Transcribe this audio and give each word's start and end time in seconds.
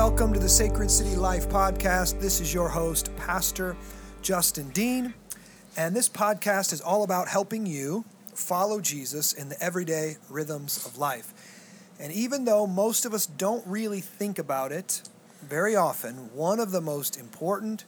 welcome 0.00 0.32
to 0.32 0.40
the 0.40 0.48
Sacred 0.48 0.90
City 0.90 1.14
Life 1.14 1.46
podcast. 1.50 2.18
This 2.22 2.40
is 2.40 2.54
your 2.54 2.70
host, 2.70 3.14
Pastor 3.16 3.76
Justin 4.22 4.70
Dean, 4.70 5.12
and 5.76 5.94
this 5.94 6.08
podcast 6.08 6.72
is 6.72 6.80
all 6.80 7.02
about 7.02 7.28
helping 7.28 7.66
you 7.66 8.06
follow 8.34 8.80
Jesus 8.80 9.34
in 9.34 9.50
the 9.50 9.62
everyday 9.62 10.16
rhythms 10.30 10.86
of 10.86 10.96
life. 10.96 11.34
And 12.00 12.14
even 12.14 12.46
though 12.46 12.66
most 12.66 13.04
of 13.04 13.12
us 13.12 13.26
don't 13.26 13.62
really 13.66 14.00
think 14.00 14.38
about 14.38 14.72
it 14.72 15.02
very 15.42 15.76
often, 15.76 16.30
one 16.32 16.60
of 16.60 16.70
the 16.70 16.80
most 16.80 17.20
important 17.20 17.84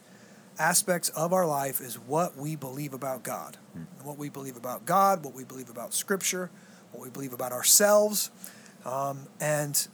aspects 0.59 1.09
of 1.09 1.33
our 1.33 1.47
life 1.47 1.81
is 1.81 1.95
what 1.95 2.37
we 2.37 2.55
believe 2.55 2.93
about 2.93 3.23
God. 3.23 3.57
And 3.73 3.87
what 4.03 4.19
we 4.19 4.29
believe 4.29 4.55
about 4.55 4.85
God, 4.85 5.25
what 5.25 5.33
we 5.33 5.45
believe 5.45 5.71
about 5.71 5.95
Scripture, 5.95 6.51
what 6.91 7.03
we 7.03 7.09
believe 7.09 7.33
about 7.33 7.53
ourselves. 7.53 8.29
Um, 8.85 9.25
and 9.39 9.87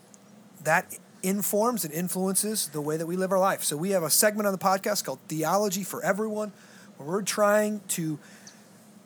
that 0.65 0.99
informs 1.23 1.83
and 1.83 1.93
influences 1.93 2.67
the 2.67 2.81
way 2.81 2.97
that 2.97 3.05
we 3.05 3.15
live 3.15 3.31
our 3.31 3.39
life. 3.39 3.63
So 3.63 3.75
we 3.77 3.91
have 3.91 4.03
a 4.03 4.09
segment 4.09 4.47
on 4.47 4.53
the 4.53 4.59
podcast 4.59 5.03
called 5.03 5.19
Theology 5.27 5.83
for 5.83 6.03
Everyone, 6.03 6.51
where 6.97 7.09
we're 7.09 7.21
trying 7.21 7.81
to 7.89 8.19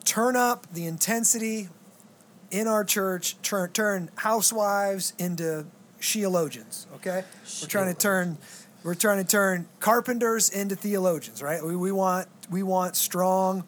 turn 0.04 0.36
up 0.36 0.66
the 0.72 0.86
intensity 0.86 1.68
in 2.50 2.68
our 2.68 2.84
church, 2.84 3.40
turn, 3.42 3.70
turn 3.72 4.10
housewives 4.16 5.12
into 5.18 5.66
theologians. 6.00 6.86
Okay, 6.96 7.24
we're 7.60 7.68
trying 7.68 7.92
to 7.92 7.98
turn 7.98 8.38
we're 8.82 8.94
trying 8.94 9.24
to 9.24 9.28
turn 9.28 9.66
carpenters 9.80 10.50
into 10.50 10.76
theologians. 10.76 11.42
Right? 11.42 11.64
We, 11.64 11.74
we 11.74 11.90
want 11.90 12.28
we 12.50 12.62
want 12.62 12.96
strong 12.96 13.64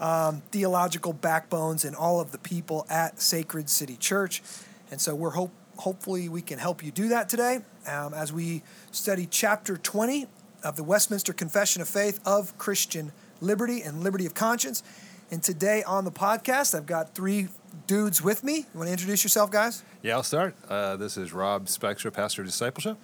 um, 0.00 0.42
theological 0.50 1.12
backbones 1.12 1.84
in 1.84 1.94
all 1.94 2.20
of 2.20 2.32
the 2.32 2.38
people 2.38 2.86
at 2.90 3.20
Sacred 3.20 3.70
City 3.70 3.96
Church, 3.96 4.42
and 4.90 5.00
so 5.00 5.14
we're 5.14 5.30
hope 5.30 5.52
hopefully 5.76 6.28
we 6.28 6.40
can 6.40 6.58
help 6.58 6.84
you 6.84 6.90
do 6.90 7.08
that 7.08 7.28
today 7.28 7.60
um, 7.86 8.14
as 8.14 8.32
we 8.32 8.62
study 8.92 9.26
chapter 9.30 9.76
20 9.76 10.26
of 10.62 10.76
the 10.76 10.84
Westminster 10.84 11.32
Confession 11.32 11.82
of 11.82 11.88
Faith 11.88 12.20
of 12.26 12.56
Christian 12.58 13.12
liberty 13.40 13.82
and 13.82 14.02
liberty 14.02 14.26
of 14.26 14.34
conscience. 14.34 14.82
And 15.30 15.42
today 15.42 15.82
on 15.82 16.04
the 16.04 16.10
podcast, 16.12 16.74
I've 16.74 16.86
got 16.86 17.14
three 17.14 17.48
dudes 17.86 18.22
with 18.22 18.44
me. 18.44 18.58
You 18.58 18.66
want 18.74 18.88
to 18.88 18.92
introduce 18.92 19.24
yourself, 19.24 19.50
guys? 19.50 19.82
Yeah, 20.02 20.14
I'll 20.14 20.22
start. 20.22 20.54
Uh, 20.68 20.96
this 20.96 21.16
is 21.16 21.32
Rob 21.32 21.66
Spextra, 21.66 22.12
Pastor 22.12 22.42
of 22.42 22.46
Discipleship. 22.48 22.96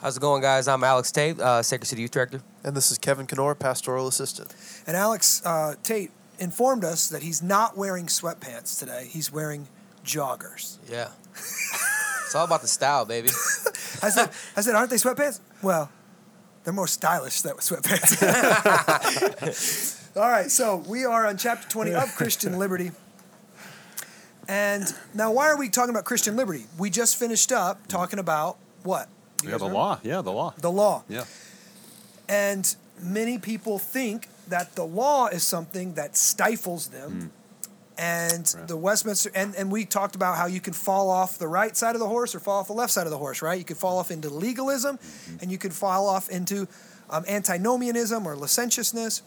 How's 0.00 0.16
it 0.16 0.20
going, 0.20 0.42
guys? 0.42 0.68
I'm 0.68 0.84
Alex 0.84 1.10
Tate, 1.10 1.40
uh, 1.40 1.62
Sacred 1.62 1.86
City 1.86 2.02
Youth 2.02 2.10
Director. 2.10 2.42
And 2.62 2.76
this 2.76 2.90
is 2.90 2.98
Kevin 2.98 3.26
Knorr, 3.26 3.54
Pastoral 3.54 4.06
Assistant. 4.06 4.54
And 4.86 4.96
Alex 4.96 5.44
uh, 5.44 5.74
Tate 5.82 6.10
informed 6.38 6.84
us 6.84 7.08
that 7.08 7.22
he's 7.22 7.42
not 7.42 7.76
wearing 7.76 8.06
sweatpants 8.06 8.78
today. 8.78 9.08
He's 9.10 9.32
wearing 9.32 9.68
joggers. 10.04 10.76
Yeah. 10.88 11.08
it's 11.32 12.34
all 12.34 12.44
about 12.44 12.60
the 12.60 12.68
style, 12.68 13.06
baby. 13.06 13.30
I 14.02 14.10
said, 14.10 14.30
I 14.56 14.60
said, 14.60 14.74
aren't 14.74 14.90
they 14.90 14.96
sweatpants? 14.96 15.40
Well, 15.62 15.90
they're 16.64 16.72
more 16.72 16.88
stylish 16.88 17.42
than 17.42 17.54
sweatpants. 17.56 18.16
all 20.16 20.28
right, 20.28 20.50
so 20.50 20.76
we 20.88 21.04
are 21.04 21.26
on 21.26 21.36
chapter 21.36 21.68
20 21.68 21.94
of 21.94 22.14
Christian 22.16 22.58
Liberty. 22.58 22.90
And 24.48 24.92
now, 25.14 25.32
why 25.32 25.48
are 25.48 25.56
we 25.56 25.68
talking 25.68 25.90
about 25.90 26.04
Christian 26.04 26.36
liberty? 26.36 26.66
We 26.78 26.90
just 26.90 27.16
finished 27.16 27.50
up 27.50 27.86
talking 27.88 28.18
about 28.18 28.58
what? 28.84 29.08
Yeah, 29.42 29.50
the 29.50 29.56
remember? 29.56 29.74
law. 29.74 30.00
Yeah, 30.02 30.22
the 30.22 30.32
law. 30.32 30.54
The 30.58 30.70
law. 30.70 31.02
Yeah. 31.08 31.24
And 32.28 32.74
many 33.00 33.38
people 33.38 33.78
think 33.78 34.28
that 34.48 34.76
the 34.76 34.84
law 34.84 35.26
is 35.26 35.42
something 35.42 35.94
that 35.94 36.16
stifles 36.16 36.88
them. 36.88 37.10
Hmm. 37.10 37.26
And 37.98 38.52
Right. 38.56 38.68
the 38.68 38.76
Westminster, 38.76 39.30
and, 39.34 39.54
and 39.54 39.72
we 39.72 39.86
talked 39.86 40.16
about 40.16 40.36
how 40.36 40.46
you 40.46 40.60
can 40.60 40.74
fall 40.74 41.08
off 41.10 41.38
the 41.38 41.48
right 41.48 41.74
side 41.76 41.94
of 41.94 42.00
the 42.00 42.08
horse 42.08 42.34
or 42.34 42.40
fall 42.40 42.60
off 42.60 42.66
the 42.66 42.74
left 42.74 42.92
side 42.92 43.06
of 43.06 43.10
the 43.10 43.18
horse, 43.18 43.40
right? 43.40 43.58
You 43.58 43.64
could 43.64 43.78
fall 43.78 43.98
off 43.98 44.10
into 44.10 44.28
legalism 44.28 44.98
mm-hmm. 44.98 45.36
and 45.40 45.50
you 45.50 45.56
could 45.56 45.72
fall 45.72 46.06
off 46.06 46.28
into 46.28 46.68
um, 47.08 47.24
antinomianism 47.26 48.26
or 48.26 48.36
licentiousness 48.36 49.22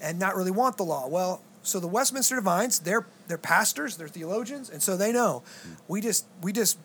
and 0.00 0.18
not 0.18 0.36
really 0.36 0.50
want 0.50 0.76
the 0.78 0.84
law. 0.84 1.06
Well, 1.06 1.42
so 1.62 1.80
the 1.80 1.88
Westminster 1.88 2.36
Divines, 2.36 2.78
they're, 2.78 3.04
they're 3.26 3.36
pastors, 3.36 3.96
they're 3.98 4.08
theologians, 4.08 4.70
and 4.70 4.82
so 4.82 4.96
they 4.96 5.12
know 5.12 5.42
mm. 5.66 5.76
we 5.86 6.00
just, 6.00 6.24
we 6.40 6.52
just 6.52 6.78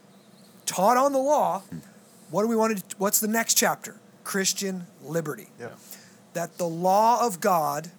taught 0.66 0.98
on 0.98 1.14
the 1.14 1.20
law. 1.20 1.62
Mm. 1.74 1.82
What 2.32 2.42
do 2.42 2.50
we 2.50 2.56
want 2.56 2.78
to, 2.90 2.96
what's 2.98 3.20
the 3.22 3.28
next 3.28 3.54
chapter? 3.54 3.96
Christian 4.24 4.88
liberty 5.04 5.48
Yeah. 5.60 5.70
that 6.34 6.58
the 6.58 6.68
law 6.68 7.26
of 7.26 7.40
God 7.40 7.92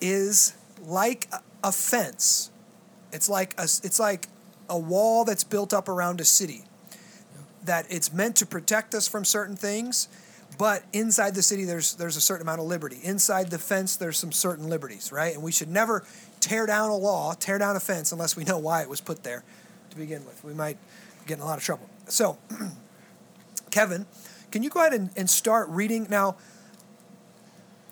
is 0.00 0.54
like 0.86 1.28
a- 1.64 1.72
fence. 1.72 2.50
It's 3.12 3.28
like 3.28 3.54
a, 3.58 3.64
it's 3.64 3.98
like 3.98 4.28
a 4.68 4.78
wall 4.78 5.24
that's 5.24 5.44
built 5.44 5.72
up 5.72 5.88
around 5.88 6.20
a 6.20 6.24
city. 6.24 6.64
That 7.64 7.86
it's 7.88 8.12
meant 8.12 8.36
to 8.36 8.46
protect 8.46 8.94
us 8.94 9.08
from 9.08 9.24
certain 9.24 9.56
things, 9.56 10.08
but 10.58 10.84
inside 10.92 11.34
the 11.34 11.42
city 11.42 11.64
there's 11.64 11.94
there's 11.94 12.16
a 12.16 12.20
certain 12.20 12.42
amount 12.42 12.60
of 12.60 12.66
liberty. 12.66 12.98
Inside 13.02 13.50
the 13.50 13.58
fence 13.58 13.96
there's 13.96 14.18
some 14.18 14.32
certain 14.32 14.68
liberties, 14.68 15.10
right? 15.10 15.34
And 15.34 15.42
we 15.42 15.50
should 15.50 15.70
never 15.70 16.04
tear 16.40 16.66
down 16.66 16.90
a 16.90 16.96
law, 16.96 17.34
tear 17.34 17.58
down 17.58 17.74
a 17.74 17.80
fence 17.80 18.12
unless 18.12 18.36
we 18.36 18.44
know 18.44 18.58
why 18.58 18.82
it 18.82 18.88
was 18.88 19.00
put 19.00 19.22
there 19.22 19.42
to 19.90 19.96
begin 19.96 20.24
with. 20.26 20.44
We 20.44 20.52
might 20.52 20.76
get 21.26 21.38
in 21.38 21.40
a 21.40 21.46
lot 21.46 21.56
of 21.56 21.64
trouble. 21.64 21.88
So, 22.06 22.36
Kevin, 23.70 24.04
can 24.50 24.62
you 24.62 24.68
go 24.68 24.80
ahead 24.80 24.92
and, 24.92 25.10
and 25.16 25.30
start 25.30 25.68
reading 25.70 26.06
now? 26.10 26.36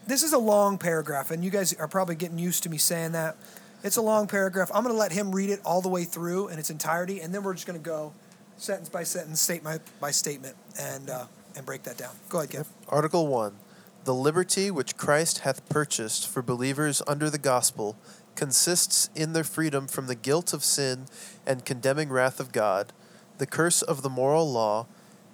this 0.07 0.23
is 0.23 0.33
a 0.33 0.39
long 0.39 0.79
paragraph, 0.79 1.31
and 1.31 1.45
you 1.45 1.51
guys 1.51 1.73
are 1.75 1.89
probably 1.89 2.15
getting 2.15 2.39
used 2.39 2.63
to 2.65 2.69
me 2.69 2.79
saying 2.79 3.13
that. 3.13 3.37
It's 3.83 3.97
a 3.97 4.03
long 4.03 4.29
paragraph. 4.29 4.71
I'm 4.73 4.85
going 4.85 4.95
to 4.95 4.99
let 4.99 5.13
him 5.13 5.35
read 5.35 5.51
it 5.51 5.61
all 5.65 5.81
the 5.81 5.89
way 5.89 6.05
through 6.05 6.49
in 6.49 6.59
its 6.59 6.71
entirety, 6.71 7.21
and 7.21 7.35
then 7.35 7.43
we're 7.43 7.55
just 7.55 7.67
going 7.67 7.79
to 7.79 7.85
go 7.85 8.13
sentence 8.57 8.89
by 8.89 9.03
sentence, 9.03 9.41
statement 9.41 9.83
by 10.01 10.13
statement, 10.13 10.57
and 10.79 11.11
uh, 11.11 11.27
and 11.57 11.67
break 11.67 11.83
that 11.83 11.97
down. 11.97 12.15
Go 12.29 12.39
ahead, 12.39 12.51
Kev. 12.51 12.67
Article 12.89 13.27
1 13.27 13.55
The 14.05 14.15
liberty 14.15 14.71
which 14.71 14.97
Christ 14.97 15.41
hath 15.41 15.69
purchased 15.69 16.29
for 16.29 16.43
believers 16.43 17.03
under 17.07 17.29
the 17.29 17.39
gospel 17.39 17.97
consists 18.35 19.11
in 19.15 19.33
their 19.33 19.45
freedom 19.45 19.87
from 19.87 20.07
the 20.07 20.15
guilt 20.15 20.53
of 20.53 20.65
sin 20.65 21.07
and 21.47 21.65
condemning 21.65 22.09
wrath 22.09 22.41
of 22.41 22.53
God, 22.53 22.93
the 23.39 23.47
curse 23.47 23.83
of 23.83 24.03
the 24.03 24.09
moral 24.09 24.51
law, 24.51 24.87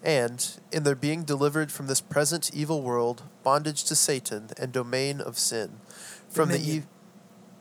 and 0.03 0.59
in 0.73 0.85
their 0.85 0.95
being 0.95 1.23
delivered 1.23 1.71
from 1.71 1.87
this 1.87 2.01
present 2.01 2.51
evil 2.55 2.83
world, 2.83 3.23
bondage 3.43 3.85
to 3.85 3.95
Satan, 3.95 4.49
and 4.59 4.73
domain 4.73 5.21
of 5.21 5.39
sin. 5.39 5.81
From 6.29 6.49
the 6.49 6.59
Dominion. 6.59 6.83
e- 6.83 6.98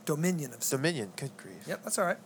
Dominion 0.07 0.53
of 0.53 0.63
sin. 0.63 0.77
dominion, 0.77 1.11
good 1.17 1.35
grief. 1.35 1.67
Yep, 1.67 1.83
that's 1.83 1.99
all 1.99 2.05
right. 2.05 2.17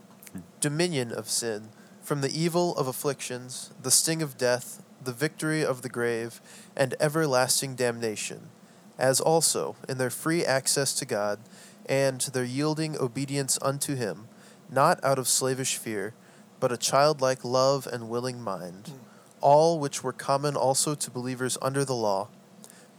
dominion 0.60 1.12
of 1.12 1.28
sin, 1.28 1.70
from 2.04 2.22
the 2.22 2.30
evil 2.30 2.76
of 2.78 2.88
afflictions, 2.88 3.72
the 3.82 3.90
sting 3.90 4.22
of 4.22 4.38
death, 4.38 4.84
the 5.04 5.12
victory 5.12 5.66
of 5.66 5.82
the 5.82 5.90
grave, 5.90 6.42
and 6.78 6.94
everlasting 7.00 7.74
damnation, 7.74 8.50
as 9.00 9.20
also 9.20 9.76
in 9.90 9.98
their 9.98 10.12
free 10.12 10.46
access 10.46 10.94
to 10.94 11.06
God, 11.06 11.40
and 11.88 12.22
their 12.22 12.44
yielding 12.44 12.96
obedience 13.00 13.58
unto 13.64 13.96
Him, 13.96 14.28
not 14.70 15.04
out 15.04 15.18
of 15.18 15.28
slavish 15.28 15.76
fear, 15.76 16.14
but 16.60 16.72
a 16.72 16.78
childlike 16.78 17.44
love 17.44 17.88
and 17.92 18.10
willing 18.10 18.40
mind, 18.40 18.90
hmm. 18.90 18.98
all 19.42 19.80
which 19.80 20.04
were 20.04 20.14
common 20.14 20.56
also 20.56 20.94
to 20.94 21.10
believers 21.10 21.58
under 21.64 21.84
the 21.84 21.96
law. 21.96 22.28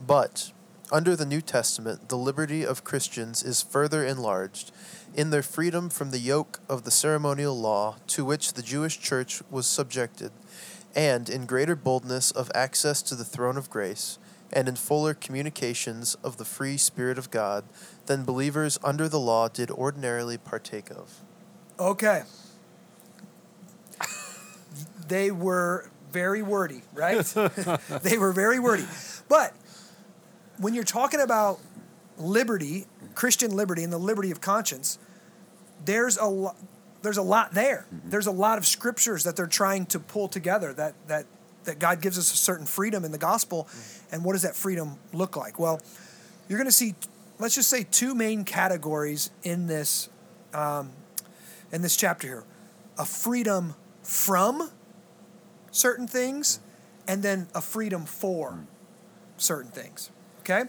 But 0.04 0.50
under 0.92 1.16
the 1.16 1.24
New 1.24 1.40
Testament, 1.40 2.10
the 2.10 2.18
liberty 2.18 2.64
of 2.64 2.84
Christians 2.84 3.42
is 3.42 3.62
further 3.62 4.04
enlarged 4.04 4.70
in 5.14 5.30
their 5.30 5.42
freedom 5.42 5.88
from 5.88 6.10
the 6.10 6.18
yoke 6.18 6.60
of 6.68 6.84
the 6.84 6.90
ceremonial 6.90 7.58
law 7.58 7.96
to 8.08 8.24
which 8.24 8.52
the 8.52 8.62
Jewish 8.62 9.00
church 9.00 9.42
was 9.50 9.66
subjected, 9.66 10.30
and 10.94 11.30
in 11.30 11.46
greater 11.46 11.74
boldness 11.74 12.30
of 12.30 12.50
access 12.54 13.00
to 13.02 13.14
the 13.14 13.24
throne 13.24 13.56
of 13.56 13.70
grace, 13.70 14.18
and 14.52 14.68
in 14.68 14.76
fuller 14.76 15.14
communications 15.14 16.14
of 16.22 16.36
the 16.36 16.44
free 16.44 16.76
Spirit 16.76 17.16
of 17.16 17.30
God 17.30 17.64
than 18.04 18.24
believers 18.24 18.78
under 18.84 19.08
the 19.08 19.18
law 19.18 19.48
did 19.48 19.70
ordinarily 19.70 20.36
partake 20.36 20.90
of. 20.90 21.20
Okay. 21.80 22.22
they 25.08 25.30
were 25.30 25.90
very 26.10 26.42
wordy, 26.42 26.82
right? 26.92 27.24
they 28.02 28.18
were 28.18 28.32
very 28.32 28.58
wordy. 28.58 28.84
But 29.28 29.54
when 30.62 30.74
you're 30.74 30.84
talking 30.84 31.20
about 31.20 31.58
liberty, 32.16 32.86
Christian 33.14 33.54
liberty, 33.54 33.82
and 33.82 33.92
the 33.92 33.98
liberty 33.98 34.30
of 34.30 34.40
conscience, 34.40 34.98
there's 35.84 36.16
a 36.16 36.24
lot. 36.24 36.56
There's 37.02 37.16
a 37.16 37.22
lot 37.22 37.52
there. 37.52 37.86
Mm-hmm. 37.92 38.10
There's 38.10 38.28
a 38.28 38.32
lot 38.32 38.58
of 38.58 38.66
scriptures 38.66 39.24
that 39.24 39.34
they're 39.34 39.48
trying 39.48 39.86
to 39.86 39.98
pull 39.98 40.28
together. 40.28 40.72
That 40.72 40.94
that 41.08 41.26
that 41.64 41.80
God 41.80 42.00
gives 42.00 42.16
us 42.16 42.32
a 42.32 42.36
certain 42.36 42.64
freedom 42.64 43.04
in 43.04 43.10
the 43.10 43.18
gospel, 43.18 43.64
mm. 43.64 44.02
and 44.12 44.24
what 44.24 44.34
does 44.34 44.42
that 44.42 44.54
freedom 44.54 44.98
look 45.12 45.36
like? 45.36 45.58
Well, 45.58 45.80
you're 46.48 46.58
going 46.58 46.68
to 46.68 46.72
see. 46.72 46.94
Let's 47.40 47.56
just 47.56 47.68
say 47.68 47.84
two 47.90 48.14
main 48.14 48.44
categories 48.44 49.30
in 49.42 49.66
this 49.66 50.08
um, 50.54 50.92
in 51.72 51.82
this 51.82 51.96
chapter 51.96 52.28
here: 52.28 52.44
a 52.96 53.04
freedom 53.04 53.74
from 54.04 54.70
certain 55.72 56.06
things, 56.06 56.58
mm. 56.58 57.12
and 57.12 57.22
then 57.24 57.48
a 57.52 57.60
freedom 57.60 58.04
for 58.04 58.52
mm. 58.52 58.66
certain 59.38 59.72
things. 59.72 60.10
Okay? 60.42 60.64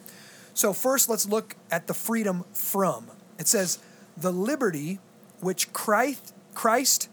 So, 0.54 0.72
first, 0.72 1.10
let's 1.10 1.28
look 1.28 1.56
at 1.72 1.88
the 1.88 1.94
freedom 1.94 2.46
from. 2.54 3.08
It 3.40 3.48
says, 3.48 3.80
the 4.16 4.31
liberty 4.31 5.00
which 5.40 5.74
Christ, 5.74 6.34
Christ 6.54 7.10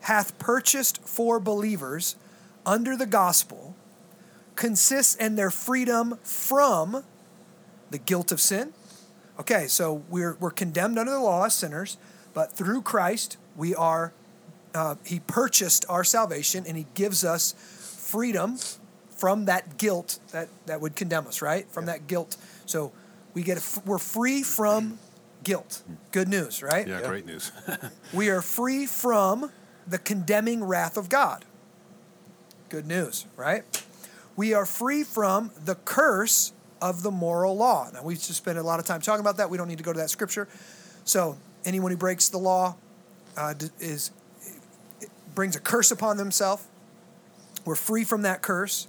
hath 0.00 0.38
purchased 0.38 1.02
for 1.06 1.38
believers 1.38 2.16
under 2.66 2.96
the 2.96 3.06
gospel 3.06 3.76
consists 4.56 5.14
in 5.14 5.36
their 5.36 5.50
freedom 5.50 6.18
from 6.22 7.04
the 7.90 7.98
guilt 7.98 8.32
of 8.32 8.40
sin. 8.40 8.72
Okay, 9.38 9.66
so 9.68 10.02
we're, 10.10 10.36
we're 10.40 10.50
condemned 10.50 10.98
under 10.98 11.12
the 11.12 11.20
law 11.20 11.44
as 11.44 11.54
sinners, 11.54 11.96
but 12.34 12.52
through 12.52 12.82
Christ, 12.82 13.38
we 13.56 13.74
are, 13.74 14.12
uh, 14.74 14.96
He 15.04 15.20
purchased 15.20 15.84
our 15.88 16.04
salvation 16.04 16.64
and 16.66 16.76
He 16.76 16.86
gives 16.94 17.24
us 17.24 17.54
freedom 18.10 18.58
from 19.20 19.44
that 19.44 19.76
guilt 19.76 20.18
that, 20.32 20.48
that 20.64 20.80
would 20.80 20.96
condemn 20.96 21.26
us, 21.26 21.42
right? 21.42 21.70
From 21.70 21.86
that 21.86 22.06
guilt. 22.06 22.36
So 22.64 22.90
we 23.34 23.42
get, 23.42 23.58
a, 23.58 23.80
we're 23.84 23.98
free 23.98 24.42
from 24.42 24.98
guilt. 25.44 25.82
Good 26.10 26.26
news, 26.26 26.62
right? 26.62 26.88
Yeah, 26.88 27.02
great 27.06 27.26
news. 27.26 27.52
We 28.14 28.30
are 28.30 28.42
free 28.42 28.86
from 28.86 29.52
the 29.86 29.98
condemning 29.98 30.64
wrath 30.64 30.96
of 30.96 31.08
God. 31.08 31.44
Good 32.70 32.86
news, 32.86 33.26
right? 33.36 33.62
We 34.36 34.54
are 34.54 34.64
free 34.64 35.04
from 35.04 35.50
the 35.64 35.74
curse 35.74 36.52
of 36.80 37.02
the 37.02 37.10
moral 37.10 37.56
law. 37.56 37.90
Now, 37.92 38.02
we've 38.02 38.16
just 38.16 38.36
spent 38.36 38.58
a 38.58 38.62
lot 38.62 38.80
of 38.80 38.86
time 38.86 39.00
talking 39.00 39.20
about 39.20 39.36
that. 39.36 39.50
We 39.50 39.58
don't 39.58 39.68
need 39.68 39.78
to 39.78 39.84
go 39.84 39.92
to 39.92 39.98
that 39.98 40.10
scripture. 40.10 40.48
So, 41.04 41.36
anyone 41.64 41.90
who 41.90 41.96
breaks 41.98 42.28
the 42.30 42.38
law 42.38 42.76
uh, 43.36 43.52
d- 43.52 43.68
is 43.80 44.12
brings 45.34 45.56
a 45.56 45.60
curse 45.60 45.90
upon 45.90 46.16
themselves. 46.16 46.66
We're 47.64 47.74
free 47.74 48.04
from 48.04 48.22
that 48.22 48.42
curse. 48.42 48.88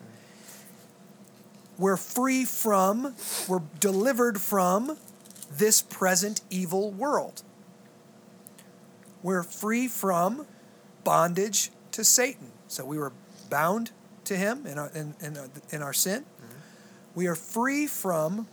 We're 1.82 1.98
free 1.98 2.46
from, 2.46 3.16
we're 3.48 3.64
delivered 3.80 4.40
from 4.40 5.00
this 5.52 5.82
present 5.82 6.42
evil 6.52 6.92
world. 6.92 7.42
We're 9.24 9.42
free 9.42 9.88
from 9.88 10.46
bondage 11.04 11.72
to 11.94 12.04
Satan. 12.04 12.52
So 12.68 12.86
we 12.86 13.00
were 13.00 13.14
bound 13.50 13.90
to 14.26 14.38
him 14.38 14.68
in 14.68 14.78
our, 14.78 14.90
in, 14.90 15.16
in, 15.22 15.36
our- 15.36 15.50
in 15.72 15.82
our 15.82 15.92
sin. 15.92 16.22
Mm-hmm. 16.22 16.60
We 17.16 17.26
are 17.26 17.34
free 17.34 17.88
from 17.88 18.48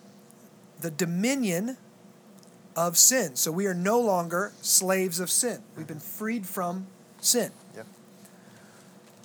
the 0.81 0.91
dominion 0.91 1.77
of 2.75 2.97
sin. 2.97 3.37
So 3.37 3.53
we 3.53 3.67
are 3.67 3.75
no 3.75 4.01
longer 4.01 4.53
slaves 4.63 5.21
of 5.21 5.31
sin. 5.31 5.63
We've 5.77 5.87
been 5.87 5.99
mm-hmm. 5.99 6.19
freed 6.19 6.47
from 6.47 6.87
sin. 7.21 7.51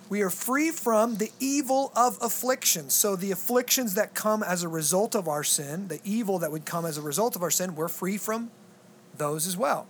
We 0.09 0.21
are 0.21 0.29
free 0.29 0.69
from 0.69 1.17
the 1.17 1.31
evil 1.39 1.91
of 1.95 2.17
affliction. 2.21 2.89
So 2.89 3.15
the 3.15 3.31
afflictions 3.31 3.95
that 3.95 4.13
come 4.13 4.43
as 4.43 4.61
a 4.63 4.67
result 4.67 5.15
of 5.15 5.27
our 5.27 5.43
sin, 5.43 5.87
the 5.87 5.99
evil 6.03 6.39
that 6.39 6.51
would 6.51 6.65
come 6.65 6.85
as 6.85 6.97
a 6.97 7.01
result 7.01 7.35
of 7.35 7.41
our 7.41 7.49
sin, 7.49 7.75
we're 7.75 7.87
free 7.87 8.17
from 8.17 8.51
those 9.17 9.47
as 9.47 9.57
well. 9.57 9.87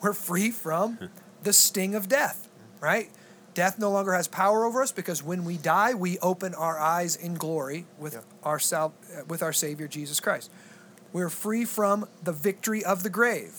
We're 0.00 0.14
free 0.14 0.50
from 0.50 1.10
the 1.42 1.52
sting 1.52 1.94
of 1.94 2.08
death, 2.08 2.48
right? 2.80 3.10
Death 3.54 3.78
no 3.78 3.90
longer 3.90 4.12
has 4.14 4.28
power 4.28 4.64
over 4.64 4.82
us 4.82 4.92
because 4.92 5.22
when 5.22 5.44
we 5.44 5.56
die, 5.56 5.94
we 5.94 6.18
open 6.20 6.54
our 6.54 6.78
eyes 6.78 7.14
in 7.16 7.34
glory 7.34 7.86
with 7.98 8.14
Yeah. 8.14 8.20
our 8.42 8.58
sal- 8.58 8.94
uh, 9.16 9.22
with 9.28 9.42
our 9.42 9.52
Savior 9.52 9.86
Jesus 9.88 10.20
Christ. 10.20 10.50
We're 11.12 11.28
free 11.28 11.64
from 11.64 12.08
the 12.22 12.32
victory 12.32 12.84
of 12.84 13.02
the 13.04 13.10
grave. 13.10 13.58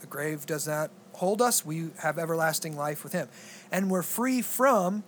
The 0.00 0.06
grave 0.06 0.46
does 0.46 0.66
not 0.66 0.90
hold 1.18 1.42
us. 1.42 1.64
We 1.64 1.90
have 1.98 2.18
everlasting 2.18 2.76
life 2.76 3.04
with 3.04 3.12
Him. 3.12 3.28
And 3.70 3.90
we're 3.90 4.02
free 4.02 4.40
from 4.42 5.04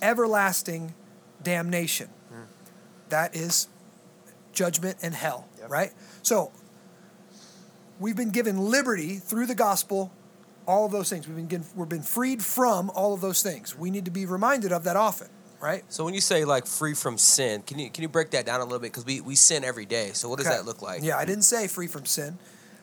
everlasting 0.00 0.94
damnation. 1.42 2.08
Hmm. 2.30 2.42
That 3.10 3.34
is 3.36 3.68
judgment 4.52 4.98
and 5.02 5.14
hell, 5.14 5.46
Yep. 5.60 5.70
right? 5.70 5.92
So 6.22 6.50
we've 8.00 8.16
been 8.16 8.30
given 8.30 8.58
liberty 8.58 9.16
through 9.16 9.46
the 9.46 9.54
gospel, 9.54 10.12
all 10.66 10.84
of 10.86 10.92
those 10.92 11.08
things. 11.10 11.26
We've 11.26 11.36
been 11.36 11.46
given, 11.46 11.66
we've 11.74 11.88
been 11.88 12.02
freed 12.02 12.42
from 12.42 12.90
all 12.90 13.14
of 13.14 13.20
those 13.20 13.42
things. 13.42 13.76
We 13.76 13.90
need 13.90 14.04
to 14.04 14.10
be 14.10 14.26
reminded 14.26 14.72
of 14.72 14.84
that 14.84 14.96
often, 14.96 15.28
right? 15.60 15.82
So 15.88 16.04
when 16.04 16.14
you 16.14 16.20
say 16.20 16.44
like 16.44 16.66
free 16.66 16.94
from 16.94 17.18
sin, 17.18 17.62
can 17.62 17.78
you 17.78 17.90
can 17.90 18.02
you 18.02 18.08
break 18.08 18.30
that 18.30 18.46
down 18.46 18.60
a 18.60 18.64
little 18.64 18.78
bit? 18.78 18.92
Because 18.92 19.04
we, 19.06 19.20
we 19.20 19.34
sin 19.34 19.64
every 19.64 19.86
day. 19.86 20.10
So 20.12 20.28
what 20.28 20.38
does 20.38 20.46
Okay. 20.46 20.56
that 20.56 20.64
look 20.66 20.82
like? 20.82 21.02
Yeah, 21.02 21.16
I 21.18 21.24
didn't 21.24 21.44
say 21.44 21.66
free 21.68 21.86
from 21.88 22.04
sin. 22.04 22.38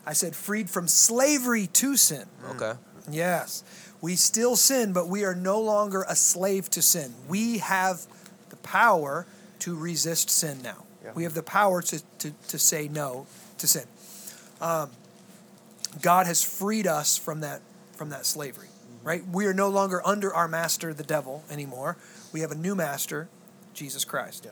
I 0.06 0.14
said 0.14 0.36
freed 0.36 0.70
from 0.70 0.88
slavery 0.88 1.68
to 1.68 1.98
sin. 1.98 2.26
Okay. 2.52 2.74
Yes. 3.10 3.64
We 4.02 4.16
still 4.16 4.56
sin, 4.56 4.94
but 4.94 5.08
we 5.08 5.24
are 5.24 5.36
no 5.36 5.60
longer 5.60 6.06
a 6.08 6.16
slave 6.16 6.70
to 6.72 6.82
sin. 6.82 7.14
We 7.28 7.60
have 7.60 8.06
the 8.50 8.56
power 8.58 9.26
to 9.60 9.76
resist 9.76 10.30
sin 10.30 10.62
now. 10.62 10.86
Yeah. 11.04 11.12
We 11.16 11.24
have 11.24 11.34
the 11.34 11.44
power 11.44 11.82
to, 11.82 12.02
to, 12.20 12.32
to 12.50 12.60
say 12.60 12.88
no 12.88 13.26
to 13.58 13.68
sin. 13.68 13.86
Um, 14.62 14.92
God 16.02 16.28
has 16.28 16.44
freed 16.44 16.88
us 16.88 17.18
from 17.18 17.42
that 17.42 17.62
from 17.94 18.10
that 18.10 18.26
slavery. 18.26 18.68
Right? 19.04 19.24
We 19.26 19.46
are 19.46 19.54
no 19.54 19.70
longer 19.70 20.02
under 20.06 20.34
our 20.34 20.48
master, 20.48 20.94
the 20.94 21.04
devil, 21.04 21.44
anymore. 21.50 21.96
We 22.34 22.42
have 22.42 22.52
a 22.52 22.56
new 22.56 22.76
master, 22.76 23.30
Jesus 23.74 24.04
Christ. 24.04 24.46
Yeah. 24.46 24.52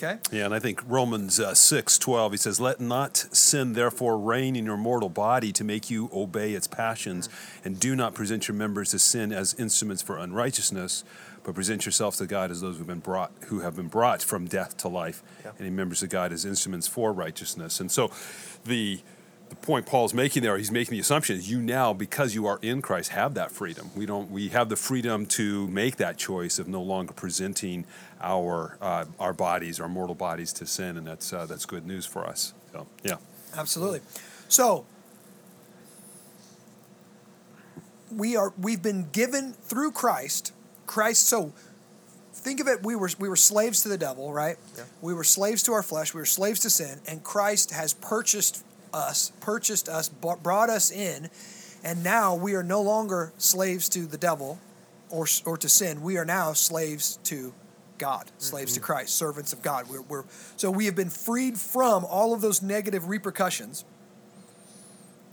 Okay? 0.00 0.18
Yeah, 0.30 0.44
and 0.44 0.54
I 0.54 0.60
think 0.60 0.80
Romans 0.86 1.40
uh, 1.40 1.54
six 1.54 1.98
twelve. 1.98 2.30
He 2.32 2.38
says, 2.38 2.60
"Let 2.60 2.80
not 2.80 3.16
sin 3.16 3.72
therefore 3.72 4.16
reign 4.16 4.54
in 4.54 4.64
your 4.64 4.76
mortal 4.76 5.08
body 5.08 5.52
to 5.52 5.64
make 5.64 5.90
you 5.90 6.08
obey 6.12 6.52
its 6.52 6.68
passions, 6.68 7.28
and 7.64 7.80
do 7.80 7.96
not 7.96 8.14
present 8.14 8.46
your 8.46 8.54
members 8.56 8.90
to 8.90 8.98
sin 9.00 9.32
as 9.32 9.54
instruments 9.54 10.00
for 10.00 10.16
unrighteousness, 10.16 11.02
but 11.42 11.54
present 11.56 11.84
yourselves 11.84 12.18
to 12.18 12.26
God 12.26 12.52
as 12.52 12.60
those 12.60 12.78
who've 12.78 12.86
been 12.86 13.00
brought 13.00 13.32
who 13.46 13.60
have 13.60 13.74
been 13.74 13.88
brought 13.88 14.22
from 14.22 14.46
death 14.46 14.76
to 14.78 14.88
life, 14.88 15.22
Yeah. 15.44 15.50
and 15.58 15.74
members 15.74 16.02
of 16.04 16.10
God 16.10 16.32
as 16.32 16.44
instruments 16.44 16.86
for 16.86 17.12
righteousness." 17.12 17.80
And 17.80 17.90
so, 17.90 18.12
the 18.64 19.00
the 19.48 19.56
point 19.56 19.86
Paul's 19.86 20.12
making 20.12 20.42
there, 20.42 20.58
he's 20.58 20.70
making 20.70 20.92
the 20.92 21.00
assumption 21.00 21.34
is 21.34 21.50
you 21.50 21.58
now, 21.62 21.94
because 21.94 22.34
you 22.34 22.44
are 22.46 22.58
in 22.60 22.82
Christ, 22.82 23.12
have 23.12 23.32
that 23.32 23.50
freedom. 23.50 23.90
We 23.96 24.04
don't. 24.04 24.30
We 24.30 24.48
have 24.50 24.68
the 24.68 24.76
freedom 24.76 25.24
to 25.26 25.66
make 25.68 25.96
that 25.96 26.18
choice 26.18 26.58
of 26.58 26.68
no 26.68 26.82
longer 26.82 27.14
presenting 27.14 27.86
our 28.20 28.76
uh, 28.80 29.04
our 29.18 29.32
bodies, 29.32 29.80
our 29.80 29.88
mortal 29.88 30.14
bodies, 30.14 30.52
to 30.54 30.66
sin, 30.66 30.96
and 30.96 31.06
that's 31.06 31.32
uh, 31.32 31.46
that's 31.46 31.66
good 31.66 31.86
news 31.86 32.06
for 32.06 32.26
us. 32.26 32.54
So, 32.72 32.86
yeah. 33.02 33.16
Absolutely. 33.56 34.00
So 34.48 34.84
we 38.10 38.36
are 38.36 38.52
we've 38.58 38.82
been 38.82 39.08
given 39.12 39.52
through 39.52 39.92
Christ. 39.92 40.52
Christ 40.86 41.28
so 41.28 41.52
think 42.32 42.60
of 42.60 42.68
it 42.68 42.82
we 42.82 42.96
were 42.96 43.10
we 43.18 43.28
were 43.28 43.36
slaves 43.36 43.82
to 43.82 43.88
the 43.88 43.98
devil, 43.98 44.32
right? 44.32 44.56
Yeah. 44.76 44.84
We 45.02 45.14
were 45.14 45.24
slaves 45.24 45.62
to 45.64 45.72
our 45.72 45.82
flesh, 45.82 46.14
we 46.14 46.20
were 46.20 46.26
slaves 46.26 46.60
to 46.60 46.70
sin, 46.70 47.00
and 47.06 47.22
Christ 47.22 47.72
has 47.72 47.94
purchased 47.94 48.64
us, 48.92 49.32
purchased 49.40 49.88
us, 49.88 50.08
brought 50.08 50.70
us 50.70 50.90
in, 50.90 51.28
and 51.84 52.02
now 52.02 52.34
we 52.34 52.54
are 52.54 52.62
no 52.62 52.80
longer 52.80 53.32
slaves 53.38 53.88
to 53.90 54.00
the 54.00 54.18
devil 54.18 54.58
or 55.10 55.26
or 55.44 55.56
to 55.58 55.68
sin. 55.68 56.02
We 56.02 56.16
are 56.16 56.24
now 56.24 56.52
slaves 56.52 57.18
to 57.24 57.52
God, 57.98 58.30
slaves 58.38 58.74
to 58.74 58.80
mm-hmm. 58.80 58.86
Christ, 58.86 59.16
servants 59.16 59.52
of 59.52 59.62
God. 59.62 59.88
We're, 59.88 60.02
we're 60.02 60.24
so 60.56 60.70
we 60.70 60.86
have 60.86 60.96
been 60.96 61.10
freed 61.10 61.58
from 61.58 62.04
all 62.04 62.32
of 62.32 62.40
those 62.40 62.62
negative 62.62 63.08
repercussions. 63.08 63.84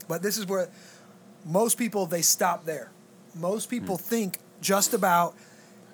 But 0.08 0.22
this 0.22 0.38
is 0.38 0.46
where 0.46 0.68
most 1.44 1.78
people 1.78 2.06
they 2.06 2.22
stop 2.22 2.64
there. 2.64 2.90
Most 3.34 3.68
people 3.68 3.96
mm. 3.96 4.00
think 4.00 4.38
just 4.60 4.94
about 4.94 5.34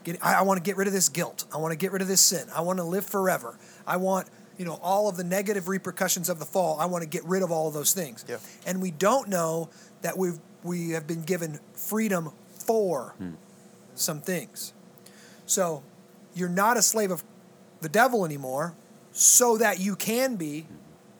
get, 0.05 0.19
I, 0.25 0.37
I 0.37 0.43
want 0.43 0.59
to 0.59 0.63
get 0.63 0.77
rid 0.77 0.87
of 0.87 0.95
this 0.95 1.09
guilt. 1.09 1.45
I 1.53 1.59
want 1.59 1.73
to 1.73 1.79
get 1.79 1.93
rid 1.93 2.03
of 2.03 2.09
this 2.09 2.21
sin. 2.21 2.47
I 2.55 2.61
want 2.61 2.79
to 2.79 2.85
live 2.85 3.05
forever. 3.05 3.59
I 3.87 3.97
want 3.97 4.29
you 4.59 4.65
know 4.65 4.79
all 4.83 5.09
of 5.09 5.17
the 5.17 5.25
negative 5.25 5.69
repercussions 5.69 6.29
of 6.29 6.39
the 6.39 6.45
fall. 6.45 6.79
I 6.81 6.87
want 6.87 7.03
to 7.03 7.09
get 7.09 7.25
rid 7.25 7.43
of 7.43 7.51
all 7.51 7.69
of 7.69 7.75
those 7.75 7.93
things. 7.93 8.25
Yeah. 8.29 8.39
And 8.67 8.81
we 8.81 8.91
don't 8.91 9.29
know 9.29 9.71
that 10.03 10.17
we've 10.17 10.39
we 10.63 10.91
have 10.91 11.07
been 11.07 11.23
given 11.23 11.59
freedom 11.75 12.33
for 12.49 13.15
hmm. 13.19 13.33
some 13.95 14.21
things. 14.21 14.73
So 15.47 15.83
you're 16.35 16.49
not 16.49 16.77
a 16.77 16.83
slave 16.83 17.11
of 17.11 17.23
the 17.81 17.89
devil 17.89 18.25
anymore, 18.25 18.75
so 19.13 19.59
that 19.59 19.81
you 19.81 19.97
can 19.97 20.37
be 20.37 20.67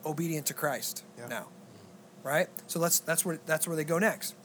obedient 0.05 0.45
to 0.47 0.53
Christ 0.53 1.03
Yeah. 1.17 1.27
now. 1.27 1.47
Right? 2.23 2.47
So 2.67 2.79
let's 2.79 2.99
that's 2.99 3.25
where 3.25 3.39
that's 3.45 3.67
where 3.67 3.75
they 3.75 3.83
go 3.83 3.99
next. 3.99 4.35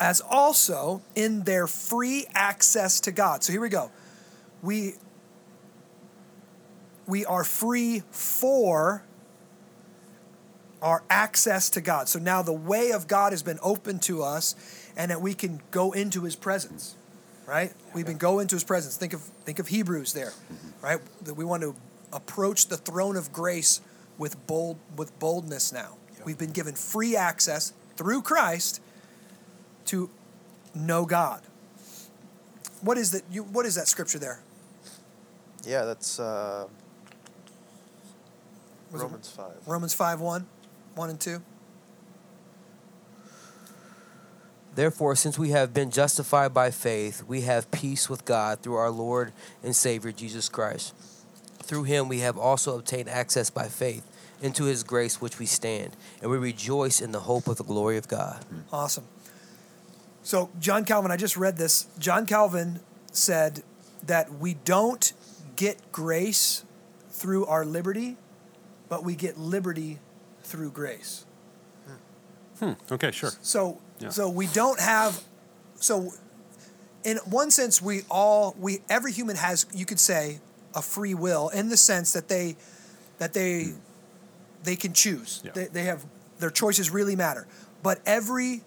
As 0.00 0.20
also 0.22 1.02
in 1.14 1.42
their 1.42 1.66
free 1.66 2.26
access 2.34 3.00
to 3.00 3.12
God. 3.12 3.42
So 3.44 3.52
here 3.52 3.60
we 3.60 3.68
go. 3.68 3.90
We 4.62 4.94
we 7.06 7.24
are 7.24 7.44
free 7.44 8.02
for 8.10 9.02
our 10.82 11.02
access 11.08 11.70
to 11.70 11.80
God. 11.80 12.08
So 12.08 12.18
now 12.18 12.42
the 12.42 12.52
way 12.52 12.90
of 12.90 13.06
God 13.06 13.32
has 13.32 13.42
been 13.42 13.58
opened 13.62 14.02
to 14.02 14.22
us 14.22 14.54
and 14.96 15.10
that 15.10 15.20
we 15.20 15.34
can 15.34 15.60
go 15.70 15.92
into 15.92 16.22
his 16.22 16.36
presence. 16.36 16.94
Right? 17.46 17.72
We've 17.94 18.06
been 18.06 18.18
go 18.18 18.40
into 18.40 18.56
his 18.56 18.64
presence. 18.64 18.96
Think 18.96 19.12
of 19.12 19.20
think 19.20 19.58
of 19.58 19.68
Hebrews 19.68 20.12
there. 20.12 20.32
Right? 20.82 20.98
That 21.24 21.34
we 21.34 21.44
want 21.44 21.62
to 21.62 21.74
approach 22.12 22.66
the 22.66 22.76
throne 22.76 23.16
of 23.16 23.32
grace 23.32 23.80
with 24.18 24.46
bold 24.46 24.78
with 24.96 25.16
boldness 25.18 25.72
now. 25.72 25.96
We've 26.24 26.38
been 26.38 26.50
given 26.50 26.74
free 26.74 27.16
access 27.16 27.72
through 27.96 28.22
Christ 28.22 28.82
to 29.86 30.10
know 30.74 31.06
God. 31.06 31.42
What 32.80 32.98
is 32.98 33.12
that 33.12 33.22
you 33.30 33.44
what 33.44 33.64
is 33.64 33.76
that 33.76 33.86
scripture 33.86 34.18
there? 34.18 34.40
Yeah, 35.64 35.84
that's 35.84 36.20
uh, 36.20 36.66
Romans 38.90 39.28
5. 39.28 39.46
Romans 39.66 39.94
5 39.94 40.20
1, 40.20 40.46
1 40.94 41.10
and 41.10 41.20
2. 41.20 41.42
Therefore, 44.76 45.16
since 45.16 45.38
we 45.38 45.50
have 45.50 45.72
been 45.72 45.90
justified 45.90 46.52
by 46.52 46.70
faith, 46.70 47.24
we 47.26 47.40
have 47.40 47.70
peace 47.70 48.10
with 48.10 48.26
God 48.26 48.60
through 48.60 48.74
our 48.74 48.90
Lord 48.90 49.32
and 49.64 49.74
Savior 49.74 50.12
Jesus 50.12 50.50
Christ. 50.50 50.94
Through 51.62 51.84
him 51.84 52.08
we 52.08 52.20
have 52.20 52.36
also 52.36 52.78
obtained 52.78 53.08
access 53.08 53.48
by 53.48 53.68
faith 53.68 54.06
into 54.42 54.64
his 54.64 54.84
grace 54.84 55.18
which 55.18 55.38
we 55.38 55.46
stand, 55.46 55.96
and 56.20 56.30
we 56.30 56.36
rejoice 56.36 57.00
in 57.00 57.12
the 57.12 57.20
hope 57.20 57.48
of 57.48 57.56
the 57.56 57.64
glory 57.64 57.96
of 57.96 58.06
God. 58.06 58.44
Awesome. 58.70 59.04
So, 60.22 60.50
John 60.60 60.84
Calvin, 60.84 61.10
I 61.10 61.16
just 61.16 61.38
read 61.38 61.56
this. 61.56 61.86
John 61.98 62.26
Calvin 62.26 62.80
said 63.12 63.62
that 64.04 64.30
we 64.34 64.54
don't 64.66 65.14
get 65.56 65.90
grace 65.90 66.66
through 67.08 67.46
our 67.46 67.64
liberty, 67.64 68.18
but 68.90 69.04
we 69.04 69.14
get 69.14 69.38
liberty 69.38 70.00
through 70.42 70.72
grace. 70.72 71.24
Hmm. 72.60 72.72
Okay, 72.90 73.10
sure. 73.10 73.32
So, 73.42 73.78
Yeah. 73.98 74.10
so 74.10 74.28
we 74.28 74.46
don't 74.48 74.80
have. 74.80 75.22
So, 75.76 76.12
in 77.04 77.18
one 77.18 77.50
sense, 77.50 77.80
we 77.82 78.02
all 78.10 78.54
we 78.58 78.80
every 78.88 79.12
human 79.12 79.36
has 79.36 79.66
you 79.74 79.86
could 79.86 80.00
say 80.00 80.40
a 80.74 80.82
free 80.82 81.14
will 81.14 81.48
in 81.50 81.68
the 81.68 81.76
sense 81.76 82.12
that 82.12 82.28
they 82.28 82.56
that 83.18 83.32
they 83.32 83.74
they 84.64 84.76
can 84.76 84.92
choose. 84.92 85.40
Hmm. 85.40 85.46
Yeah. 85.46 85.52
They, 85.54 85.64
they 85.66 85.82
have 85.84 86.04
their 86.38 86.50
choices 86.50 86.90
really 86.90 87.16
matter. 87.16 87.46
But 87.82 88.00
every 88.06 88.62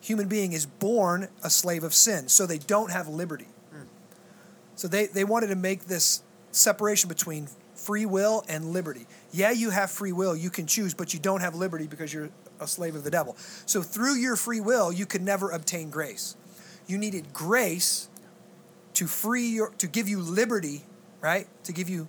human 0.00 0.28
being 0.28 0.52
is 0.52 0.66
born 0.66 1.28
a 1.44 1.50
slave 1.50 1.84
of 1.84 1.94
sin, 1.94 2.28
so 2.28 2.46
they 2.46 2.58
don't 2.58 2.90
have 2.90 3.08
liberty. 3.08 3.46
So 4.74 4.88
they, 4.88 5.06
they 5.06 5.22
wanted 5.22 5.48
to 5.48 5.54
make 5.54 5.84
this 5.84 6.22
separation 6.50 7.08
between 7.08 7.46
free 7.74 8.06
will 8.06 8.42
and 8.48 8.72
liberty. 8.72 9.06
Yeah, 9.30 9.52
you 9.52 9.70
have 9.70 9.90
free 9.90 10.12
will, 10.12 10.34
you 10.34 10.50
can 10.50 10.66
choose, 10.66 10.94
but 10.94 11.12
you 11.14 11.20
don't 11.20 11.40
have 11.40 11.54
liberty 11.54 11.86
because 11.86 12.12
you're 12.12 12.30
a 12.62 12.66
slave 12.66 12.94
of 12.94 13.04
the 13.04 13.10
devil. 13.10 13.36
So 13.66 13.82
through 13.82 14.14
your 14.16 14.36
free 14.36 14.60
will, 14.60 14.92
you 14.92 15.06
could 15.06 15.22
never 15.22 15.50
obtain 15.50 15.90
grace. 15.90 16.36
You 16.86 16.98
needed 16.98 17.32
grace 17.32 18.08
to 18.94 19.06
free 19.06 19.48
your 19.48 19.70
to 19.78 19.86
give 19.86 20.08
you 20.08 20.20
liberty, 20.20 20.84
right? 21.20 21.46
To 21.64 21.72
give 21.72 21.88
you 21.88 22.08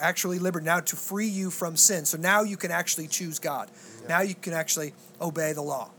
actually 0.00 0.38
liberty 0.38 0.66
now 0.66 0.80
to 0.80 0.96
free 0.96 1.26
you 1.26 1.50
from 1.50 1.76
sin. 1.76 2.04
So 2.04 2.18
now 2.18 2.42
you 2.42 2.56
can 2.56 2.70
actually 2.70 3.06
choose 3.06 3.38
God. 3.38 3.70
Now 4.08 4.20
you 4.20 4.34
can 4.34 4.52
actually 4.52 4.92
obey 5.20 5.52
the 5.52 5.62
law. 5.62 5.90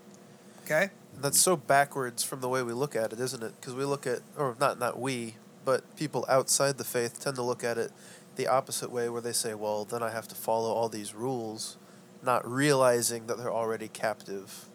Okay? 0.64 0.90
That's 1.22 1.40
so 1.40 1.56
backwards 1.56 2.24
from 2.24 2.42
the 2.42 2.50
way 2.50 2.62
we 2.62 2.74
look 2.74 2.96
at 2.96 3.14
it, 3.14 3.20
isn't 3.20 3.42
it? 3.42 3.54
Because 3.60 3.74
we 3.74 3.86
look 3.86 4.06
at, 4.06 4.20
or 4.38 4.56
not 4.60 4.80
not 4.80 5.00
we, 5.00 5.36
but 5.64 5.96
people 5.96 6.26
outside 6.28 6.78
the 6.78 6.84
faith 6.84 7.20
tend 7.20 7.36
to 7.38 7.42
look 7.42 7.64
at 7.64 7.78
it 7.78 7.92
the 8.36 8.48
opposite 8.48 8.92
way, 8.92 9.08
where 9.08 9.22
they 9.22 9.32
say, 9.32 9.54
"Well, 9.54 9.86
then 9.86 10.04
I 10.04 10.10
have 10.10 10.28
to 10.28 10.36
follow 10.36 10.74
all 10.74 10.90
these 10.90 11.16
rules," 11.16 11.78
not 12.26 12.50
realizing 12.50 13.28
that 13.28 13.38
they're 13.38 13.54
already 13.54 13.88
captive 13.88 14.66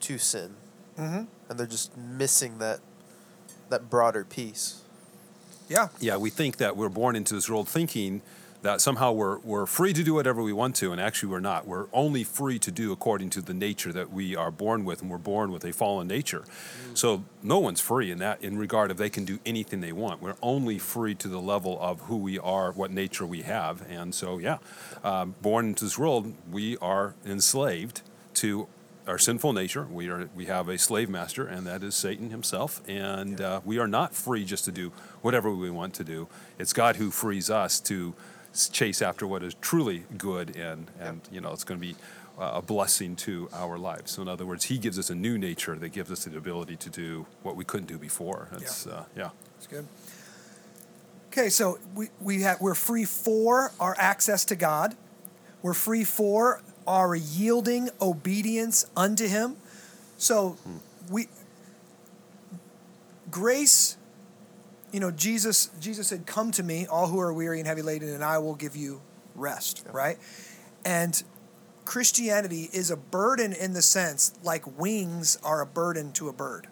to 0.00 0.18
sin, 0.18 0.54
Mm-hmm. 0.98 1.24
and 1.48 1.58
they're 1.58 1.66
just 1.66 1.96
missing 1.96 2.58
that 2.58 2.80
that 3.68 3.90
broader 3.90 4.24
piece. 4.24 4.82
Yeah. 5.68 5.88
Yeah, 5.98 6.16
we 6.18 6.30
think 6.30 6.58
that 6.58 6.76
we're 6.76 6.88
born 6.90 7.16
into 7.16 7.34
this 7.34 7.48
world 7.48 7.68
thinking 7.68 8.22
that 8.64 8.80
somehow 8.80 9.12
we're, 9.12 9.38
we're 9.40 9.66
free 9.66 9.92
to 9.92 10.02
do 10.02 10.14
whatever 10.14 10.42
we 10.42 10.52
want 10.52 10.74
to, 10.74 10.90
and 10.90 10.98
actually 10.98 11.28
we're 11.28 11.38
not. 11.38 11.66
We're 11.66 11.86
only 11.92 12.24
free 12.24 12.58
to 12.60 12.70
do 12.70 12.92
according 12.92 13.28
to 13.30 13.42
the 13.42 13.52
nature 13.52 13.92
that 13.92 14.10
we 14.10 14.34
are 14.34 14.50
born 14.50 14.86
with, 14.86 15.02
and 15.02 15.10
we're 15.10 15.18
born 15.18 15.52
with 15.52 15.66
a 15.66 15.72
fallen 15.74 16.08
nature. 16.08 16.44
So 16.94 17.24
no 17.42 17.58
one's 17.58 17.82
free 17.82 18.10
in 18.10 18.18
that 18.20 18.42
in 18.42 18.56
regard 18.56 18.90
of 18.90 18.96
they 18.96 19.10
can 19.10 19.26
do 19.26 19.38
anything 19.44 19.82
they 19.82 19.92
want. 19.92 20.22
We're 20.22 20.36
only 20.42 20.78
free 20.78 21.14
to 21.16 21.28
the 21.28 21.42
level 21.42 21.78
of 21.78 22.00
who 22.02 22.16
we 22.16 22.38
are, 22.38 22.72
what 22.72 22.90
nature 22.90 23.26
we 23.26 23.42
have, 23.42 23.84
and 23.90 24.14
so 24.14 24.38
yeah, 24.38 24.56
um, 25.04 25.34
born 25.42 25.66
into 25.66 25.84
this 25.84 25.98
world, 25.98 26.32
we 26.50 26.78
are 26.78 27.14
enslaved 27.26 28.00
to 28.34 28.66
our 29.06 29.18
sinful 29.18 29.52
nature. 29.52 29.86
We 29.90 30.08
are 30.08 30.30
we 30.34 30.46
have 30.46 30.70
a 30.70 30.78
slave 30.78 31.10
master, 31.10 31.46
and 31.46 31.66
that 31.66 31.82
is 31.82 31.94
Satan 31.94 32.30
himself. 32.30 32.80
And 32.88 33.42
uh, 33.42 33.60
we 33.62 33.78
are 33.78 33.86
not 33.86 34.14
free 34.14 34.46
just 34.46 34.64
to 34.64 34.72
do 34.72 34.90
whatever 35.20 35.50
we 35.50 35.70
want 35.70 35.92
to 35.94 36.04
do. 36.04 36.28
It's 36.58 36.72
God 36.72 36.96
who 36.96 37.10
frees 37.10 37.50
us 37.50 37.78
to 37.80 38.14
chase 38.72 39.02
after 39.02 39.26
what 39.26 39.42
is 39.42 39.54
truly 39.60 40.04
good, 40.16 40.56
and 40.56 40.90
and 41.00 41.20
you 41.30 41.40
know 41.40 41.52
it's 41.52 41.64
going 41.64 41.80
to 41.80 41.86
be 41.86 41.94
uh, 42.38 42.52
a 42.54 42.62
blessing 42.62 43.16
to 43.16 43.48
our 43.52 43.78
lives. 43.78 44.12
So 44.12 44.22
in 44.22 44.28
other 44.28 44.46
words, 44.46 44.64
He 44.64 44.78
gives 44.78 44.98
us 44.98 45.10
a 45.10 45.14
new 45.14 45.38
nature 45.38 45.74
that 45.76 45.90
gives 45.90 46.10
us 46.10 46.24
the 46.24 46.36
ability 46.36 46.76
to 46.76 46.90
do 46.90 47.26
what 47.42 47.56
we 47.56 47.64
couldn't 47.64 47.86
do 47.86 47.98
before. 47.98 48.48
It's, 48.52 48.86
uh, 48.86 49.04
yeah. 49.16 49.30
That's 49.54 49.66
good. 49.66 49.86
Okay, 51.28 51.48
so 51.48 51.78
we, 51.94 52.08
we 52.20 52.42
have 52.42 52.60
we're 52.60 52.76
free 52.76 53.04
for 53.04 53.72
our 53.80 53.96
access 53.98 54.44
to 54.46 54.56
God. 54.56 54.96
We're 55.62 55.74
free 55.74 56.04
for 56.04 56.62
our 56.86 57.16
yielding 57.16 57.90
obedience 58.00 58.86
unto 58.96 59.26
him. 59.26 59.56
So 60.16 60.56
we 61.10 61.28
grace, 63.30 63.96
you 64.94 65.00
know, 65.00 65.10
Jesus 65.10 65.70
Jesus 65.80 66.06
said, 66.06 66.24
Come 66.24 66.52
to 66.52 66.62
me, 66.62 66.86
all 66.86 67.08
who 67.08 67.18
are 67.18 67.32
weary 67.32 67.58
and 67.58 67.66
heavy 67.66 67.82
laden, 67.82 68.10
and 68.10 68.22
I 68.22 68.38
will 68.38 68.54
give 68.54 68.76
you 68.76 69.02
rest, 69.34 69.84
right? 69.92 70.18
And 70.84 71.20
Christianity 71.84 72.70
is 72.72 72.92
a 72.92 72.96
burden 72.96 73.52
in 73.52 73.72
the 73.72 73.82
sense 73.82 74.32
like 74.44 74.78
wings 74.78 75.36
are 75.42 75.60
a 75.60 75.66
burden 75.66 76.12
to 76.12 76.28
a 76.28 76.32
bird. 76.32 76.68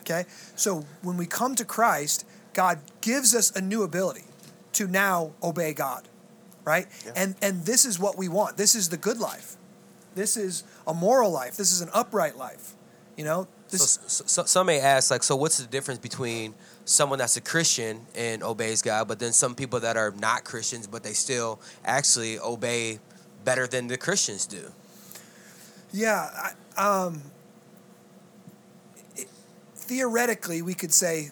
Okay? 0.00 0.24
So 0.56 0.84
when 1.02 1.16
we 1.16 1.26
come 1.26 1.54
to 1.54 1.64
Christ, 1.64 2.26
God 2.52 2.78
gives 3.00 3.34
us 3.34 3.54
a 3.54 3.60
new 3.60 3.82
ability 3.82 4.24
to 4.72 4.88
now 4.88 5.32
obey 5.42 5.72
God. 5.72 6.08
Right? 6.64 6.88
Yeah. 7.04 7.12
And 7.14 7.36
and 7.42 7.64
this 7.64 7.84
is 7.84 8.00
what 8.00 8.18
we 8.18 8.28
want. 8.28 8.56
This 8.56 8.74
is 8.74 8.88
the 8.88 8.96
good 8.96 9.18
life. 9.18 9.56
This 10.16 10.36
is 10.36 10.64
a 10.84 10.92
moral 10.92 11.30
life. 11.30 11.56
This 11.56 11.70
is 11.70 11.80
an 11.80 11.90
upright 11.94 12.36
life. 12.36 12.72
You 13.16 13.24
know? 13.24 13.46
So, 13.68 13.76
This 13.76 13.98
so, 14.06 14.24
so 14.26 14.44
some 14.44 14.66
may 14.66 14.80
ask, 14.80 15.10
like, 15.10 15.22
so 15.22 15.34
what's 15.36 15.58
the 15.58 15.66
difference 15.66 15.98
between 16.00 16.54
someone 16.84 17.18
that's 17.18 17.36
a 17.36 17.40
Christian 17.40 18.06
and 18.14 18.42
obeys 18.42 18.80
God, 18.82 19.08
but 19.08 19.18
then 19.18 19.32
some 19.32 19.54
people 19.54 19.80
that 19.80 19.96
are 19.96 20.12
not 20.12 20.44
Christians, 20.44 20.86
but 20.86 21.02
they 21.02 21.12
still 21.12 21.60
actually 21.84 22.38
obey 22.38 23.00
better 23.44 23.66
than 23.66 23.88
the 23.88 23.96
Christians 23.96 24.46
do? 24.46 24.70
Yeah, 25.92 26.52
I, 26.76 27.04
um, 27.04 27.22
it- 29.16 29.28
theoretically, 29.74 30.62
we 30.62 30.74
could 30.74 30.92
say 30.92 31.30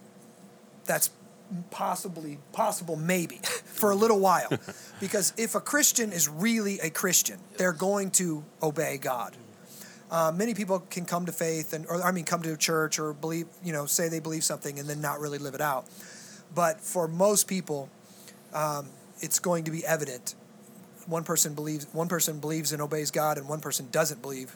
that's 0.86 1.10
possibly 1.70 2.38
possible, 2.52 2.96
maybe 2.96 3.36
for 3.64 3.90
a 3.92 3.94
little 3.94 4.18
while, 4.18 4.48
because 5.00 5.32
if 5.36 5.54
a 5.54 5.60
Christian 5.60 6.10
is 6.12 6.28
really 6.28 6.80
a 6.80 6.90
Christian, 6.90 7.38
they're 7.58 7.72
going 7.72 8.10
to 8.12 8.44
obey 8.62 8.98
God. 8.98 9.36
Uh, 10.10 10.32
many 10.34 10.54
people 10.54 10.80
can 10.90 11.04
come 11.04 11.26
to 11.26 11.32
faith 11.32 11.72
and, 11.72 11.86
or 11.86 12.02
I 12.02 12.12
mean, 12.12 12.24
come 12.24 12.42
to 12.42 12.56
church 12.56 12.98
or 12.98 13.12
believe, 13.12 13.46
you 13.64 13.72
know, 13.72 13.86
say 13.86 14.08
they 14.08 14.20
believe 14.20 14.44
something 14.44 14.78
and 14.78 14.88
then 14.88 15.00
not 15.00 15.18
really 15.20 15.38
live 15.38 15.54
it 15.54 15.60
out. 15.60 15.86
But 16.54 16.80
for 16.80 17.08
most 17.08 17.48
people, 17.48 17.88
um, 18.52 18.86
it's 19.20 19.38
going 19.38 19.64
to 19.64 19.70
be 19.70 19.84
evident 19.84 20.34
one 21.06 21.24
person 21.24 21.54
believes 21.54 21.86
one 21.92 22.08
person 22.08 22.38
believes 22.38 22.72
and 22.72 22.80
obeys 22.80 23.10
God 23.10 23.38
and 23.38 23.48
one 23.48 23.60
person 23.60 23.88
doesn't 23.90 24.22
believe 24.22 24.54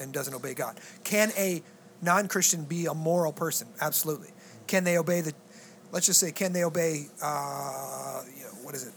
and 0.00 0.12
doesn't 0.12 0.34
obey 0.34 0.54
God. 0.54 0.78
Can 1.04 1.30
a 1.36 1.62
non-Christian 2.02 2.64
be 2.64 2.86
a 2.86 2.94
moral 2.94 3.32
person? 3.32 3.68
Absolutely. 3.80 4.28
Can 4.66 4.84
they 4.84 4.98
obey 4.98 5.20
the 5.20 5.32
let's 5.92 6.06
just 6.06 6.20
say 6.20 6.32
can 6.32 6.52
they 6.52 6.64
obey 6.64 7.06
uh, 7.22 8.22
you 8.36 8.44
know 8.44 8.50
what 8.62 8.74
is 8.74 8.86
it? 8.86 8.94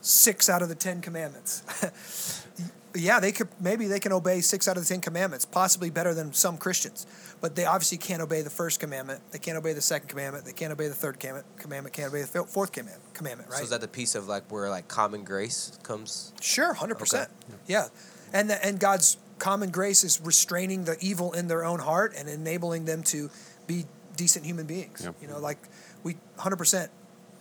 6 0.00 0.48
out 0.48 0.62
of 0.62 0.68
the 0.68 0.74
10 0.74 1.00
commandments. 1.00 2.44
yeah, 3.00 3.20
they 3.20 3.32
could 3.32 3.48
maybe 3.60 3.86
they 3.86 4.00
can 4.00 4.12
obey 4.12 4.40
6 4.40 4.68
out 4.68 4.76
of 4.76 4.82
the 4.82 4.88
10 4.88 5.00
commandments, 5.00 5.44
possibly 5.44 5.90
better 5.90 6.14
than 6.14 6.32
some 6.32 6.56
Christians. 6.56 7.06
But 7.40 7.54
they 7.54 7.64
obviously 7.64 7.98
can't 7.98 8.22
obey 8.22 8.42
the 8.42 8.50
first 8.50 8.80
commandment. 8.80 9.20
They 9.30 9.38
can't 9.38 9.58
obey 9.58 9.72
the 9.72 9.80
second 9.80 10.08
commandment. 10.08 10.44
They 10.44 10.52
can't 10.52 10.72
obey 10.72 10.88
the 10.88 10.94
third 10.94 11.20
commandment. 11.20 11.46
Commandment 11.58 11.94
can't 11.94 12.08
obey 12.08 12.22
the 12.22 12.44
fourth 12.44 12.72
commandment. 12.72 13.14
Commandment, 13.14 13.50
right? 13.50 13.58
So 13.58 13.64
is 13.64 13.70
that 13.70 13.80
the 13.80 13.88
piece 13.88 14.14
of 14.14 14.28
like 14.28 14.50
where 14.50 14.68
like 14.68 14.88
common 14.88 15.24
grace 15.24 15.78
comes? 15.82 16.32
Sure, 16.40 16.72
hundred 16.72 16.98
percent. 16.98 17.30
Yeah, 17.66 17.88
and 18.32 18.50
the, 18.50 18.64
and 18.64 18.80
God's 18.80 19.16
common 19.38 19.70
grace 19.70 20.04
is 20.04 20.20
restraining 20.20 20.84
the 20.84 20.96
evil 21.00 21.32
in 21.32 21.48
their 21.48 21.64
own 21.64 21.78
heart 21.80 22.14
and 22.16 22.28
enabling 22.28 22.84
them 22.84 23.02
to 23.04 23.30
be 23.66 23.84
decent 24.16 24.44
human 24.44 24.66
beings. 24.66 25.02
Yep. 25.04 25.14
You 25.22 25.28
know, 25.28 25.38
like 25.38 25.58
we 26.02 26.16
hundred 26.36 26.56
percent 26.56 26.90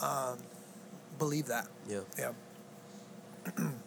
um, 0.01 0.37
believe 1.17 1.47
that. 1.47 1.67
Yeah. 1.87 2.01
Yeah. 2.17 2.31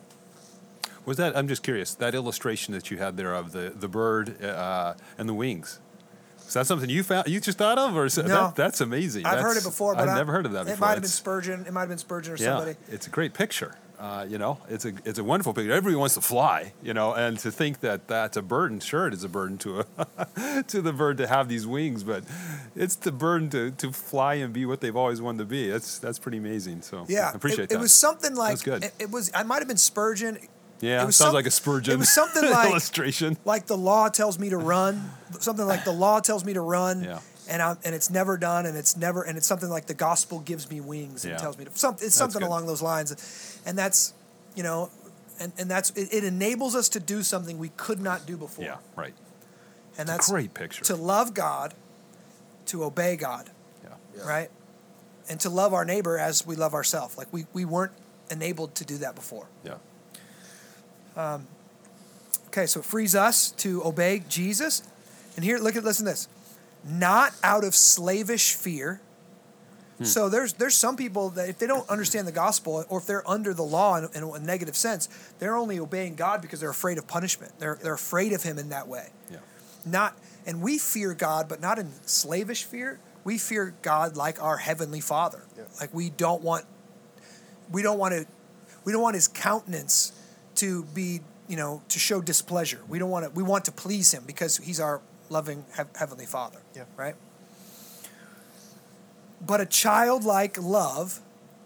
Was 1.06 1.16
that? 1.16 1.36
I'm 1.36 1.48
just 1.48 1.62
curious. 1.62 1.94
That 1.94 2.14
illustration 2.14 2.74
that 2.74 2.90
you 2.90 2.98
had 2.98 3.16
there 3.16 3.34
of 3.34 3.52
the 3.52 3.72
the 3.74 3.88
bird 3.88 4.42
uh, 4.42 4.94
and 5.18 5.28
the 5.28 5.34
wings. 5.34 5.80
Is 6.46 6.54
that 6.54 6.66
something 6.66 6.90
you 6.90 7.04
found? 7.04 7.28
You 7.28 7.40
just 7.40 7.58
thought 7.58 7.78
of, 7.78 7.96
or 7.96 8.06
is 8.06 8.16
that, 8.16 8.56
that's 8.56 8.80
amazing? 8.80 9.24
I've 9.24 9.38
heard 9.38 9.56
it 9.56 9.62
before, 9.62 9.94
but 9.94 10.02
I've 10.08 10.16
I- 10.16 10.18
never 10.18 10.32
heard 10.32 10.46
of 10.46 10.52
that 10.52 10.64
before. 10.64 10.74
It 10.74 10.80
might 10.80 10.92
have 10.94 11.02
been 11.02 11.08
Spurgeon. 11.08 11.64
It 11.64 11.72
might 11.72 11.82
have 11.82 11.90
been 11.90 11.98
Spurgeon 11.98 12.32
or 12.32 12.36
yeah, 12.36 12.56
somebody. 12.56 12.76
it's 12.88 13.06
a 13.06 13.10
great 13.10 13.34
picture. 13.34 13.76
Uh, 14.00 14.26
you 14.28 14.38
know, 14.38 14.58
it's 14.68 14.84
a 14.84 14.92
it's 15.04 15.18
a 15.18 15.22
wonderful 15.22 15.52
picture. 15.52 15.70
Everybody 15.70 15.94
wants 15.94 16.14
to 16.14 16.22
fly, 16.22 16.72
you 16.82 16.92
know, 16.94 17.12
and 17.14 17.38
to 17.40 17.52
think 17.52 17.80
that 17.80 18.08
that's 18.08 18.36
a 18.36 18.42
burden. 18.42 18.80
Sure, 18.80 19.06
it 19.06 19.12
is 19.14 19.22
a 19.22 19.28
burden 19.28 19.58
to 19.58 19.84
a 19.98 20.62
to 20.68 20.80
the 20.82 20.92
bird 20.92 21.18
to 21.18 21.26
have 21.26 21.48
these 21.48 21.66
wings, 21.66 22.02
but 22.02 22.24
it's 22.74 22.96
the 22.96 23.12
burden 23.12 23.50
to, 23.50 23.70
to 23.72 23.92
fly 23.92 24.34
and 24.34 24.52
be 24.54 24.64
what 24.64 24.80
they've 24.80 24.96
always 24.96 25.20
wanted 25.20 25.38
to 25.38 25.44
be. 25.44 25.70
That's 25.70 25.98
that's 25.98 26.18
pretty 26.18 26.38
amazing. 26.38 26.80
So 26.82 27.04
Yeah, 27.08 27.30
I 27.32 27.36
appreciate 27.36 27.64
it, 27.64 27.68
that. 27.68 27.74
It 27.76 27.80
was 27.80 27.92
something 27.92 28.34
like 28.34 28.52
That's 28.52 28.62
good. 28.62 28.84
It, 28.84 28.94
it 28.98 29.10
was. 29.10 29.30
I 29.34 29.42
might 29.42 29.58
have 29.58 29.68
been 29.68 29.76
Spurgeon. 29.76 30.38
Yeah, 30.80 30.98
it 31.00 31.00
sounds 31.02 31.16
some- 31.16 31.34
like 31.34 31.46
a 31.46 31.50
Spurgeon 31.50 31.94
It 31.94 31.98
was 31.98 32.08
something 32.10 32.42
like 32.50 32.70
illustration. 32.70 33.36
like 33.44 33.66
the 33.66 33.76
law 33.76 34.08
tells 34.08 34.38
me 34.38 34.50
to 34.50 34.56
run, 34.56 35.10
something 35.38 35.66
like 35.66 35.84
the 35.84 35.92
law 35.92 36.20
tells 36.20 36.44
me 36.44 36.52
to 36.54 36.60
run, 36.60 37.04
Yeah. 37.04 37.18
and 37.48 37.60
I'm, 37.62 37.78
and 37.84 37.94
it's 37.94 38.08
never 38.10 38.36
done, 38.38 38.66
and 38.66 38.76
it's 38.76 38.96
never, 38.96 39.22
and 39.22 39.36
it's 39.36 39.46
something 39.46 39.68
like 39.68 39.86
the 39.86 39.94
gospel 39.94 40.40
gives 40.40 40.70
me 40.70 40.80
wings 40.80 41.24
and 41.24 41.32
Yeah. 41.32 41.38
tells 41.38 41.58
me 41.58 41.64
to 41.66 41.70
something. 41.74 42.06
It's 42.06 42.16
something 42.16 42.42
along 42.42 42.66
those 42.66 42.80
lines, 42.82 43.58
and 43.66 43.76
that's, 43.76 44.14
you 44.54 44.62
know, 44.62 44.90
and 45.38 45.52
and 45.58 45.70
that's 45.70 45.90
it, 45.90 46.12
it 46.12 46.24
enables 46.24 46.74
us 46.74 46.88
to 46.90 47.00
do 47.00 47.22
something 47.22 47.58
we 47.58 47.70
could 47.76 48.00
not 48.00 48.24
do 48.26 48.36
before, 48.36 48.64
Yeah, 48.64 48.76
right. 48.96 49.14
and 49.98 50.08
that's 50.08 50.30
Great 50.30 50.54
picture. 50.54 50.84
to 50.84 50.96
love 50.96 51.34
God, 51.34 51.74
to 52.66 52.84
obey 52.84 53.16
God, 53.16 53.50
yeah. 53.82 53.90
Yeah. 54.16 54.28
right, 54.28 54.50
and 55.28 55.38
to 55.40 55.50
love 55.50 55.74
our 55.74 55.84
neighbor 55.84 56.18
as 56.18 56.46
we 56.46 56.56
love 56.56 56.72
ourselves. 56.74 57.16
Like 57.18 57.28
we 57.32 57.46
we 57.52 57.64
weren't 57.64 57.92
enabled 58.30 58.74
to 58.76 58.84
do 58.84 58.96
that 58.98 59.14
before. 59.14 59.46
Yeah. 59.64 59.74
Um, 61.16 61.46
okay, 62.48 62.66
so 62.66 62.80
it 62.80 62.86
frees 62.86 63.14
us 63.14 63.50
to 63.52 63.84
obey 63.84 64.22
Jesus. 64.28 64.82
And 65.36 65.44
here, 65.44 65.58
look 65.58 65.76
at 65.76 65.84
listen 65.84 66.06
to 66.06 66.12
this. 66.12 66.28
Not 66.84 67.32
out 67.42 67.64
of 67.64 67.74
slavish 67.74 68.54
fear. 68.54 69.00
Hmm. 69.98 70.04
So 70.04 70.28
there's 70.28 70.54
there's 70.54 70.74
some 70.74 70.96
people 70.96 71.30
that 71.30 71.48
if 71.48 71.58
they 71.58 71.66
don't 71.66 71.88
understand 71.88 72.26
the 72.26 72.32
gospel 72.32 72.84
or 72.88 72.98
if 72.98 73.06
they're 73.06 73.28
under 73.28 73.52
the 73.52 73.62
law 73.62 73.96
in, 73.96 74.08
in 74.14 74.22
a 74.22 74.38
negative 74.38 74.76
sense, 74.76 75.08
they're 75.38 75.56
only 75.56 75.78
obeying 75.78 76.14
God 76.14 76.40
because 76.40 76.60
they're 76.60 76.70
afraid 76.70 76.98
of 76.98 77.06
punishment. 77.06 77.52
They're 77.58 77.78
they're 77.82 77.94
afraid 77.94 78.32
of 78.32 78.42
Him 78.42 78.58
in 78.58 78.70
that 78.70 78.88
way. 78.88 79.08
Yeah. 79.30 79.38
Not 79.84 80.16
and 80.46 80.62
we 80.62 80.78
fear 80.78 81.14
God, 81.14 81.48
but 81.48 81.60
not 81.60 81.78
in 81.78 81.92
slavish 82.06 82.64
fear. 82.64 82.98
We 83.24 83.36
fear 83.36 83.74
God 83.82 84.16
like 84.16 84.42
our 84.42 84.56
heavenly 84.56 85.00
Father. 85.00 85.42
Yeah. 85.56 85.64
Like 85.78 85.92
we 85.92 86.08
don't 86.08 86.42
want 86.42 86.64
we 87.70 87.82
don't 87.82 87.98
want 87.98 88.14
to 88.14 88.26
we 88.84 88.92
don't 88.92 89.02
want 89.02 89.16
His 89.16 89.28
countenance 89.28 90.12
to 90.60 90.84
be 90.94 91.20
you 91.48 91.56
know 91.56 91.82
to 91.88 91.98
show 91.98 92.20
displeasure. 92.20 92.80
We 92.88 92.98
don't 92.98 93.10
want 93.10 93.24
to 93.26 93.30
we 93.30 93.42
want 93.42 93.64
to 93.66 93.72
please 93.72 94.12
Him 94.12 94.24
because 94.26 94.56
He's 94.58 94.80
our 94.80 95.00
loving 95.28 95.64
hev- 95.76 95.94
heavenly 95.96 96.26
Father. 96.26 96.60
Yeah. 96.74 96.84
Right. 96.96 97.14
But 99.44 99.60
a 99.60 99.66
childlike 99.66 100.60
love 100.60 101.20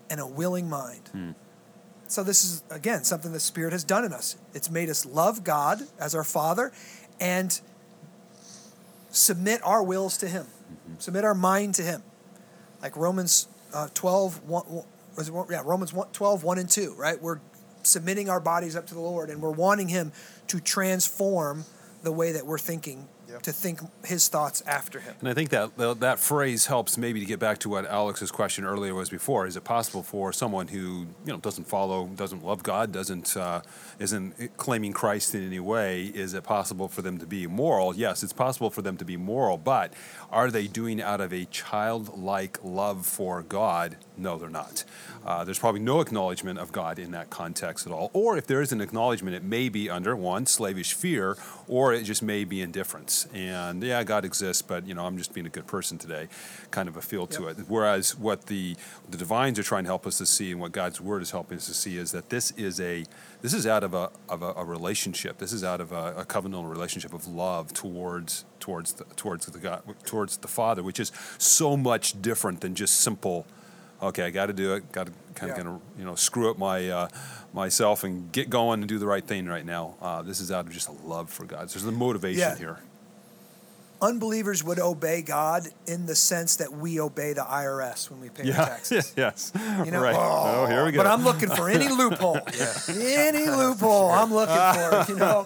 and 0.08 0.20
a 0.20 0.26
willing 0.26 0.68
mind. 0.68 1.34
So 2.06 2.22
this 2.22 2.44
is 2.44 2.62
again 2.70 3.04
something 3.04 3.32
the 3.32 3.40
Spirit 3.40 3.72
has 3.72 3.82
done 3.84 4.04
in 4.04 4.12
us. 4.12 4.36
It's 4.52 4.70
made 4.70 4.88
us 4.90 5.04
love 5.04 5.42
God 5.42 5.82
as 5.98 6.14
our 6.14 6.24
Father, 6.24 6.70
and 7.18 7.60
submit 9.10 9.60
our 9.64 9.82
wills 9.82 10.16
to 10.18 10.28
Him, 10.28 10.46
submit 10.98 11.24
our 11.24 11.34
mind 11.34 11.74
to 11.76 11.82
Him, 11.82 12.02
like 12.82 12.96
Romans 12.96 13.48
uh, 13.72 13.88
12, 13.94 14.48
1, 14.48 14.62
one- 14.64 15.46
yeah, 15.50 15.62
Romans 15.64 15.92
1, 15.92 16.08
12, 16.12 16.44
1 16.44 16.58
and 16.58 16.68
2, 16.68 16.94
right? 16.96 17.20
We're 17.20 17.40
submitting 17.86 18.28
our 18.28 18.40
bodies 18.40 18.76
up 18.76 18.86
to 18.88 18.94
the 18.94 19.00
Lord, 19.00 19.30
and 19.30 19.40
we're 19.42 19.50
wanting 19.50 19.88
Him 19.88 20.12
to 20.48 20.60
transform 20.60 21.64
the 22.02 22.12
way 22.12 22.32
that 22.32 22.44
we're 22.44 22.58
thinking, 22.58 23.08
Yeah. 23.26 23.38
to 23.38 23.50
think 23.52 23.80
His 24.04 24.28
thoughts 24.28 24.62
after 24.66 25.00
Him. 25.00 25.14
And 25.20 25.28
I 25.30 25.32
think 25.34 25.48
that 25.50 25.74
that 25.78 26.00
that 26.00 26.18
phrase 26.18 26.66
helps 26.66 26.98
maybe 26.98 27.18
to 27.20 27.24
get 27.26 27.38
back 27.40 27.58
to 27.60 27.70
what 27.70 27.86
Alex's 27.86 28.30
question 28.30 28.64
earlier 28.66 28.94
was 28.94 29.08
before. 29.08 29.46
Is 29.46 29.56
it 29.56 29.64
possible 29.64 30.02
for 30.02 30.30
someone 30.30 30.68
who 30.68 31.06
you 31.24 31.32
know 31.32 31.38
doesn't 31.38 31.64
follow, 31.66 32.06
doesn't 32.08 32.44
love 32.44 32.62
God, 32.62 32.92
doesn't 32.92 33.34
uh, 33.36 33.62
isn't 33.98 34.56
claiming 34.58 34.92
Christ 34.92 35.34
in 35.34 35.46
any 35.46 35.60
way? 35.60 36.04
Is 36.04 36.34
it 36.34 36.44
possible 36.44 36.88
for 36.88 37.00
them 37.00 37.16
to 37.18 37.26
be 37.26 37.46
moral? 37.46 37.96
Yes, 37.96 38.22
it's 38.22 38.34
possible 38.34 38.68
for 38.68 38.82
them 38.82 38.98
to 38.98 39.04
be 39.06 39.16
moral, 39.16 39.56
but 39.56 39.94
are 40.30 40.50
they 40.50 40.66
doing 40.66 41.00
out 41.00 41.22
of 41.22 41.32
a 41.32 41.46
childlike 41.46 42.58
love 42.62 43.06
for 43.06 43.42
God? 43.42 43.96
No, 44.16 44.38
they're 44.38 44.48
not. 44.48 44.84
Uh, 45.26 45.42
there's 45.44 45.58
probably 45.58 45.80
no 45.80 46.00
acknowledgement 46.00 46.58
of 46.60 46.70
God 46.70 46.98
in 47.00 47.10
that 47.10 47.30
context 47.30 47.84
at 47.86 47.92
all. 47.92 48.10
Or 48.12 48.36
if 48.36 48.46
there 48.46 48.60
is 48.62 48.70
an 48.70 48.80
acknowledgement, 48.80 49.34
it 49.34 49.42
may 49.42 49.68
be 49.68 49.90
under 49.90 50.14
one 50.14 50.46
slavish 50.46 50.94
fear, 50.94 51.36
or 51.66 51.92
it 51.92 52.04
just 52.04 52.22
may 52.22 52.44
be 52.44 52.60
indifference. 52.60 53.26
And 53.34 53.82
yeah, 53.82 54.04
God 54.04 54.24
exists, 54.24 54.62
but 54.62 54.86
you 54.86 54.94
know, 54.94 55.04
I'm 55.04 55.18
just 55.18 55.34
being 55.34 55.46
a 55.46 55.50
good 55.50 55.66
person 55.66 55.98
today, 55.98 56.28
kind 56.70 56.88
of 56.88 56.96
a 56.96 57.02
feel 57.02 57.26
to 57.28 57.42
Yep. 57.44 57.58
it. 57.58 57.64
Whereas 57.68 58.16
what 58.16 58.46
the 58.46 58.76
the 59.10 59.16
divines 59.16 59.58
are 59.58 59.64
trying 59.64 59.84
to 59.84 59.88
help 59.88 60.06
us 60.06 60.18
to 60.18 60.26
see, 60.26 60.52
and 60.52 60.60
what 60.60 60.70
God's 60.72 61.00
word 61.00 61.20
is 61.20 61.32
helping 61.32 61.58
us 61.58 61.66
to 61.66 61.74
see, 61.74 61.96
is 61.98 62.12
that 62.12 62.30
this 62.30 62.52
is 62.52 62.80
a 62.80 63.04
this 63.42 63.52
is 63.52 63.66
out 63.66 63.82
of 63.82 63.94
a 63.94 64.10
of 64.28 64.42
a, 64.42 64.52
a 64.52 64.64
relationship. 64.64 65.38
This 65.38 65.52
is 65.52 65.64
out 65.64 65.80
of 65.80 65.90
a, 65.90 66.14
a 66.18 66.24
covenantal 66.24 66.70
relationship 66.70 67.12
of 67.12 67.26
love 67.26 67.72
towards 67.72 68.44
towards 68.60 68.92
the, 68.94 69.04
towards 69.16 69.46
the 69.46 69.58
God 69.58 69.82
towards 70.04 70.36
the 70.36 70.48
Father, 70.48 70.82
which 70.84 71.00
is 71.00 71.10
so 71.38 71.76
much 71.76 72.22
different 72.22 72.60
than 72.60 72.74
just 72.76 73.00
simple. 73.00 73.46
Okay, 74.04 74.24
I 74.24 74.30
got 74.30 74.46
to 74.46 74.52
do 74.52 74.74
it. 74.74 74.90
Got 74.92 75.06
to 75.06 75.12
kind 75.34 75.50
of 75.52 75.58
Yeah. 75.58 75.70
of 75.74 75.80
you 75.98 76.04
know 76.04 76.14
screw 76.14 76.50
up 76.50 76.58
my 76.58 76.88
uh, 76.88 77.08
myself 77.52 78.04
and 78.04 78.30
get 78.32 78.50
going 78.50 78.80
and 78.80 78.88
do 78.88 78.98
the 78.98 79.06
right 79.06 79.24
thing 79.26 79.46
right 79.46 79.64
now. 79.64 79.94
Uh, 80.00 80.22
this 80.22 80.40
is 80.40 80.50
out 80.52 80.66
of 80.66 80.72
just 80.72 80.88
a 80.88 80.92
love 80.92 81.30
for 81.30 81.44
God. 81.44 81.70
So 81.70 81.78
there's 81.78 81.84
the 81.84 81.92
motivation 81.92 82.40
Yeah. 82.40 82.56
here. 82.56 82.78
Unbelievers 84.02 84.62
would 84.62 84.78
obey 84.78 85.22
God 85.22 85.68
in 85.86 86.04
the 86.04 86.14
sense 86.14 86.56
that 86.56 86.70
we 86.72 87.00
obey 87.00 87.32
the 87.32 87.40
IRS 87.42 88.10
when 88.10 88.20
we 88.20 88.28
pay 88.28 88.42
our 88.42 88.48
Yeah. 88.48 88.64
taxes. 88.66 89.14
yes. 89.16 89.52
You 89.84 89.90
know, 89.90 90.02
right. 90.02 90.14
Oh, 90.18 90.66
here 90.66 90.84
we 90.84 90.90
go. 90.92 90.98
But 90.98 91.06
I'm 91.06 91.24
looking 91.24 91.48
for 91.48 91.70
any 91.70 91.88
loophole. 91.88 92.40
Any 92.88 93.46
loophole, 93.60 94.10
I'm 94.10 94.34
looking 94.34 94.56
for. 94.56 95.00
it, 95.00 95.08
You 95.08 95.16
know, 95.16 95.44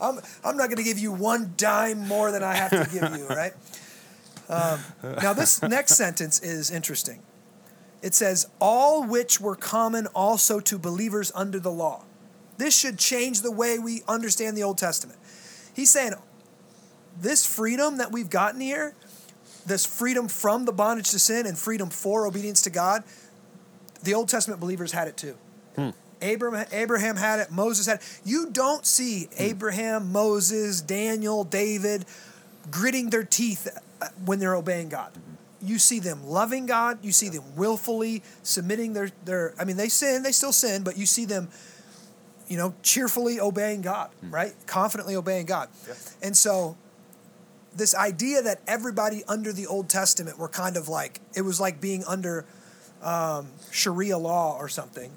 I'm 0.00 0.20
I'm 0.42 0.56
not 0.56 0.68
going 0.70 0.76
to 0.78 0.84
give 0.84 0.98
you 0.98 1.12
one 1.12 1.52
dime 1.58 1.98
more 2.08 2.30
than 2.30 2.42
I 2.42 2.54
have 2.54 2.70
to 2.70 2.88
give 2.90 3.14
you, 3.18 3.26
right? 3.26 3.52
Um, 4.48 4.80
now 5.20 5.34
this 5.34 5.60
next 5.60 5.96
sentence 5.96 6.40
is 6.40 6.70
interesting. 6.70 7.20
It 8.02 8.14
says, 8.14 8.46
"All 8.60 9.04
which 9.04 9.40
were 9.40 9.56
common 9.56 10.06
also 10.08 10.60
to 10.60 10.78
believers 10.78 11.32
under 11.34 11.58
the 11.58 11.72
law." 11.72 12.04
This 12.58 12.76
should 12.76 12.98
change 12.98 13.42
the 13.42 13.52
way 13.52 13.78
we 13.78 14.02
understand 14.08 14.56
the 14.56 14.64
Old 14.64 14.78
Testament. 14.78 15.18
He's 15.72 15.90
saying, 15.90 16.14
this 17.20 17.46
freedom 17.46 17.98
that 17.98 18.12
we've 18.12 18.30
gotten 18.30 18.60
here, 18.60 18.94
this 19.66 19.86
freedom 19.86 20.28
from 20.28 20.64
the 20.64 20.72
bondage 20.72 21.10
to 21.10 21.18
sin 21.18 21.46
and 21.46 21.56
freedom 21.56 21.88
for 21.90 22.26
obedience 22.26 22.62
to 22.62 22.70
God, 22.70 23.04
the 24.02 24.14
Old 24.14 24.28
Testament 24.28 24.60
believers 24.60 24.92
had 24.92 25.08
it 25.08 25.16
too. 25.16 25.36
Abraham, 26.20 26.66
Abraham 26.72 27.16
had 27.16 27.38
it, 27.38 27.52
Moses 27.52 27.86
had 27.86 27.98
it. 27.98 28.20
You 28.24 28.50
don't 28.50 28.84
see 28.84 29.28
Abraham, 29.38 30.10
Moses, 30.10 30.80
Daniel, 30.80 31.44
David 31.44 32.04
gritting 32.70 33.10
their 33.10 33.22
teeth 33.22 33.68
uh, 34.02 34.08
when 34.24 34.40
they're 34.40 34.56
obeying 34.56 34.88
God. 34.88 35.12
You 35.60 35.78
see 35.78 35.98
them 35.98 36.26
loving 36.26 36.66
God, 36.66 36.98
you 37.02 37.12
see 37.12 37.28
them 37.28 37.56
willfully 37.56 38.22
submitting 38.42 38.92
their, 38.92 39.10
their 39.24 39.54
I 39.58 39.64
mean, 39.64 39.76
they 39.76 39.88
sin, 39.88 40.22
they 40.22 40.32
still 40.32 40.52
sin, 40.52 40.84
but 40.84 40.96
you 40.96 41.04
see 41.04 41.24
them, 41.24 41.48
you 42.46 42.56
know, 42.56 42.74
cheerfully 42.82 43.40
obeying 43.40 43.82
God, 43.82 44.10
right? 44.22 44.54
Confidently 44.66 45.16
obeying 45.16 45.46
God. 45.46 45.68
Yeah. 45.86 45.94
And 46.22 46.36
so 46.36 46.76
this 47.74 47.94
idea 47.94 48.42
that 48.42 48.60
everybody 48.66 49.22
under 49.26 49.52
the 49.52 49.66
Old 49.66 49.88
Testament 49.88 50.38
were 50.38 50.48
kind 50.48 50.76
of 50.76 50.88
like 50.88 51.20
it 51.34 51.42
was 51.42 51.60
like 51.60 51.80
being 51.80 52.04
under 52.04 52.44
um, 53.02 53.48
Sharia 53.70 54.18
law 54.18 54.56
or 54.58 54.68
something. 54.68 55.12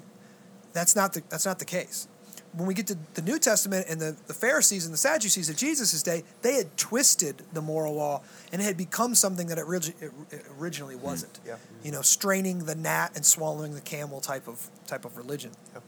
That's 0.72 0.96
not 0.96 1.12
the 1.12 1.22
that's 1.28 1.44
not 1.44 1.58
the 1.58 1.64
case. 1.64 2.08
When 2.54 2.66
we 2.66 2.74
get 2.74 2.86
to 2.88 2.98
the 3.14 3.22
New 3.22 3.38
Testament 3.38 3.86
and 3.88 3.98
the, 3.98 4.14
the 4.26 4.34
Pharisees 4.34 4.84
and 4.84 4.92
the 4.92 4.98
Sadducees 4.98 5.48
of 5.48 5.56
Jesus' 5.56 6.02
day, 6.02 6.22
they 6.42 6.54
had 6.54 6.76
twisted 6.76 7.42
the 7.54 7.62
moral 7.62 7.94
law 7.94 8.22
and 8.52 8.60
it 8.60 8.64
had 8.66 8.76
become 8.76 9.14
something 9.14 9.46
that 9.46 9.56
it, 9.56 9.64
origi- 9.64 9.94
it 10.30 10.44
originally 10.58 10.96
mm. 10.96 11.00
wasn't. 11.00 11.40
Yeah. 11.46 11.56
You 11.82 11.92
know, 11.92 12.02
straining 12.02 12.66
the 12.66 12.74
gnat 12.74 13.12
and 13.14 13.24
swallowing 13.24 13.74
the 13.74 13.80
camel 13.80 14.20
type 14.20 14.46
of 14.48 14.68
type 14.86 15.06
of 15.06 15.16
religion. 15.16 15.52
Yep. 15.72 15.82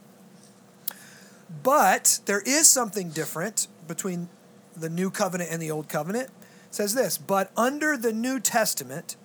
But 1.62 2.20
there 2.24 2.40
is 2.40 2.68
something 2.70 3.10
different 3.10 3.68
between 3.86 4.28
the 4.74 4.88
new 4.88 5.10
covenant 5.10 5.50
and 5.52 5.60
the 5.60 5.70
old 5.70 5.88
covenant. 5.88 6.28
It 6.28 6.74
says 6.74 6.94
this, 6.94 7.18
but 7.18 7.52
under 7.56 7.96
the 7.96 8.12
New 8.12 8.40
Testament, 8.40 9.16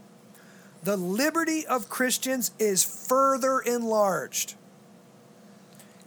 the 0.84 0.98
liberty 0.98 1.66
of 1.66 1.90
Christians 1.90 2.52
is 2.60 2.84
further 2.84 3.60
enlarged 3.60 4.56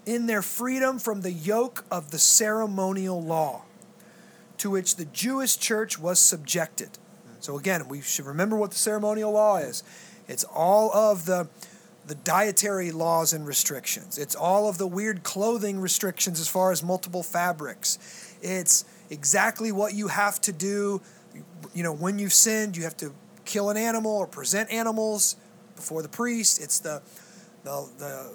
in 0.07 0.27
their 0.27 0.43
freedom 0.43 0.99
from 0.99 1.23
the 1.23 1.33
yoke 1.33 1.85
of 1.91 2.11
the 2.11 2.19
ceremonial 2.19 3.23
law 3.23 3.63
to 4.59 4.71
which 4.71 4.97
the 4.97 5.05
Jewish 5.07 5.59
church 5.59 5.99
was 5.99 6.19
subjected. 6.19 6.91
So 7.41 7.59
again, 7.59 7.89
we 7.89 8.01
should 8.01 8.27
remember 8.27 8.57
what 8.57 8.71
the 8.71 8.79
ceremonial 8.79 9.33
law 9.33 9.57
is. 9.57 9.83
It's 10.29 10.45
all 10.45 10.93
of 10.95 11.27
the 11.27 11.49
the 12.05 12.15
dietary 12.17 12.91
laws 12.91 13.33
and 13.33 13.47
restrictions. 13.47 14.19
It's 14.19 14.35
all 14.35 14.69
of 14.69 14.77
the 14.77 14.89
weird 14.89 15.23
clothing 15.23 15.81
restrictions 15.81 16.41
as 16.41 16.49
far 16.49 16.73
as 16.73 16.83
multiple 16.83 17.23
fabrics. 17.23 18.37
It's 18.43 18.85
exactly 19.09 19.71
what 19.71 19.95
you 19.95 20.09
have 20.09 20.41
to 20.43 20.53
do. 20.53 21.01
You 21.73 21.83
know, 21.83 21.93
when 21.93 22.19
you've 22.19 22.33
sinned, 22.33 22.77
you 22.77 22.83
have 22.83 22.97
to 22.99 23.13
kill 23.45 23.71
an 23.71 23.77
animal 23.77 24.13
or 24.13 24.27
present 24.27 24.71
animals 24.71 25.37
before 25.77 26.03
the 26.03 26.09
priest. 26.09 26.61
It's 26.61 26.81
the 26.81 27.03
the 27.65 27.89
the 27.99 28.35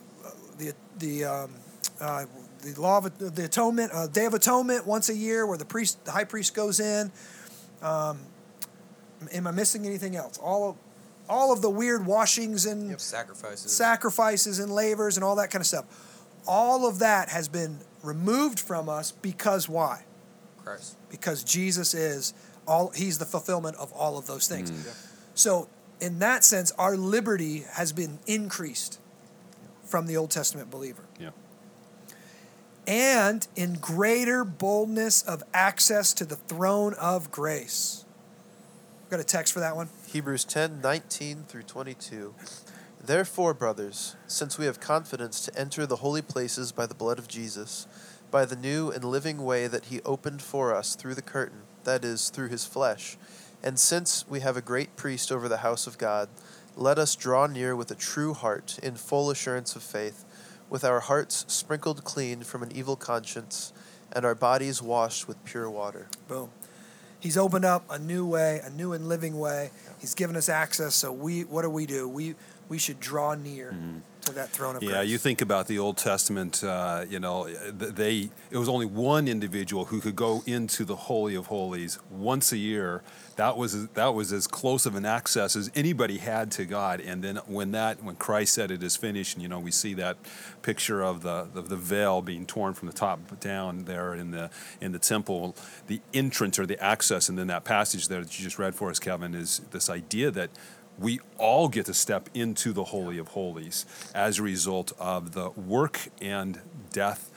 the 0.57 0.73
the 0.99 1.25
um, 1.25 1.51
uh, 1.99 2.25
the 2.61 2.79
law 2.79 2.97
of 2.97 3.17
the 3.35 3.45
atonement, 3.45 3.91
uh, 3.93 4.07
Day 4.07 4.25
of 4.25 4.33
Atonement, 4.33 4.85
once 4.85 5.09
a 5.09 5.15
year, 5.15 5.45
where 5.45 5.57
the 5.57 5.65
priest, 5.65 6.03
the 6.05 6.11
high 6.11 6.23
priest, 6.23 6.53
goes 6.53 6.79
in. 6.79 7.11
Um, 7.81 8.19
am 9.31 9.47
I 9.47 9.51
missing 9.51 9.85
anything 9.85 10.15
else? 10.15 10.37
All 10.37 10.69
of 10.69 10.75
all 11.29 11.51
of 11.51 11.61
the 11.61 11.69
weird 11.69 12.05
washings 12.05 12.65
and 12.65 12.99
Sacrifices. 12.99 13.71
sacrifices 13.71 14.59
and 14.59 14.71
lavers 14.73 15.17
and 15.17 15.23
all 15.23 15.35
that 15.35 15.51
kind 15.51 15.61
of 15.61 15.67
stuff. 15.67 15.85
all 16.47 16.87
of 16.87 16.99
that 16.99 17.29
has 17.29 17.49
been 17.49 17.79
removed 18.01 18.59
from 18.59 18.87
us 18.87 19.11
because 19.11 19.67
why? 19.67 20.05
Christ. 20.63 20.95
Because 21.09 21.43
Jesus 21.43 21.93
is 21.93 22.33
all 22.65 22.91
he's 22.95 23.17
the 23.17 23.25
fulfillment 23.25 23.75
of 23.75 23.91
all 23.93 24.17
of 24.17 24.25
those 24.27 24.47
things. 24.47 24.71
So 25.35 25.67
in 25.99 26.19
that 26.19 26.43
sense, 26.45 26.71
our 26.77 26.95
liberty 26.95 27.65
has 27.73 27.91
been 27.91 28.19
increased 28.25 28.99
from 29.87 30.07
the 30.07 30.17
Old 30.17 30.31
Testament 30.31 30.69
believer. 30.69 31.03
Yeah. 31.19 31.29
And 32.85 33.47
in 33.55 33.75
greater 33.75 34.43
boldness 34.43 35.21
of 35.23 35.43
access 35.53 36.13
to 36.13 36.25
the 36.25 36.35
throne 36.35 36.93
of 36.93 37.31
grace. 37.31 38.05
Got 39.09 39.19
a 39.19 39.23
text 39.23 39.53
for 39.53 39.59
that 39.59 39.75
one? 39.75 39.89
Hebrews 40.07 40.45
10 40.45 40.81
19 40.81 41.45
through 41.47 41.63
22. 41.63 42.33
Therefore, 43.03 43.53
brothers, 43.53 44.15
since 44.27 44.57
we 44.57 44.65
have 44.65 44.79
confidence 44.79 45.45
to 45.45 45.57
enter 45.57 45.85
the 45.85 45.97
holy 45.97 46.21
places 46.21 46.71
by 46.71 46.85
the 46.85 46.95
blood 46.95 47.19
of 47.19 47.27
Jesus, 47.27 47.87
by 48.31 48.43
the 48.43 48.55
new 48.55 48.91
and 48.91 49.03
living 49.03 49.45
way 49.45 49.67
that 49.67 49.85
he 49.85 50.01
opened 50.01 50.41
for 50.41 50.75
us 50.75 50.95
through 50.95 51.15
the 51.15 51.21
curtain, 51.21 51.61
that 51.85 52.03
is, 52.03 52.29
through 52.29 52.49
his 52.49 52.65
flesh, 52.65 53.17
and 53.63 53.79
since 53.79 54.27
we 54.27 54.41
have 54.41 54.57
a 54.57 54.61
great 54.61 54.95
priest 54.95 55.31
over 55.31 55.47
the 55.47 55.57
house 55.57 55.87
of 55.87 55.97
God, 55.97 56.29
let 56.77 56.99
us 56.99 57.15
draw 57.15 57.47
near 57.47 57.75
with 57.75 57.89
a 57.89 57.95
true 57.95 58.33
heart, 58.33 58.79
in 58.83 58.95
full 58.95 59.31
assurance 59.31 59.75
of 59.75 59.81
faith, 59.81 60.23
with 60.69 60.83
our 60.83 60.99
hearts 60.99 61.43
sprinkled 61.47 62.03
clean 62.03 62.43
from 62.43 62.61
an 62.61 62.71
evil 62.71 62.95
conscience, 62.95 63.73
and 64.13 64.23
our 64.23 64.35
bodies 64.35 64.81
washed 64.81 65.27
with 65.27 65.43
pure 65.43 65.69
water. 65.69 66.07
Boom. 66.27 66.49
He's 67.19 67.37
opened 67.37 67.65
up 67.65 67.83
a 67.89 67.97
new 67.97 68.27
way, 68.27 68.61
a 68.63 68.69
new 68.69 68.93
and 68.93 69.09
living 69.09 69.39
way. 69.39 69.71
He's 69.99 70.13
given 70.13 70.35
us 70.35 70.49
access. 70.49 70.93
So 70.93 71.11
we, 71.11 71.43
what 71.43 71.63
do 71.63 71.69
we 71.69 71.87
do? 71.87 72.07
We 72.07 72.35
we 72.69 72.77
should 72.77 72.99
draw 72.99 73.33
near 73.33 73.71
mm-hmm. 73.71 73.99
That 74.35 74.49
throne 74.49 74.75
of 74.75 74.83
Yeah, 74.83 74.89
grace. 74.89 75.09
you 75.09 75.17
think 75.17 75.41
about 75.41 75.67
the 75.67 75.79
Old 75.79 75.97
Testament. 75.97 76.63
Uh, 76.63 77.05
you 77.09 77.19
know, 77.19 77.47
they 77.71 78.29
it 78.51 78.57
was 78.57 78.69
only 78.69 78.85
one 78.85 79.27
individual 79.27 79.85
who 79.85 79.99
could 79.99 80.15
go 80.15 80.43
into 80.45 80.85
the 80.85 80.95
Holy 80.95 81.35
of 81.35 81.47
Holies 81.47 81.99
once 82.09 82.51
a 82.51 82.57
year. 82.57 83.03
That 83.35 83.55
was 83.57 83.87
that 83.89 84.13
was 84.13 84.33
as 84.33 84.47
close 84.47 84.85
of 84.85 84.95
an 84.95 85.05
access 85.05 85.55
as 85.55 85.71
anybody 85.75 86.17
had 86.17 86.51
to 86.53 86.65
God. 86.65 86.99
And 87.01 87.23
then 87.23 87.37
when 87.45 87.71
that 87.71 88.03
when 88.03 88.15
Christ 88.15 88.53
said 88.53 88.71
it 88.71 88.81
is 88.81 88.95
finished, 88.95 89.35
and 89.35 89.43
you 89.43 89.49
know 89.49 89.59
we 89.59 89.71
see 89.71 89.93
that 89.95 90.17
picture 90.61 91.03
of 91.03 91.21
the 91.21 91.47
of 91.55 91.69
the 91.69 91.75
veil 91.75 92.21
being 92.21 92.45
torn 92.45 92.73
from 92.73 92.87
the 92.87 92.93
top 92.93 93.39
down 93.39 93.85
there 93.85 94.13
in 94.13 94.31
the 94.31 94.49
in 94.81 94.91
the 94.91 94.99
temple, 94.99 95.55
the 95.87 96.01
entrance 96.13 96.57
or 96.57 96.65
the 96.65 96.81
access, 96.83 97.29
and 97.29 97.37
then 97.37 97.47
that 97.47 97.63
passage 97.63 98.07
there 98.07 98.21
that 98.21 98.37
you 98.39 98.43
just 98.43 98.59
read 98.59 98.73
for 98.75 98.89
us, 98.89 98.99
Kevin, 98.99 99.35
is 99.35 99.61
this 99.71 99.89
idea 99.89 100.31
that 100.31 100.49
we 100.99 101.19
all 101.37 101.69
get 101.69 101.85
to 101.85 101.93
step 101.93 102.29
into 102.33 102.73
the 102.73 102.85
Holy 102.85 103.17
of 103.17 103.29
Holies 103.29 103.85
as 104.15 104.39
a 104.39 104.43
result 104.43 104.93
of 104.99 105.33
the 105.33 105.49
work 105.51 106.07
and 106.21 106.59
death, 106.91 107.29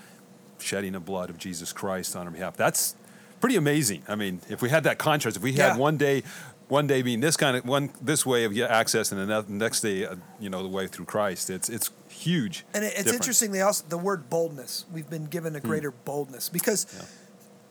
shedding 0.58 0.94
of 0.94 1.04
blood 1.04 1.30
of 1.30 1.38
Jesus 1.38 1.72
Christ 1.72 2.16
on 2.16 2.26
our 2.26 2.32
behalf. 2.32 2.56
That's 2.56 2.94
pretty 3.40 3.56
amazing. 3.56 4.02
I 4.08 4.14
mean, 4.14 4.40
if 4.48 4.62
we 4.62 4.70
had 4.70 4.84
that 4.84 4.98
contrast, 4.98 5.36
if 5.36 5.42
we 5.42 5.52
had 5.52 5.58
Yeah. 5.74 5.76
one 5.76 5.96
day, 5.98 6.22
one 6.68 6.86
day 6.86 7.02
being 7.02 7.20
this 7.20 7.36
kind 7.36 7.56
of 7.56 7.64
one 7.66 7.90
this 8.00 8.24
way 8.24 8.44
of 8.44 8.56
access, 8.58 9.10
and 9.12 9.28
the 9.28 9.44
next 9.48 9.80
day, 9.80 10.06
uh, 10.06 10.14
you 10.38 10.48
know, 10.48 10.62
the 10.62 10.68
way 10.68 10.86
through 10.86 11.06
Christ, 11.06 11.50
it's 11.50 11.68
it's 11.68 11.90
huge. 12.08 12.64
And 12.72 12.84
it's 12.84 12.94
difference. 12.96 13.14
interesting. 13.16 13.52
They 13.52 13.60
also 13.62 13.84
the 13.88 13.98
word 13.98 14.30
boldness. 14.30 14.84
We've 14.92 15.08
been 15.10 15.24
given 15.26 15.56
a 15.56 15.60
greater 15.60 15.90
boldness 15.90 16.48
because 16.48 16.86
Yeah. 16.94 17.04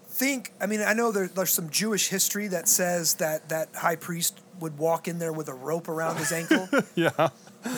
think. 0.09 0.51
I 0.59 0.65
mean, 0.65 0.81
I 0.81 0.93
know 0.93 1.11
there, 1.11 1.27
there's 1.27 1.53
some 1.53 1.69
Jewish 1.69 2.09
history 2.09 2.47
that 2.47 2.67
says 2.67 3.15
that 3.15 3.47
that 3.49 3.69
high 3.75 3.95
priest 3.95 4.39
would 4.59 4.77
walk 4.77 5.07
in 5.07 5.19
there 5.19 5.33
with 5.33 5.47
a 5.49 5.53
rope 5.53 5.87
around 5.89 6.17
his 6.17 6.31
ankle, 6.31 6.67
Yeah, 6.95 7.29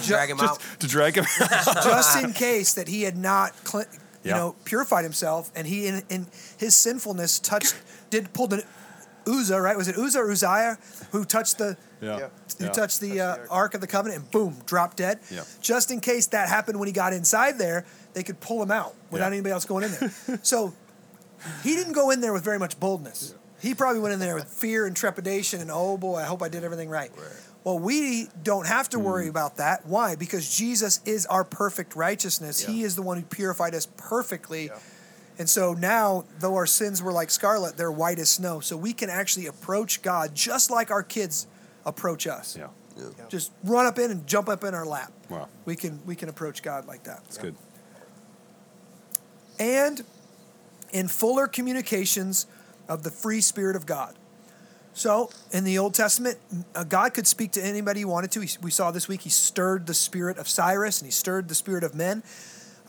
Drag 0.03 0.29
him 0.29 0.39
out. 0.39 0.59
to 0.79 0.87
drag 0.87 1.15
him. 1.17 1.25
Out. 1.39 1.65
just 1.83 2.23
in 2.23 2.33
case 2.33 2.73
that 2.73 2.87
he 2.87 3.03
had 3.03 3.17
not, 3.17 3.51
cle- 3.63 3.81
you 4.23 4.29
Yeah. 4.31 4.37
know, 4.37 4.55
purified 4.65 5.03
himself, 5.03 5.51
and 5.55 5.65
he 5.67 5.87
in, 5.87 6.03
in 6.09 6.27
his 6.57 6.75
sinfulness 6.75 7.39
touched, 7.39 7.75
did 8.09 8.33
pulled 8.33 8.53
an 8.53 8.61
Uzzah, 9.27 9.61
right? 9.61 9.77
Was 9.77 9.87
it 9.87 9.97
Uzzah 9.97 10.19
or 10.19 10.31
Uzziah 10.31 10.77
who 11.11 11.25
touched 11.25 11.57
the 11.57 11.77
yeah, 12.01 12.17
Yeah. 12.17 12.27
who 12.57 12.65
yeah. 12.65 12.71
touched 12.71 12.99
the, 13.01 13.07
Touched 13.09 13.15
the 13.15 13.21
uh, 13.21 13.27
ark. 13.29 13.47
ark 13.51 13.73
of 13.75 13.81
the 13.81 13.87
covenant 13.87 14.21
and 14.21 14.31
boom, 14.31 14.57
dropped 14.65 14.97
dead. 14.97 15.19
Yeah. 15.29 15.43
Just 15.61 15.91
in 15.91 15.99
case 15.99 16.27
that 16.27 16.49
happened 16.49 16.79
when 16.79 16.87
he 16.87 16.91
got 16.93 17.13
inside 17.13 17.57
there, 17.59 17.85
they 18.13 18.23
could 18.23 18.39
pull 18.39 18.61
him 18.61 18.71
out 18.71 18.95
without 19.11 19.27
Yeah. 19.27 19.33
anybody 19.33 19.53
else 19.53 19.65
going 19.65 19.83
in 19.85 19.91
there. 19.99 20.39
so 20.41 20.73
he 21.63 21.75
didn't 21.75 21.93
go 21.93 22.09
in 22.09 22.21
there 22.21 22.33
with 22.33 22.43
very 22.43 22.57
much 22.59 22.79
boldness. 22.79 23.33
He 23.61 23.75
probably 23.75 24.01
went 24.01 24.13
in 24.13 24.19
there 24.19 24.35
with 24.35 24.47
fear 24.47 24.87
and 24.87 24.95
trepidation 24.95 25.61
and 25.61 25.69
oh 25.71 25.97
boy, 25.97 26.17
I 26.17 26.23
hope 26.23 26.41
I 26.41 26.49
did 26.49 26.63
everything 26.63 26.89
right. 26.89 27.11
Well, 27.63 27.77
we 27.77 28.27
don't 28.41 28.65
have 28.65 28.89
to 28.89 28.99
worry 28.99 29.27
mm. 29.27 29.29
about 29.29 29.57
that. 29.57 29.85
Why? 29.85 30.15
Because 30.15 30.55
Jesus 30.55 30.99
is 31.05 31.27
our 31.27 31.43
perfect 31.43 31.95
righteousness. 31.95 32.59
He 32.59 32.81
is 32.81 32.95
the 32.95 33.03
one 33.03 33.17
who 33.17 33.23
purified 33.23 33.75
us 33.75 33.87
perfectly. 33.97 34.65
Yeah. 34.65 34.79
And 35.37 35.49
so 35.49 35.73
now, 35.73 36.25
though 36.39 36.55
our 36.55 36.65
sins 36.65 37.01
were 37.01 37.11
like 37.11 37.29
scarlet, 37.29 37.77
they're 37.77 37.91
white 37.91 38.19
as 38.19 38.29
snow. 38.29 38.59
So 38.59 38.75
we 38.75 38.93
can 38.93 39.09
actually 39.09 39.45
approach 39.45 40.01
God 40.01 40.33
just 40.35 40.71
like 40.71 40.91
our 40.91 41.03
kids 41.03 41.47
approach 41.85 42.27
us. 42.27 42.57
yeah, 42.57 42.67
Just 43.29 43.51
run 43.63 43.85
up 43.85 43.97
in 43.99 44.11
and 44.11 44.25
jump 44.27 44.49
up 44.49 44.63
in 44.63 44.73
our 44.73 44.85
lap. 44.85 45.11
wow, 45.29 45.47
We 45.65 45.75
can 45.75 45.99
we 46.05 46.15
can 46.15 46.29
approach 46.29 46.63
God 46.63 46.87
like 46.87 47.03
that. 47.03 47.21
it's 47.27 47.37
good. 47.37 47.55
And 49.59 50.03
in 50.91 51.07
fuller 51.07 51.47
communications 51.47 52.47
of 52.91 53.03
the 53.03 53.09
free 53.09 53.39
spirit 53.39 53.77
of 53.77 53.85
God. 53.85 54.15
So 54.93 55.29
in 55.53 55.63
the 55.63 55.77
Old 55.77 55.93
Testament, 55.93 56.37
uh, 56.75 56.83
God 56.83 57.13
could 57.13 57.25
speak 57.25 57.53
to 57.53 57.63
anybody 57.63 58.01
he 58.01 58.05
wanted 58.05 58.31
to. 58.31 58.41
He, 58.41 58.49
we 58.61 58.69
saw 58.69 58.91
this 58.91 59.07
week 59.07 59.21
he 59.21 59.29
stirred 59.29 59.87
the 59.87 59.93
spirit 59.93 60.37
of 60.37 60.49
Cyrus 60.49 60.99
and 60.99 61.07
he 61.07 61.11
stirred 61.11 61.47
the 61.47 61.55
spirit 61.55 61.85
of 61.85 61.95
men, 61.95 62.21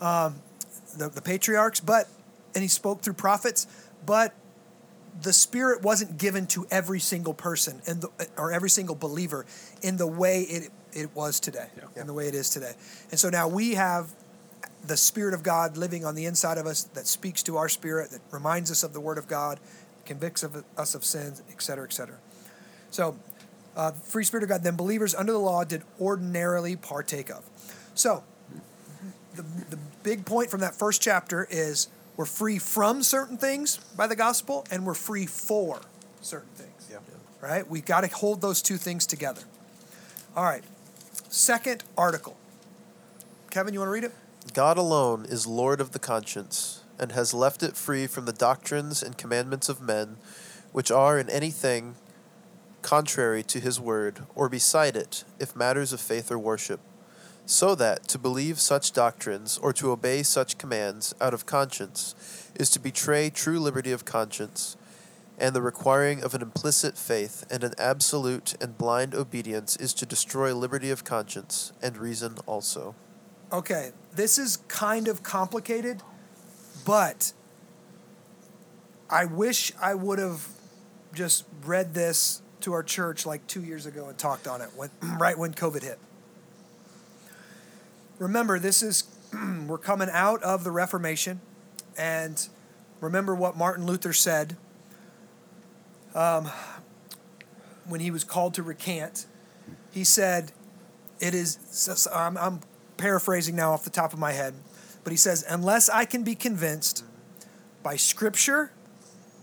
um, 0.01 0.35
the, 0.97 1.07
the 1.07 1.21
patriarchs, 1.21 1.79
but 1.79 2.09
and 2.53 2.61
he 2.61 2.67
spoke 2.67 3.01
through 3.01 3.13
prophets, 3.13 3.65
but 4.05 4.33
the 5.21 5.31
spirit 5.31 5.81
wasn't 5.81 6.17
given 6.17 6.45
to 6.47 6.67
every 6.69 6.99
single 6.99 7.33
person 7.33 7.81
and 7.87 8.03
or 8.37 8.51
every 8.51 8.69
single 8.69 8.95
believer 8.95 9.45
in 9.81 9.95
the 9.95 10.07
way 10.07 10.41
it 10.41 10.69
it 10.91 11.15
was 11.15 11.39
today, 11.39 11.69
Yeah. 11.77 12.01
in 12.01 12.07
the 12.07 12.13
way 12.13 12.27
it 12.27 12.35
is 12.35 12.49
today. 12.49 12.73
And 13.09 13.19
so 13.19 13.29
now 13.29 13.47
we 13.47 13.75
have 13.75 14.13
the 14.85 14.97
Spirit 14.97 15.33
of 15.33 15.43
God 15.43 15.77
living 15.77 16.05
on 16.05 16.15
the 16.15 16.25
inside 16.25 16.57
of 16.57 16.67
us 16.67 16.83
that 16.83 17.07
speaks 17.07 17.41
to 17.43 17.57
our 17.57 17.69
spirit, 17.69 18.11
that 18.11 18.21
reminds 18.31 18.69
us 18.69 18.83
of 18.83 18.93
the 18.93 18.99
Word 18.99 19.17
of 19.17 19.27
God, 19.27 19.59
convicts 20.05 20.43
of 20.43 20.63
us 20.77 20.95
of 20.95 21.03
sins, 21.05 21.41
et 21.49 21.61
cetera, 21.61 21.85
et 21.85 21.93
cetera. 21.93 22.17
So, 22.91 23.15
uh, 23.75 23.91
free 23.91 24.23
Spirit 24.23 24.43
of 24.43 24.49
God, 24.49 24.63
then 24.63 24.75
believers 24.75 25.15
under 25.15 25.31
the 25.31 25.39
law 25.39 25.63
did 25.63 25.83
ordinarily 25.99 26.75
partake 26.75 27.29
of. 27.29 27.43
So, 27.95 28.23
the, 29.35 29.41
the 29.41 29.79
big 30.03 30.25
point 30.25 30.51
from 30.51 30.59
that 30.59 30.75
first 30.75 31.01
chapter 31.01 31.47
is 31.49 31.87
we're 32.17 32.25
free 32.25 32.59
from 32.59 33.01
certain 33.01 33.37
things 33.37 33.77
by 33.97 34.05
the 34.05 34.15
gospel, 34.15 34.65
and 34.69 34.85
we're 34.85 34.93
free 34.93 35.25
for 35.25 35.81
certain 36.21 36.49
things. 36.55 36.89
Yeah. 36.91 36.97
Right? 37.41 37.67
We've 37.67 37.85
got 37.85 38.01
to 38.01 38.07
hold 38.07 38.41
those 38.41 38.61
two 38.61 38.77
things 38.77 39.07
together. 39.07 39.41
All 40.35 40.43
right. 40.43 40.63
Second 41.29 41.83
article. 41.97 42.37
Kevin, 43.49 43.73
you 43.73 43.79
want 43.79 43.87
to 43.89 43.93
read 43.93 44.03
it? 44.03 44.11
God 44.53 44.77
alone 44.77 45.25
is 45.25 45.47
Lord 45.47 45.81
of 45.81 45.91
the 45.91 45.99
conscience, 45.99 46.82
and 46.99 47.11
has 47.11 47.33
left 47.33 47.63
it 47.63 47.75
free 47.75 48.07
from 48.07 48.25
the 48.25 48.33
doctrines 48.33 49.01
and 49.03 49.17
commandments 49.17 49.69
of 49.69 49.81
men, 49.81 50.17
which 50.71 50.91
are 50.91 51.19
in 51.19 51.29
anything 51.29 51.95
contrary 52.81 53.43
to 53.43 53.59
his 53.59 53.79
word, 53.79 54.25
or 54.35 54.49
beside 54.49 54.95
it, 54.95 55.23
if 55.39 55.55
matters 55.55 55.93
of 55.93 56.01
faith 56.01 56.31
or 56.31 56.37
worship. 56.37 56.79
So 57.45 57.75
that 57.75 58.07
to 58.09 58.17
believe 58.17 58.59
such 58.59 58.93
doctrines, 58.93 59.57
or 59.57 59.73
to 59.73 59.91
obey 59.91 60.23
such 60.23 60.57
commands 60.57 61.13
out 61.19 61.33
of 61.33 61.45
conscience, 61.45 62.15
is 62.55 62.69
to 62.71 62.79
betray 62.79 63.29
true 63.29 63.59
liberty 63.59 63.91
of 63.91 64.05
conscience, 64.05 64.77
and 65.37 65.55
the 65.55 65.61
requiring 65.61 66.23
of 66.23 66.33
an 66.33 66.41
implicit 66.41 66.97
faith 66.97 67.45
and 67.49 67.63
an 67.63 67.73
absolute 67.77 68.55
and 68.61 68.77
blind 68.77 69.15
obedience 69.15 69.75
is 69.75 69.93
to 69.95 70.05
destroy 70.05 70.53
liberty 70.53 70.91
of 70.91 71.03
conscience 71.03 71.73
and 71.81 71.97
reason 71.97 72.37
also. 72.45 72.95
Okay, 73.51 73.91
this 74.15 74.37
is 74.37 74.57
kind 74.67 75.07
of 75.07 75.23
complicated, 75.23 76.01
but 76.85 77.33
I 79.09 79.25
wish 79.25 79.71
I 79.81 79.93
would 79.93 80.19
have 80.19 80.47
just 81.13 81.45
read 81.65 81.93
this 81.93 82.41
to 82.61 82.73
our 82.73 82.83
church 82.83 83.25
like 83.25 83.45
two 83.47 83.61
years 83.61 83.85
ago 83.85 84.07
and 84.07 84.17
talked 84.17 84.47
on 84.47 84.61
it 84.61 84.69
when, 84.75 84.89
right 85.19 85.37
when 85.37 85.53
COVID 85.53 85.83
hit. 85.83 85.99
Remember, 88.19 88.57
this 88.57 88.81
is 88.81 89.03
we're 89.67 89.77
coming 89.77 90.09
out 90.11 90.41
of 90.43 90.63
the 90.63 90.71
Reformation, 90.71 91.41
and 91.97 92.47
remember 93.01 93.35
what 93.35 93.57
Martin 93.57 93.85
Luther 93.85 94.13
said 94.13 94.55
um, 96.15 96.49
when 97.85 97.99
he 97.99 98.11
was 98.11 98.23
called 98.23 98.53
to 98.55 98.63
recant. 98.63 99.25
He 99.91 100.03
said, 100.03 100.51
"It 101.19 101.33
is." 101.33 102.07
I'm, 102.13 102.37
I'm 102.37 102.61
paraphrasing 102.97 103.55
now 103.55 103.73
off 103.73 103.83
the 103.83 103.89
top 103.89 104.13
of 104.13 104.19
my 104.19 104.31
head, 104.31 104.53
but 105.03 105.11
he 105.11 105.17
says, 105.17 105.43
"Unless 105.47 105.89
I 105.89 106.05
can 106.05 106.23
be 106.23 106.35
convinced 106.35 107.03
by 107.81 107.95
Scripture 107.95 108.71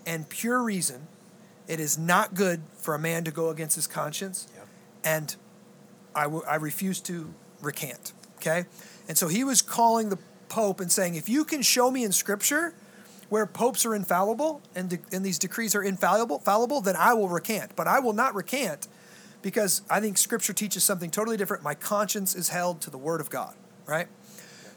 and 0.07 0.29
pure 0.29 0.63
reason, 0.63 1.07
it 1.69 1.79
is 1.81 1.99
not 1.99 2.35
good 2.35 2.63
for 2.77 2.95
a 2.95 2.99
man 2.99 3.25
to 3.25 3.31
go 3.31 3.51
against 3.51 3.77
his 3.77 3.87
conscience, 3.87 4.47
Yep. 4.57 4.67
and 5.05 5.37
I, 6.15 6.25
w- 6.25 6.45
I 6.49 6.57
refuse 6.57 7.01
to 7.03 7.33
recant." 7.61 8.13
Okay, 8.37 8.65
and 9.09 9.19
so 9.19 9.29
he 9.29 9.45
was 9.45 9.61
calling 9.63 10.09
the 10.09 10.19
pope 10.49 10.81
and 10.81 10.91
saying, 10.91 11.15
if 11.15 11.29
you 11.29 11.45
can 11.45 11.63
show 11.63 11.91
me 11.91 12.05
in 12.05 12.13
scripture 12.13 12.75
where 13.29 13.47
popes 13.47 13.87
are 13.87 13.95
infallible 13.95 14.61
and, 14.75 14.91
de- 14.91 14.99
and 15.13 15.25
these 15.25 15.39
decrees 15.39 15.75
are 15.75 15.83
infallible, 15.83 16.41
fallible, 16.41 16.81
then 16.81 16.97
I 16.97 17.15
will 17.15 17.29
recant. 17.29 17.77
But 17.77 17.87
I 17.87 18.01
will 18.01 18.13
not 18.13 18.35
recant 18.35 18.89
because 19.43 19.83
I 19.89 20.01
think 20.01 20.19
scripture 20.19 20.53
teaches 20.53 20.83
something 20.83 21.11
totally 21.11 21.37
different. 21.37 21.63
My 21.63 21.75
conscience 21.75 22.35
is 22.35 22.49
held 22.49 22.81
to 22.83 22.91
the 22.91 22.99
word 22.99 23.21
of 23.21 23.31
God, 23.31 23.55
right? 23.87 24.09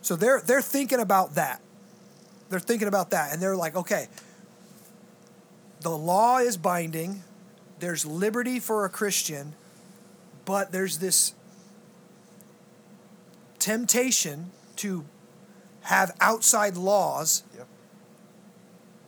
So 0.04 0.18
they're 0.18 0.42
they're 0.42 0.62
thinking 0.62 1.00
about 1.00 1.36
that. 1.36 1.62
They're 2.50 2.60
thinking 2.60 2.88
about 2.88 3.10
that 3.12 3.34
and 3.34 3.42
they're 3.42 3.56
like, 3.56 3.76
okay, 3.76 4.08
the 5.80 5.89
law 5.89 6.38
is 6.38 6.58
binding. 6.58 7.24
There's 7.80 8.06
liberty 8.06 8.60
for 8.60 8.86
a 8.86 8.89
Christian, 8.89 9.54
but 10.46 10.72
there's 10.72 11.00
this 11.00 11.34
temptation 13.60 14.52
to 14.78 15.06
have 15.82 16.16
outside 16.20 16.76
laws 16.78 17.44
Yep. 17.56 17.68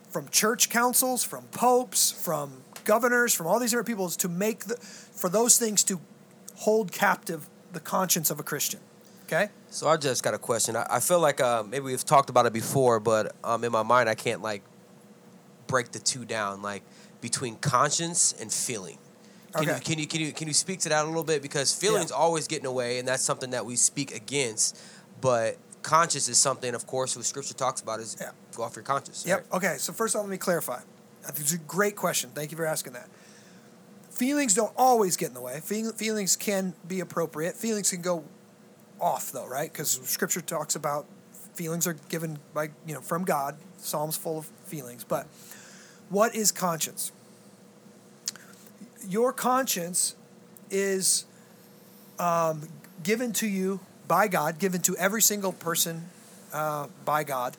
from 0.09 0.29
church 0.29 0.69
councils, 0.69 1.23
from 1.23 1.43
popes, 1.47 2.11
from 2.11 2.63
governors, 2.85 3.33
from 3.33 3.47
all 3.47 3.59
these 3.59 3.71
different 3.71 3.87
people 3.87 4.09
to 4.09 4.29
make 4.29 4.65
the, 4.65 4.75
for 4.77 5.29
those 5.29 5.57
things 5.57 5.83
to 5.83 5.99
hold 6.55 6.93
captive 6.93 7.49
the 7.73 7.79
conscience 7.81 8.29
of 8.29 8.39
a 8.39 8.43
Christian. 8.43 8.79
Okay? 9.25 9.49
So 9.69 9.87
I 9.87 9.97
just 9.97 10.23
got 10.23 10.33
a 10.33 10.37
question. 10.37 10.75
I, 10.75 10.85
I 10.89 10.99
feel 10.99 11.19
like 11.19 11.41
uh, 11.41 11.63
maybe 11.63 11.85
we've 11.85 12.05
talked 12.05 12.29
about 12.29 12.45
it 12.45 12.53
before, 12.53 12.99
but 12.99 13.35
um, 13.43 13.63
in 13.63 13.71
my 13.71 13.83
mind, 13.83 14.07
I 14.07 14.15
can't 14.15 14.41
like 14.41 14.61
break 15.67 15.91
the 15.91 15.99
two 15.99 16.25
down, 16.25 16.61
like 16.61 16.83
between 17.21 17.55
conscience 17.57 18.33
and 18.39 18.51
feeling. 18.51 18.97
Can, 19.53 19.63
you, 19.63 19.69
Okay. 19.71 19.79
can 19.79 19.99
you 19.99 20.07
can 20.07 20.21
you 20.21 20.31
can 20.33 20.47
you 20.47 20.53
speak 20.53 20.81
to 20.81 20.89
that 20.89 21.05
a 21.05 21.07
little 21.07 21.23
bit 21.23 21.41
because 21.41 21.73
feelings 21.73 22.11
always 22.11 22.45
get 22.47 22.57
in 22.57 22.63
the 22.63 22.71
way, 22.71 22.99
and 22.99 23.07
that's 23.07 23.23
something 23.23 23.51
that 23.51 23.65
we 23.65 23.75
speak 23.77 24.13
against. 24.13 24.77
But 25.21 25.57
conscience 25.81 26.27
is 26.27 26.37
something, 26.37 26.75
of 26.75 26.85
course, 26.85 27.15
what 27.15 27.23
Scripture 27.25 27.53
talks 27.53 27.79
about 27.81 27.99
is 28.01 28.17
Yeah. 28.19 28.31
go 28.55 28.63
off 28.63 28.75
your 28.75 28.83
conscience. 28.83 29.23
Yep. 29.25 29.45
Okay. 29.53 29.75
So 29.77 29.93
first 29.93 30.13
of 30.13 30.19
all, 30.19 30.25
let 30.25 30.31
me 30.31 30.37
clarify. 30.37 30.79
I 31.25 31.29
it's 31.29 31.53
a 31.53 31.57
great 31.57 31.95
question. 31.95 32.31
Thank 32.35 32.51
you 32.51 32.57
for 32.57 32.65
asking 32.65 32.93
that. 32.93 33.07
Feelings 34.11 34.53
don't 34.53 34.73
always 34.77 35.17
get 35.17 35.29
in 35.29 35.33
the 35.33 35.41
way. 35.41 35.59
Feelings 35.61 36.35
can 36.35 36.73
be 36.87 36.99
appropriate. 36.99 37.55
Feelings 37.55 37.89
can 37.89 38.01
go 38.01 38.23
off 38.99 39.31
though, 39.31 39.47
right? 39.47 39.71
Because 39.71 39.91
Scripture 40.03 40.41
talks 40.41 40.75
about 40.75 41.05
feelings 41.53 41.87
are 41.87 41.95
given 42.09 42.37
by 42.53 42.69
you 42.85 42.93
know 42.93 43.01
from 43.01 43.23
God. 43.23 43.57
Psalms 43.77 44.17
full 44.17 44.39
of 44.39 44.45
feelings. 44.65 45.03
But 45.03 45.27
what 46.09 46.35
is 46.35 46.51
conscience? 46.51 47.11
Your 49.07 49.31
conscience 49.31 50.15
is 50.71 51.25
um, 52.17 52.67
given 53.03 53.31
to 53.33 53.47
you 53.47 53.79
by 54.07 54.27
God, 54.27 54.59
given 54.59 54.81
to 54.81 54.95
every 54.97 55.21
single 55.21 55.51
person 55.51 56.09
uh, 56.53 56.87
by 57.03 57.23
God, 57.23 57.57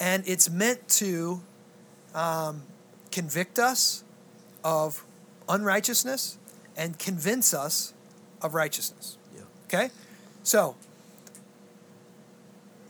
and 0.00 0.24
it's 0.26 0.50
meant 0.50 0.88
to 0.88 1.40
um, 2.14 2.62
convict 3.12 3.58
us 3.58 4.02
of 4.64 5.04
unrighteousness 5.48 6.38
and 6.76 6.98
convince 6.98 7.54
us 7.54 7.92
of 8.42 8.54
righteousness. 8.54 9.18
Yeah. 9.34 9.42
Okay? 9.66 9.90
So, 10.44 10.76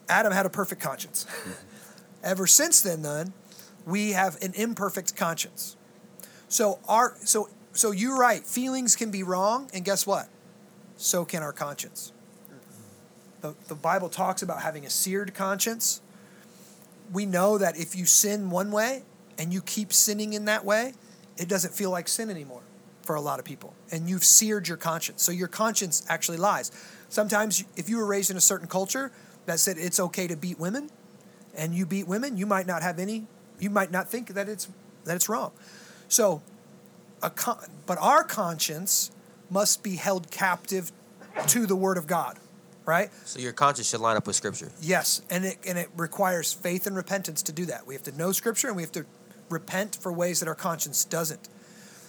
Adam 0.08 0.32
had 0.32 0.44
a 0.44 0.50
perfect 0.50 0.82
conscience. 0.82 1.24
Ever 2.22 2.46
since 2.46 2.82
then, 2.82 3.02
then, 3.02 3.32
we 3.86 4.12
have 4.12 4.40
an 4.42 4.52
imperfect 4.54 5.16
conscience. 5.16 5.76
So 6.48 6.78
our 6.88 7.14
so 7.20 7.48
so 7.72 7.90
you're 7.90 8.16
right. 8.16 8.44
Feelings 8.46 8.96
can 8.96 9.10
be 9.10 9.22
wrong, 9.22 9.70
and 9.72 9.84
guess 9.84 10.06
what? 10.06 10.28
So 10.96 11.24
can 11.24 11.42
our 11.42 11.52
conscience. 11.52 12.12
The, 13.40 13.54
the 13.68 13.74
Bible 13.74 14.08
talks 14.08 14.40
about 14.40 14.62
having 14.62 14.86
a 14.86 14.90
seared 14.90 15.34
conscience. 15.34 16.00
We 17.12 17.26
know 17.26 17.58
that 17.58 17.76
if 17.76 17.94
you 17.94 18.06
sin 18.06 18.50
one 18.50 18.70
way 18.70 19.02
and 19.38 19.52
you 19.52 19.60
keep 19.60 19.92
sinning 19.92 20.32
in 20.32 20.46
that 20.46 20.64
way, 20.64 20.94
it 21.36 21.48
doesn't 21.48 21.74
feel 21.74 21.90
like 21.90 22.08
sin 22.08 22.30
anymore 22.30 22.62
for 23.02 23.16
a 23.16 23.20
lot 23.20 23.38
of 23.38 23.44
people. 23.44 23.74
And 23.90 24.08
you've 24.08 24.24
seared 24.24 24.66
your 24.66 24.78
conscience. 24.78 25.22
So 25.22 25.30
your 25.30 25.48
conscience 25.48 26.06
actually 26.08 26.38
lies. 26.38 26.70
Sometimes, 27.14 27.62
if 27.76 27.88
you 27.88 27.98
were 27.98 28.06
raised 28.06 28.32
in 28.32 28.36
a 28.36 28.40
certain 28.40 28.66
culture 28.66 29.12
that 29.46 29.60
said 29.60 29.78
it's 29.78 30.00
okay 30.00 30.26
to 30.26 30.36
beat 30.36 30.58
women, 30.58 30.90
and 31.56 31.72
you 31.72 31.86
beat 31.86 32.08
women, 32.08 32.36
you 32.36 32.44
might 32.44 32.66
not 32.66 32.82
have 32.82 32.98
any, 32.98 33.28
you 33.60 33.70
might 33.70 33.92
not 33.92 34.10
think 34.10 34.30
that 34.30 34.48
it's 34.48 34.68
that 35.04 35.14
it's 35.14 35.28
wrong. 35.28 35.52
So, 36.08 36.42
a 37.22 37.30
con- 37.30 37.64
but 37.86 37.98
our 38.00 38.24
conscience 38.24 39.12
must 39.48 39.84
be 39.84 39.94
held 39.94 40.32
captive 40.32 40.90
to 41.46 41.66
the 41.66 41.76
Word 41.76 41.98
of 41.98 42.08
God, 42.08 42.36
right? 42.84 43.10
So 43.24 43.38
your 43.38 43.52
conscience 43.52 43.90
should 43.90 44.00
line 44.00 44.16
up 44.16 44.26
with 44.26 44.34
Scripture. 44.34 44.72
Yes, 44.82 45.22
and 45.30 45.44
it 45.44 45.58
and 45.64 45.78
it 45.78 45.90
requires 45.96 46.52
faith 46.52 46.84
and 46.88 46.96
repentance 46.96 47.44
to 47.44 47.52
do 47.52 47.66
that. 47.66 47.86
We 47.86 47.94
have 47.94 48.02
to 48.02 48.18
know 48.18 48.32
Scripture 48.32 48.66
and 48.66 48.76
we 48.76 48.82
have 48.82 48.92
to 48.92 49.06
repent 49.50 49.94
for 49.94 50.12
ways 50.12 50.40
that 50.40 50.48
our 50.48 50.56
conscience 50.56 51.04
doesn't. 51.04 51.48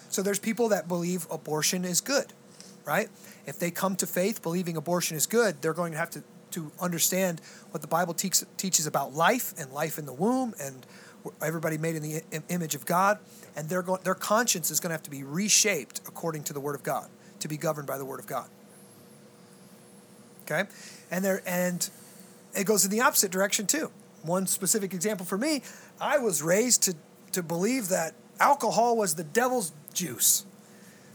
So 0.10 0.24
there's 0.24 0.40
people 0.40 0.70
that 0.70 0.88
believe 0.88 1.28
abortion 1.30 1.86
is 1.86 2.02
good, 2.02 2.34
right? 2.86 3.10
If 3.46 3.60
they 3.60 3.72
come 3.72 3.96
to 3.98 4.08
faith 4.08 4.42
believing 4.42 4.78
abortion 4.78 5.16
is 5.18 5.26
good, 5.28 5.62
they're 5.62 5.74
going 5.74 5.92
to 5.92 5.98
have 5.98 6.10
to 6.12 6.24
to 6.52 6.72
understand 6.80 7.42
what 7.72 7.82
the 7.82 7.88
Bible 7.88 8.14
teach, 8.14 8.42
teaches 8.56 8.88
about 8.88 9.14
life 9.14 9.54
and 9.58 9.74
life 9.74 9.98
in 10.00 10.06
the 10.06 10.14
womb 10.14 10.54
and 10.62 10.86
everybody 11.42 11.78
made 11.78 11.96
in 11.96 12.02
the 12.02 12.24
i- 12.32 12.42
image 12.50 12.76
of 12.76 12.86
God, 12.86 13.20
and 13.58 13.68
their 13.68 13.82
go- 13.82 13.98
their 13.98 14.16
conscience 14.16 14.72
is 14.72 14.80
going 14.80 14.90
to 14.90 14.94
have 14.94 15.04
to 15.04 15.10
be 15.10 15.24
reshaped 15.24 16.00
according 16.08 16.44
to 16.44 16.54
the 16.54 16.60
Word 16.62 16.76
of 16.76 16.84
God 16.84 17.10
to 17.40 17.48
be 17.48 17.58
governed 17.58 17.88
by 17.88 17.98
the 17.98 18.06
Word 18.06 18.20
of 18.20 18.28
God. 18.28 18.48
Okay, 20.44 20.70
and 21.12 21.26
there 21.26 21.42
and 21.46 21.90
it 22.54 22.66
goes 22.66 22.86
in 22.86 22.92
the 22.92 23.02
opposite 23.02 23.32
direction 23.32 23.68
too. 23.68 23.92
One 24.22 24.48
specific 24.48 24.94
example 24.94 25.26
for 25.26 25.38
me, 25.38 25.62
I 26.00 26.20
was 26.20 26.42
raised 26.42 26.84
to 26.84 26.96
to 27.34 27.44
believe 27.44 27.90
that 27.90 28.14
alcohol 28.40 28.96
was 28.96 29.16
the 29.16 29.24
devil's 29.24 29.74
juice, 29.94 30.46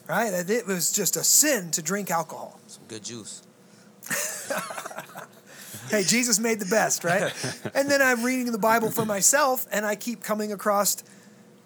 right? 0.08 0.30
That 0.30 0.50
it 0.50 0.66
was 0.66 0.92
just 0.92 1.16
a 1.16 1.24
sin 1.24 1.70
to 1.72 1.82
drink 1.82 2.10
alcohol. 2.10 2.60
Some 2.66 2.84
good 2.88 3.04
juice. 3.04 3.42
Hey, 5.90 6.04
Jesus 6.04 6.38
made 6.38 6.60
the 6.60 6.66
best, 6.66 7.02
right? 7.02 7.34
and 7.74 7.90
then 7.90 8.00
I'm 8.00 8.22
reading 8.22 8.52
the 8.52 8.58
Bible 8.58 8.92
for 8.92 9.04
myself, 9.04 9.66
and 9.72 9.84
I 9.84 9.96
keep 9.96 10.22
coming 10.22 10.52
across 10.52 11.02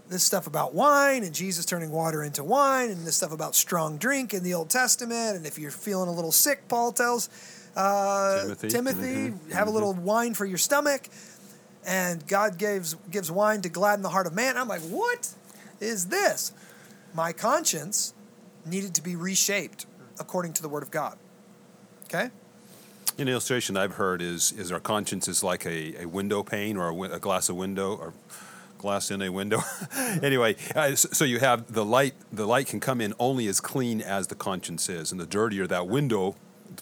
this 0.09 0.23
stuff 0.23 0.47
about 0.47 0.75
wine 0.75 1.25
and 1.25 1.35
Jesus 1.35 1.67
turning 1.67 1.91
water 1.91 2.23
into 2.23 2.43
wine, 2.43 2.89
and 2.89 3.07
this 3.07 3.17
stuff 3.17 3.33
about 3.33 3.55
strong 3.55 3.99
drink 3.99 4.33
in 4.33 4.43
the 4.43 4.55
Old 4.55 4.71
Testament. 4.71 5.37
And 5.37 5.47
if 5.47 5.59
you're 5.59 5.71
feeling 5.71 6.09
a 6.09 6.13
little 6.13 6.33
sick, 6.33 6.69
Paul 6.69 6.93
tells 6.93 7.29
uh, 7.77 8.45
Timothy. 8.45 8.69
Timothy, 8.69 9.35
have 9.53 9.69
a 9.69 9.71
little 9.71 9.93
wine 9.93 10.33
for 10.33 10.47
your 10.47 10.59
stomach. 10.59 11.03
And 11.87 12.27
God 12.27 12.57
gives 12.57 12.95
gives 13.11 13.31
wine 13.31 13.61
to 13.61 13.69
gladden 13.69 14.03
the 14.03 14.09
heart 14.09 14.27
of 14.27 14.33
man. 14.33 14.57
I'm 14.57 14.69
like, 14.69 14.81
what 14.83 15.29
is 15.81 16.07
this? 16.07 16.53
My 17.13 17.35
conscience 17.35 18.15
needed 18.67 18.95
to 18.95 19.03
be 19.03 19.17
reshaped 19.17 19.87
according 20.19 20.53
to 20.55 20.63
the 20.63 20.69
Word 20.69 20.83
of 20.83 20.91
God. 20.91 21.17
Okay. 22.05 22.31
An 23.19 23.29
illustration 23.29 23.77
I've 23.77 23.95
heard 23.95 24.21
is 24.21 24.53
is 24.53 24.73
our 24.73 24.81
conscience 24.81 25.29
is 25.29 25.43
like 25.43 25.65
a, 25.67 26.03
a 26.03 26.07
window 26.07 26.43
pane 26.43 26.77
or 26.77 26.89
a, 26.91 27.15
a 27.15 27.19
glass 27.21 27.49
of 27.49 27.57
window 27.57 27.95
or 27.97 28.13
glass 28.79 29.11
in 29.11 29.23
a 29.23 29.31
window. 29.31 29.61
anyway, 30.23 30.57
uh, 30.75 30.81
s- 30.81 31.07
so 31.13 31.25
you 31.25 31.39
have 31.39 31.73
the 31.73 31.85
light. 31.85 32.15
The 32.33 32.47
light 32.47 32.67
can 32.67 32.81
come 32.81 33.01
in 33.01 33.15
only 33.19 33.47
as 33.47 33.61
clean 33.61 34.01
as 34.01 34.27
the 34.27 34.35
conscience 34.35 34.89
is, 34.89 35.13
and 35.13 35.21
the 35.21 35.27
dirtier 35.27 35.67
that 35.69 35.87
window, 35.87 36.35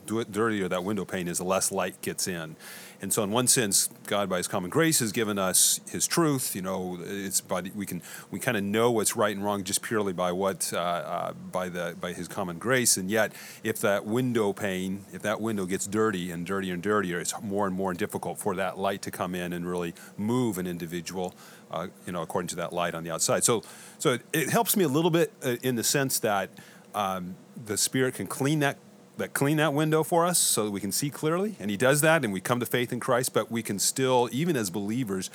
the 0.06 0.24
dirtier 0.24 0.68
that 0.68 0.84
window 0.84 1.04
pane 1.04 1.28
is, 1.28 1.38
the 1.38 1.44
less 1.44 1.70
light 1.70 2.00
gets 2.00 2.26
in. 2.26 2.56
And 3.02 3.12
so, 3.12 3.24
in 3.24 3.32
one 3.32 3.48
sense, 3.48 3.88
God, 4.06 4.28
by 4.28 4.36
His 4.36 4.46
common 4.46 4.70
grace, 4.70 5.00
has 5.00 5.10
given 5.10 5.36
us 5.36 5.80
His 5.90 6.06
truth. 6.06 6.54
You 6.54 6.62
know, 6.62 6.98
it's 7.00 7.40
by 7.40 7.62
we 7.74 7.84
can 7.84 8.00
we 8.30 8.38
kind 8.38 8.56
of 8.56 8.62
know 8.62 8.92
what's 8.92 9.16
right 9.16 9.34
and 9.34 9.44
wrong 9.44 9.64
just 9.64 9.82
purely 9.82 10.12
by 10.12 10.30
what 10.30 10.72
uh, 10.72 10.78
uh, 10.78 11.32
by 11.32 11.68
the 11.68 11.96
by 12.00 12.12
His 12.12 12.28
common 12.28 12.58
grace. 12.58 12.96
And 12.96 13.10
yet, 13.10 13.32
if 13.64 13.80
that 13.80 14.06
window 14.06 14.52
pane, 14.52 15.04
if 15.12 15.20
that 15.22 15.40
window 15.40 15.66
gets 15.66 15.88
dirty 15.88 16.30
and 16.30 16.46
dirtier 16.46 16.74
and 16.74 16.82
dirtier, 16.82 17.18
it's 17.18 17.34
more 17.42 17.66
and 17.66 17.74
more 17.74 17.92
difficult 17.92 18.38
for 18.38 18.54
that 18.54 18.78
light 18.78 19.02
to 19.02 19.10
come 19.10 19.34
in 19.34 19.52
and 19.52 19.68
really 19.68 19.94
move 20.16 20.56
an 20.56 20.68
individual. 20.68 21.34
Uh, 21.72 21.88
you 22.06 22.12
know, 22.12 22.22
according 22.22 22.48
to 22.48 22.56
that 22.56 22.72
light 22.72 22.94
on 22.94 23.02
the 23.02 23.10
outside. 23.10 23.42
So, 23.42 23.62
so 23.98 24.12
it, 24.12 24.22
it 24.34 24.50
helps 24.50 24.76
me 24.76 24.84
a 24.84 24.88
little 24.88 25.10
bit 25.10 25.32
uh, 25.42 25.56
in 25.62 25.74
the 25.74 25.82
sense 25.82 26.18
that 26.18 26.50
um, 26.94 27.34
the 27.64 27.78
Spirit 27.78 28.14
can 28.14 28.26
clean 28.26 28.58
that 28.58 28.76
that 29.22 29.32
clean 29.34 29.56
that 29.58 29.72
window 29.72 30.02
for 30.02 30.26
us 30.26 30.36
so 30.36 30.64
that 30.64 30.72
we 30.72 30.80
can 30.80 30.90
see 30.90 31.08
clearly 31.08 31.54
and 31.60 31.70
he 31.70 31.76
does 31.76 32.00
that 32.00 32.24
and 32.24 32.32
we 32.32 32.40
come 32.40 32.58
to 32.58 32.66
faith 32.66 32.92
in 32.92 32.98
christ 32.98 33.32
but 33.32 33.52
we 33.52 33.62
can 33.62 33.78
still 33.78 34.28
even 34.32 34.56
as 34.56 34.68
believers 34.68 35.30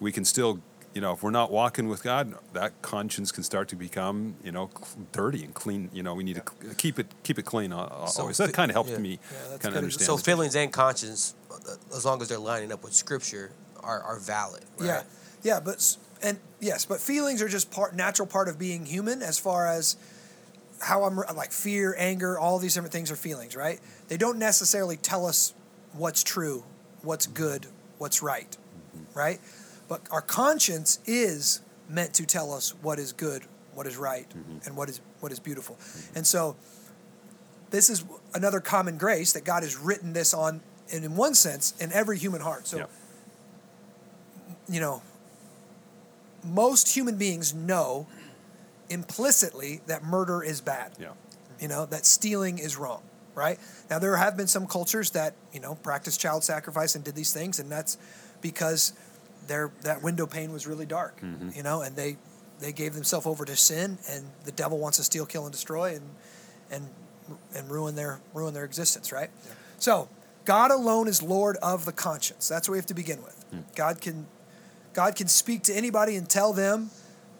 we 0.00 0.10
can 0.10 0.24
still 0.24 0.58
you 0.92 1.00
know 1.00 1.12
if 1.12 1.22
we're 1.22 1.30
not 1.30 1.48
walking 1.52 1.86
with 1.88 2.02
god 2.02 2.34
that 2.52 2.72
conscience 2.82 3.30
can 3.30 3.44
start 3.44 3.68
to 3.68 3.76
become 3.76 4.34
you 4.42 4.50
know 4.50 4.68
dirty 5.12 5.44
and 5.44 5.54
clean 5.54 5.88
you 5.92 6.02
know 6.02 6.14
we 6.14 6.24
need 6.24 6.34
to 6.34 6.42
keep 6.74 6.98
it 6.98 7.06
keep 7.22 7.38
it 7.38 7.44
clean 7.44 7.72
al- 7.72 7.80
al- 7.80 8.06
So 8.08 8.22
always 8.22 8.38
that 8.38 8.52
kind 8.52 8.72
of 8.72 8.74
helped 8.74 8.90
yeah. 8.90 8.98
me 8.98 9.10
Yeah, 9.10 9.38
that's 9.50 9.62
kind 9.62 9.74
of 9.76 9.84
understand 9.84 10.06
So 10.06 10.16
feelings 10.16 10.56
and 10.56 10.72
conscience, 10.72 11.36
uh, 11.52 11.96
as 11.96 12.04
long 12.04 12.20
as 12.20 12.28
they're 12.28 12.38
lining 12.40 12.72
up 12.72 12.82
with 12.82 12.92
Scripture, 12.92 13.52
are, 13.84 14.02
are 14.02 14.18
valid. 14.18 14.64
Right? 14.78 14.86
Yeah, 14.86 15.02
yeah, 15.42 15.60
but 15.60 15.96
and 16.22 16.40
yes, 16.58 16.84
but 16.86 17.00
feelings 17.00 17.40
are 17.40 17.48
just 17.48 17.70
part 17.70 17.94
natural 17.94 18.26
part 18.26 18.48
of 18.48 18.58
being 18.58 18.84
human. 18.86 19.22
As 19.22 19.38
far 19.38 19.68
as 19.68 19.96
how 20.80 21.04
I'm 21.04 21.16
like 21.36 21.52
fear, 21.52 21.94
anger, 21.98 22.38
all 22.38 22.58
these 22.58 22.74
different 22.74 22.92
things 22.92 23.10
are 23.10 23.16
feelings, 23.16 23.56
right? 23.56 23.80
They 24.08 24.16
don't 24.16 24.38
necessarily 24.38 24.96
tell 24.96 25.26
us 25.26 25.54
what's 25.92 26.22
true, 26.22 26.64
what's 27.02 27.26
good, 27.26 27.66
what's 27.98 28.22
right, 28.22 28.56
mm-hmm. 28.96 29.18
right? 29.18 29.40
But 29.88 30.02
our 30.10 30.22
conscience 30.22 31.00
is 31.06 31.60
meant 31.88 32.14
to 32.14 32.26
tell 32.26 32.52
us 32.52 32.74
what 32.82 32.98
is 32.98 33.12
good, 33.12 33.42
what 33.74 33.86
is 33.86 33.96
right, 33.96 34.28
mm-hmm. 34.28 34.58
and 34.66 34.76
what 34.76 34.88
is 34.88 35.00
what 35.20 35.32
is 35.32 35.40
beautiful. 35.40 35.76
Mm-hmm. 35.76 36.18
And 36.18 36.26
so 36.26 36.56
this 37.70 37.90
is 37.90 38.04
another 38.34 38.60
common 38.60 38.98
grace 38.98 39.32
that 39.32 39.44
God 39.44 39.62
has 39.62 39.76
written 39.76 40.12
this 40.12 40.32
on 40.32 40.60
and 40.92 41.04
in 41.04 41.16
one 41.16 41.34
sense 41.34 41.74
in 41.80 41.92
every 41.92 42.18
human 42.18 42.40
heart. 42.40 42.66
So 42.66 42.78
Yeah. 42.78 42.86
you 44.68 44.80
know, 44.80 45.02
most 46.44 46.94
human 46.94 47.16
beings 47.16 47.52
know 47.52 48.06
implicitly 48.90 49.80
that 49.86 50.04
murder 50.04 50.42
is 50.42 50.60
bad. 50.60 50.92
Yeah. 50.98 51.12
You 51.60 51.68
know, 51.68 51.86
that 51.86 52.06
stealing 52.06 52.58
is 52.58 52.76
wrong, 52.76 53.02
right? 53.34 53.58
Now 53.90 53.98
there 53.98 54.16
have 54.16 54.36
been 54.36 54.46
some 54.46 54.66
cultures 54.66 55.10
that, 55.10 55.34
you 55.52 55.60
know, 55.60 55.74
practiced 55.76 56.20
child 56.20 56.44
sacrifice 56.44 56.94
and 56.94 57.04
did 57.04 57.14
these 57.14 57.32
things 57.32 57.58
and 57.58 57.70
that's 57.70 57.98
because 58.40 58.92
their 59.46 59.72
that 59.82 60.02
window 60.02 60.26
pane 60.26 60.52
was 60.52 60.66
really 60.66 60.86
dark, 60.86 61.20
mm-hmm. 61.20 61.50
you 61.54 61.62
know, 61.62 61.82
and 61.82 61.96
they 61.96 62.16
they 62.60 62.72
gave 62.72 62.94
themselves 62.94 63.26
over 63.26 63.44
to 63.44 63.56
sin 63.56 63.98
and 64.10 64.26
the 64.44 64.52
devil 64.52 64.78
wants 64.78 64.98
to 64.98 65.04
steal, 65.04 65.26
kill 65.26 65.44
and 65.44 65.52
destroy 65.52 65.94
and 65.94 66.10
and 66.70 66.88
and 67.54 67.70
ruin 67.70 67.94
their 67.94 68.20
ruin 68.34 68.54
their 68.54 68.64
existence, 68.64 69.12
right? 69.12 69.30
So, 69.78 70.08
God 70.44 70.70
alone 70.70 71.08
is 71.08 71.22
Lord 71.22 71.56
of 71.62 71.84
the 71.84 71.92
conscience. 71.92 72.48
That's 72.48 72.68
what 72.68 72.72
we 72.72 72.78
have 72.78 72.86
to 72.86 72.94
begin 72.94 73.22
with. 73.22 73.44
Hmm. 73.50 73.60
God 73.74 74.00
can 74.00 74.26
God 74.92 75.16
can 75.16 75.28
speak 75.28 75.62
to 75.64 75.74
anybody 75.74 76.16
and 76.16 76.28
tell 76.28 76.52
them 76.52 76.90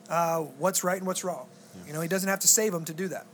uh, 0.09 0.41
what's 0.41 0.85
right 0.85 0.99
and 0.99 1.07
what's 1.07 1.25
wrong. 1.25 1.47
You 1.87 1.93
know, 1.93 2.01
He 2.01 2.09
doesn't 2.09 2.29
have 2.29 2.41
to 2.41 2.49
save 2.49 2.73
them 2.73 2.85
to 2.87 2.95
do 2.95 3.09
that. 3.09 3.27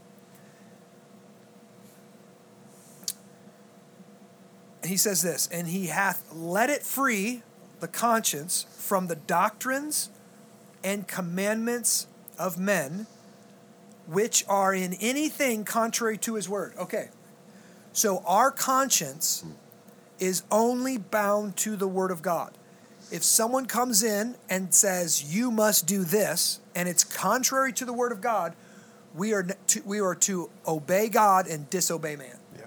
He 4.85 4.97
says 4.97 5.21
this, 5.21 5.49
and 5.51 5.67
he 5.67 5.87
hath 5.87 6.31
let 6.31 6.69
it 6.69 6.83
free, 6.83 7.41
the 7.79 7.87
conscience, 7.87 8.65
from 8.77 9.07
the 9.07 9.15
doctrines 9.15 10.09
and 10.83 11.07
commandments 11.07 12.07
of 12.37 12.59
men, 12.59 13.07
which 14.07 14.45
are 14.47 14.73
in 14.73 14.93
anything 14.95 15.65
contrary 15.65 16.17
to 16.19 16.35
his 16.35 16.47
word. 16.47 16.73
Okay, 16.77 17.09
so 17.93 18.21
our 18.25 18.51
conscience 18.51 19.43
is 20.19 20.43
only 20.51 20.97
bound 20.97 21.57
to 21.57 21.75
the 21.75 21.87
word 21.87 22.11
of 22.11 22.21
God. 22.21 22.55
If 23.11 23.23
someone 23.23 23.65
comes 23.65 24.03
in 24.03 24.35
and 24.49 24.73
says, 24.73 25.35
you 25.35 25.51
must 25.51 25.87
do 25.87 26.03
this, 26.03 26.59
and 26.75 26.89
it's 26.89 27.03
contrary 27.03 27.71
to 27.73 27.85
the 27.85 27.93
word 27.93 28.11
of 28.11 28.21
God, 28.21 28.53
we 29.15 29.33
are 29.33 29.43
to, 29.43 29.81
we 29.85 30.01
are 30.01 30.13
to 30.15 30.49
obey 30.67 31.07
God 31.07 31.47
and 31.47 31.69
disobey 31.69 32.17
man. 32.17 32.37
Yeah. 32.55 32.65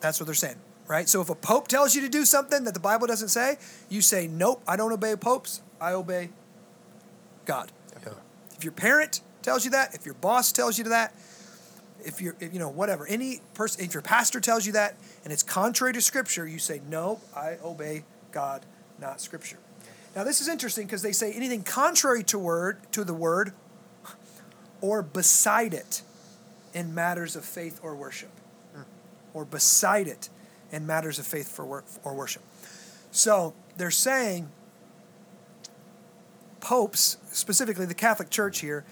That's 0.00 0.18
what 0.18 0.26
they're 0.26 0.34
saying, 0.34 0.56
right? 0.88 1.08
So 1.08 1.20
if 1.20 1.28
a 1.28 1.34
pope 1.34 1.68
tells 1.68 1.94
you 1.94 2.00
to 2.00 2.08
do 2.08 2.24
something 2.24 2.64
that 2.64 2.72
the 2.72 2.80
Bible 2.80 3.06
doesn't 3.06 3.28
say, 3.28 3.58
you 3.90 4.00
say, 4.00 4.26
"Nope, 4.26 4.62
I 4.66 4.76
don't 4.76 4.92
obey 4.92 5.14
popes. 5.14 5.60
I 5.80 5.92
obey 5.92 6.30
God." 7.44 7.70
Yeah. 8.04 8.14
If 8.56 8.64
your 8.64 8.72
parent 8.72 9.20
tells 9.42 9.64
you 9.64 9.70
that, 9.72 9.94
if 9.94 10.06
your 10.06 10.14
boss 10.14 10.50
tells 10.52 10.78
you 10.78 10.84
that, 10.84 11.14
if 12.04 12.20
you're, 12.22 12.34
if, 12.40 12.52
you 12.52 12.58
know, 12.58 12.70
whatever, 12.70 13.06
any 13.06 13.42
person, 13.54 13.84
if 13.84 13.92
your 13.92 14.02
pastor 14.02 14.40
tells 14.40 14.66
you 14.66 14.72
that, 14.72 14.96
and 15.24 15.32
it's 15.32 15.42
contrary 15.42 15.92
to 15.92 16.00
Scripture, 16.00 16.46
you 16.46 16.58
say, 16.58 16.80
"Nope, 16.88 17.20
I 17.36 17.58
obey 17.62 18.04
God, 18.32 18.64
not 18.98 19.20
Scripture." 19.20 19.58
Now 20.16 20.24
this 20.24 20.40
is 20.40 20.48
interesting 20.48 20.86
because 20.86 21.02
they 21.02 21.12
say 21.12 21.32
anything 21.32 21.62
contrary 21.62 22.22
to 22.24 22.38
word 22.38 22.78
to 22.92 23.04
the 23.04 23.14
word, 23.14 23.52
or 24.80 25.02
beside 25.02 25.74
it, 25.74 26.02
in 26.74 26.94
matters 26.94 27.36
of 27.36 27.44
faith 27.44 27.80
or 27.82 27.94
worship 27.94 28.30
hmm. 28.74 28.82
or 29.34 29.44
beside 29.44 30.06
it 30.06 30.28
in 30.70 30.86
matters 30.86 31.18
of 31.18 31.26
faith 31.26 31.50
for 31.50 31.64
work 31.64 31.84
or 32.04 32.14
worship. 32.14 32.42
So 33.10 33.54
they're 33.76 33.90
saying 33.90 34.48
popes, 36.60 37.18
specifically 37.30 37.86
the 37.86 37.94
Catholic 37.94 38.30
Church 38.30 38.60
here, 38.60 38.84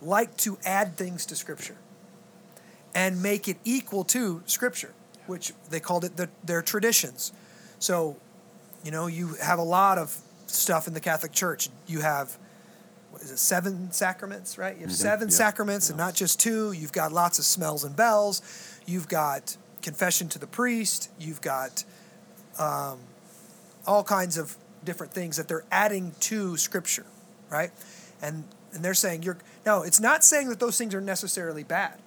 like 0.00 0.36
to 0.38 0.58
add 0.64 0.96
things 0.96 1.26
to 1.26 1.36
Scripture 1.36 1.76
and 2.94 3.22
make 3.22 3.48
it 3.48 3.56
equal 3.64 4.04
to 4.04 4.42
Scripture, 4.46 4.94
which 5.26 5.52
they 5.70 5.80
called 5.80 6.04
it 6.04 6.16
the, 6.16 6.28
their 6.44 6.62
traditions. 6.62 7.32
So, 7.78 8.16
you 8.84 8.90
know, 8.90 9.06
you 9.06 9.34
have 9.42 9.58
a 9.58 9.64
lot 9.64 9.98
of 9.98 10.16
stuff 10.54 10.86
in 10.86 10.94
the 10.94 11.00
Catholic 11.00 11.32
Church. 11.32 11.68
You 11.86 12.00
have 12.00 12.36
what 13.10 13.22
is 13.22 13.30
it, 13.30 13.38
seven 13.38 13.92
sacraments, 13.92 14.58
right? 14.58 14.74
You 14.74 14.82
have 14.82 14.92
seven 14.92 15.28
yeah, 15.28 15.34
sacraments 15.34 15.88
and 15.88 15.96
not 15.96 16.14
just 16.14 16.40
two. 16.40 16.72
You've 16.72 16.92
got 16.92 17.12
lots 17.12 17.38
of 17.38 17.44
smells 17.44 17.84
and 17.84 17.94
bells. 17.94 18.42
You've 18.86 19.08
got 19.08 19.56
confession 19.82 20.28
to 20.30 20.38
the 20.38 20.48
priest. 20.48 21.10
You've 21.20 21.40
got 21.40 21.84
um, 22.58 22.98
all 23.86 24.02
kinds 24.02 24.36
of 24.36 24.56
different 24.84 25.12
things 25.12 25.36
that 25.36 25.46
they're 25.46 25.64
adding 25.70 26.12
to 26.20 26.56
Scripture, 26.56 27.06
right? 27.50 27.70
And 28.20 28.44
and 28.72 28.84
they're 28.84 28.94
saying 28.94 29.22
you're 29.22 29.38
no. 29.64 29.82
It's 29.82 30.00
not 30.00 30.24
saying 30.24 30.48
that 30.48 30.58
those 30.58 30.76
things 30.76 30.94
are 30.94 31.00
necessarily 31.00 31.62
bad, 31.62 31.98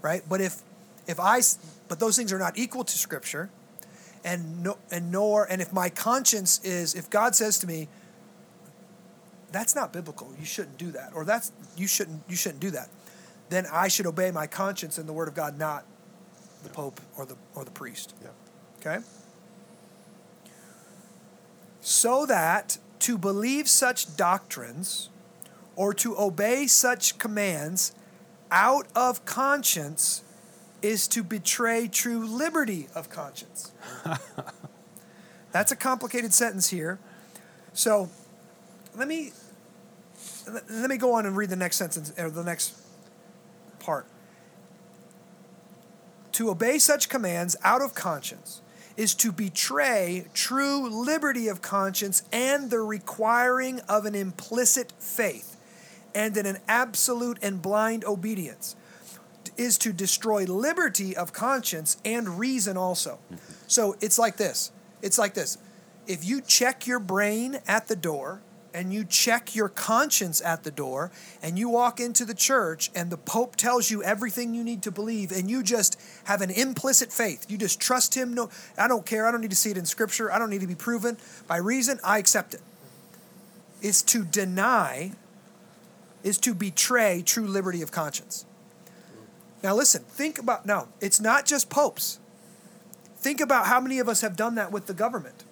right? 0.00 0.22
But 0.28 0.40
if 0.40 0.62
if 1.06 1.18
I 1.18 1.40
but 1.88 1.98
those 1.98 2.16
things 2.16 2.32
are 2.32 2.38
not 2.38 2.56
equal 2.56 2.84
to 2.84 2.98
Scripture, 2.98 3.50
and 4.24 4.62
no 4.62 4.78
and 4.90 5.10
nor 5.10 5.44
and 5.44 5.60
if 5.62 5.72
my 5.72 5.88
conscience 5.88 6.60
is 6.64 6.94
if 6.94 7.08
God 7.10 7.34
says 7.34 7.58
to 7.58 7.66
me, 7.66 7.88
that's 9.52 9.74
not 9.74 9.92
biblical. 9.92 10.32
You 10.38 10.44
shouldn't 10.44 10.78
do 10.78 10.90
that, 10.92 11.12
or 11.14 11.24
that's 11.24 11.52
you 11.76 11.86
shouldn't 11.86 12.22
you 12.28 12.36
shouldn't 12.36 12.60
do 12.60 12.70
that. 12.70 12.88
Then 13.48 13.66
I 13.72 13.88
should 13.88 14.06
obey 14.06 14.30
my 14.30 14.46
conscience 14.46 14.98
and 14.98 15.08
the 15.08 15.12
Word 15.12 15.28
of 15.28 15.34
God, 15.34 15.58
not 15.58 15.84
the 16.62 16.70
Pope 16.70 17.00
or 17.16 17.24
the 17.24 17.36
or 17.54 17.64
the 17.64 17.70
priest. 17.70 18.14
Yeah. 18.22 18.28
Okay. 18.80 19.04
So 21.80 22.26
that 22.26 22.78
to 23.00 23.16
believe 23.16 23.68
such 23.68 24.16
doctrines 24.16 25.08
or 25.76 25.94
to 25.94 26.18
obey 26.18 26.66
such 26.66 27.18
commands 27.18 27.92
out 28.50 28.88
of 28.94 29.24
conscience 29.24 30.22
is 30.82 31.08
to 31.08 31.22
betray 31.22 31.88
true 31.88 32.26
liberty 32.26 32.88
of 32.94 33.10
conscience. 33.10 33.72
That's 35.52 35.72
a 35.72 35.76
complicated 35.76 36.32
sentence 36.32 36.70
here. 36.70 36.98
So 37.72 38.10
let 38.96 39.08
me 39.08 39.32
let 40.70 40.88
me 40.88 40.96
go 40.96 41.14
on 41.14 41.26
and 41.26 41.36
read 41.36 41.50
the 41.50 41.56
next 41.56 41.76
sentence 41.76 42.12
or 42.18 42.30
the 42.30 42.44
next 42.44 42.74
part. 43.78 44.06
To 46.32 46.50
obey 46.50 46.78
such 46.78 47.08
commands 47.08 47.56
out 47.64 47.82
of 47.82 47.94
conscience 47.94 48.62
is 48.96 49.14
to 49.14 49.30
betray 49.30 50.26
true 50.34 50.88
liberty 50.88 51.48
of 51.48 51.62
conscience 51.62 52.22
and 52.32 52.70
the 52.70 52.80
requiring 52.80 53.80
of 53.88 54.04
an 54.04 54.14
implicit 54.14 54.92
faith 54.98 55.56
and 56.14 56.36
in 56.36 56.46
an 56.46 56.58
absolute 56.66 57.38
and 57.42 57.62
blind 57.62 58.04
obedience 58.04 58.74
is 59.58 59.76
to 59.78 59.92
destroy 59.92 60.44
liberty 60.44 61.16
of 61.16 61.32
conscience 61.32 61.98
and 62.04 62.38
reason 62.38 62.76
also. 62.76 63.18
Mm-hmm. 63.32 63.52
So 63.66 63.96
it's 64.00 64.18
like 64.18 64.36
this. 64.36 64.72
It's 65.02 65.18
like 65.18 65.34
this. 65.34 65.58
If 66.06 66.24
you 66.24 66.40
check 66.40 66.86
your 66.86 67.00
brain 67.00 67.58
at 67.66 67.88
the 67.88 67.96
door 67.96 68.40
and 68.72 68.92
you 68.92 69.04
check 69.04 69.54
your 69.54 69.68
conscience 69.68 70.40
at 70.40 70.62
the 70.62 70.70
door 70.70 71.10
and 71.42 71.58
you 71.58 71.68
walk 71.68 72.00
into 72.00 72.24
the 72.24 72.34
church 72.34 72.90
and 72.94 73.10
the 73.10 73.16
pope 73.16 73.56
tells 73.56 73.90
you 73.90 74.02
everything 74.02 74.54
you 74.54 74.64
need 74.64 74.82
to 74.84 74.90
believe 74.90 75.32
and 75.32 75.50
you 75.50 75.62
just 75.62 76.00
have 76.24 76.40
an 76.40 76.50
implicit 76.50 77.12
faith. 77.12 77.46
You 77.50 77.58
just 77.58 77.80
trust 77.80 78.14
him. 78.14 78.32
No, 78.32 78.48
I 78.78 78.88
don't 78.88 79.04
care. 79.04 79.26
I 79.26 79.32
don't 79.32 79.40
need 79.40 79.50
to 79.50 79.56
see 79.56 79.70
it 79.70 79.76
in 79.76 79.84
scripture. 79.84 80.32
I 80.32 80.38
don't 80.38 80.50
need 80.50 80.60
to 80.60 80.66
be 80.66 80.74
proven 80.74 81.18
by 81.46 81.56
reason. 81.56 81.98
I 82.04 82.18
accept 82.18 82.54
it. 82.54 82.60
Is 83.82 84.02
to 84.02 84.24
deny 84.24 85.12
is 86.24 86.38
to 86.38 86.54
betray 86.54 87.22
true 87.22 87.46
liberty 87.46 87.82
of 87.82 87.92
conscience. 87.92 88.44
Now, 89.62 89.74
listen, 89.74 90.02
think 90.04 90.38
about 90.38 90.66
now, 90.66 90.88
it's 91.00 91.20
not 91.20 91.44
just 91.44 91.68
popes. 91.68 92.20
Think 93.16 93.40
about 93.40 93.66
how 93.66 93.80
many 93.80 93.98
of 93.98 94.08
us 94.08 94.20
have 94.20 94.36
done 94.36 94.54
that 94.54 94.70
with 94.70 94.86
the 94.86 94.94
government. 94.94 95.44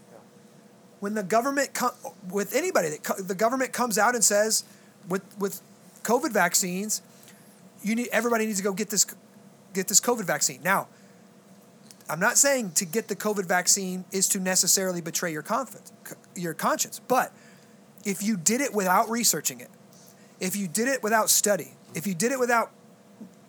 When 1.01 1.15
the 1.15 1.23
government, 1.23 1.75
co- 1.75 1.95
with 2.31 2.55
anybody, 2.55 2.91
that 2.91 3.03
co- 3.03 3.21
the 3.21 3.35
government 3.35 3.73
comes 3.73 3.99
out 3.99 4.15
and 4.15 4.25
says, 4.25 4.65
with, 5.09 5.23
with 5.39 5.61
COVID 6.05 6.33
vaccines, 6.33 7.03
you 7.83 7.95
need 7.95 8.09
everybody 8.13 8.47
needs 8.47 8.59
to 8.59 8.65
go 8.65 8.73
get 8.73 8.91
this, 8.91 9.05
get 9.75 9.89
this 9.89 10.01
COVID 10.01 10.25
vaccine. 10.25 10.61
Now, 10.63 10.89
I'm 12.09 12.21
not 12.21 12.39
saying 12.39 12.73
to 12.73 12.85
get 12.85 13.09
the 13.09 13.17
COVID 13.17 13.47
vaccine 13.47 14.05
is 14.13 14.29
to 14.31 14.41
necessarily 14.41 15.01
betray 15.01 15.33
your 15.33 15.43
confidence, 15.43 15.93
your 16.37 16.55
conscience, 16.55 17.01
but 17.09 17.33
if 18.05 18.23
you 18.23 18.37
did 18.37 18.61
it 18.61 18.73
without 18.73 19.11
researching 19.11 19.61
it, 19.61 19.71
if 20.39 20.55
you 20.55 20.69
did 20.69 20.87
it 20.87 21.03
without 21.03 21.29
study, 21.31 21.73
if 21.95 22.07
you 22.07 22.15
did 22.15 22.31
it 22.31 22.39
without 22.39 22.71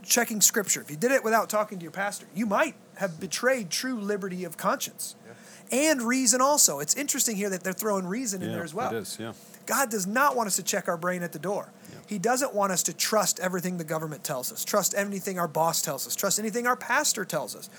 checking 0.08 0.42
scripture, 0.42 0.82
if 0.82 0.90
you 0.90 0.98
did 0.98 1.12
it 1.12 1.24
without 1.24 1.50
talking 1.50 1.78
to 1.80 1.84
your 1.84 1.92
pastor, 1.92 2.26
you 2.34 2.46
might 2.46 2.76
have 2.96 3.20
betrayed 3.20 3.70
true 3.70 4.00
liberty 4.00 4.44
of 4.44 4.58
conscience 4.58 5.16
and 5.72 6.02
reason 6.02 6.40
also. 6.42 6.80
It's 6.80 6.96
interesting 6.96 7.36
here 7.36 7.50
that 7.50 7.62
they're 7.64 7.74
throwing 7.74 8.08
reason 8.08 8.42
in 8.42 8.52
there 8.52 8.64
as 8.64 8.74
well. 8.74 8.94
It 8.94 9.00
is, 9.00 9.18
yeah. 9.20 9.34
God 9.66 9.90
does 9.90 10.08
not 10.08 10.36
want 10.36 10.48
us 10.48 10.56
to 10.56 10.64
check 10.64 10.88
our 10.88 10.98
brain 10.98 11.24
at 11.24 11.34
the 11.34 11.40
door. 11.40 11.72
He 12.08 12.18
doesn't 12.20 12.54
want 12.54 12.72
us 12.72 12.84
to 12.84 12.94
trust 12.94 13.38
everything 13.42 13.78
the 13.78 13.84
government 13.84 14.24
tells 14.24 14.52
us, 14.52 14.64
trust 14.64 14.96
anything 14.96 15.38
our 15.38 15.48
boss 15.48 15.82
tells 15.82 16.08
us, 16.08 16.16
trust 16.16 16.40
anything 16.40 16.66
our 16.66 16.78
pastor 16.78 17.26
tells 17.26 17.54
us. 17.54 17.70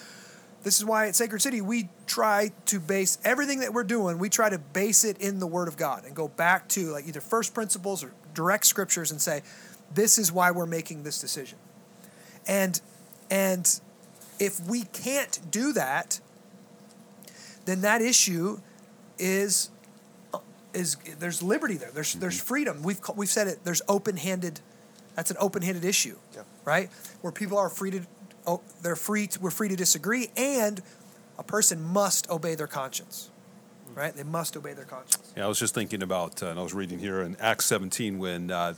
this 0.65 0.79
is 0.79 0.85
why 0.85 1.09
at 1.09 1.17
Sacred 1.17 1.41
City 1.41 1.63
we 1.63 1.89
try 2.07 2.53
to 2.67 2.79
base 2.79 3.17
everything 3.25 3.61
that 3.61 3.73
we're 3.73 3.85
doing, 3.85 4.19
we 4.19 4.29
try 4.29 4.51
to 4.51 4.59
base 4.59 5.03
it 5.03 5.17
in 5.19 5.39
the 5.39 5.47
Word 5.47 5.67
of 5.67 5.79
God 5.79 6.05
and 6.05 6.15
go 6.15 6.29
back 6.29 6.69
to 6.69 6.91
like 6.91 7.09
either 7.09 7.23
first 7.23 7.55
principles 7.55 8.05
or 8.05 8.13
direct 8.35 8.67
scriptures 8.67 9.11
and 9.11 9.21
say, 9.21 9.43
this 9.95 10.19
is 10.19 10.31
why 10.31 10.51
we're 10.51 10.67
making 10.67 11.05
this 11.05 11.19
decision. 11.21 11.59
And 12.49 12.81
and 13.31 13.81
if 14.41 14.59
we 14.67 14.85
can't 14.85 15.39
do 15.51 15.73
that, 15.75 16.21
then 17.67 17.83
that 17.83 18.01
issue 18.03 18.61
is 19.19 19.71
is 20.75 20.97
there's 21.19 21.43
liberty 21.43 21.75
there. 21.77 21.91
There's 21.93 22.15
there's 22.15 22.41
freedom. 22.41 22.83
We've 22.83 23.01
we've 23.17 23.29
said 23.29 23.49
it. 23.49 23.65
There's 23.65 23.83
open-handed. 23.89 24.61
That's 25.15 25.31
an 25.31 25.37
open-handed 25.41 25.85
issue, 25.85 26.17
Yeah. 26.35 26.43
right? 26.65 26.91
Where 27.23 27.33
people 27.33 27.59
are 27.59 27.69
free 27.69 27.91
to, 27.91 28.03
oh, 28.47 28.61
they're 28.83 28.95
free. 28.95 29.27
To, 29.27 29.41
we're 29.41 29.51
free 29.51 29.69
to 29.69 29.75
disagree, 29.75 30.31
and 30.37 30.81
a 31.39 31.43
person 31.43 31.83
must 31.83 32.31
obey 32.31 32.55
their 32.55 32.69
conscience, 32.69 33.31
right? 33.97 34.15
They 34.15 34.23
must 34.23 34.57
obey 34.57 34.75
their 34.75 34.85
conscience. 34.85 35.33
Yeah, 35.37 35.47
I 35.47 35.49
was 35.49 35.59
just 35.59 35.75
thinking 35.75 36.05
about, 36.05 36.41
uh, 36.41 36.47
and 36.51 36.61
I 36.61 36.63
was 36.63 36.73
reading 36.73 37.01
here 37.01 37.21
in 37.23 37.37
Acts 37.41 37.65
17 37.67 38.19
when 38.21 38.53
uh, 38.53 38.75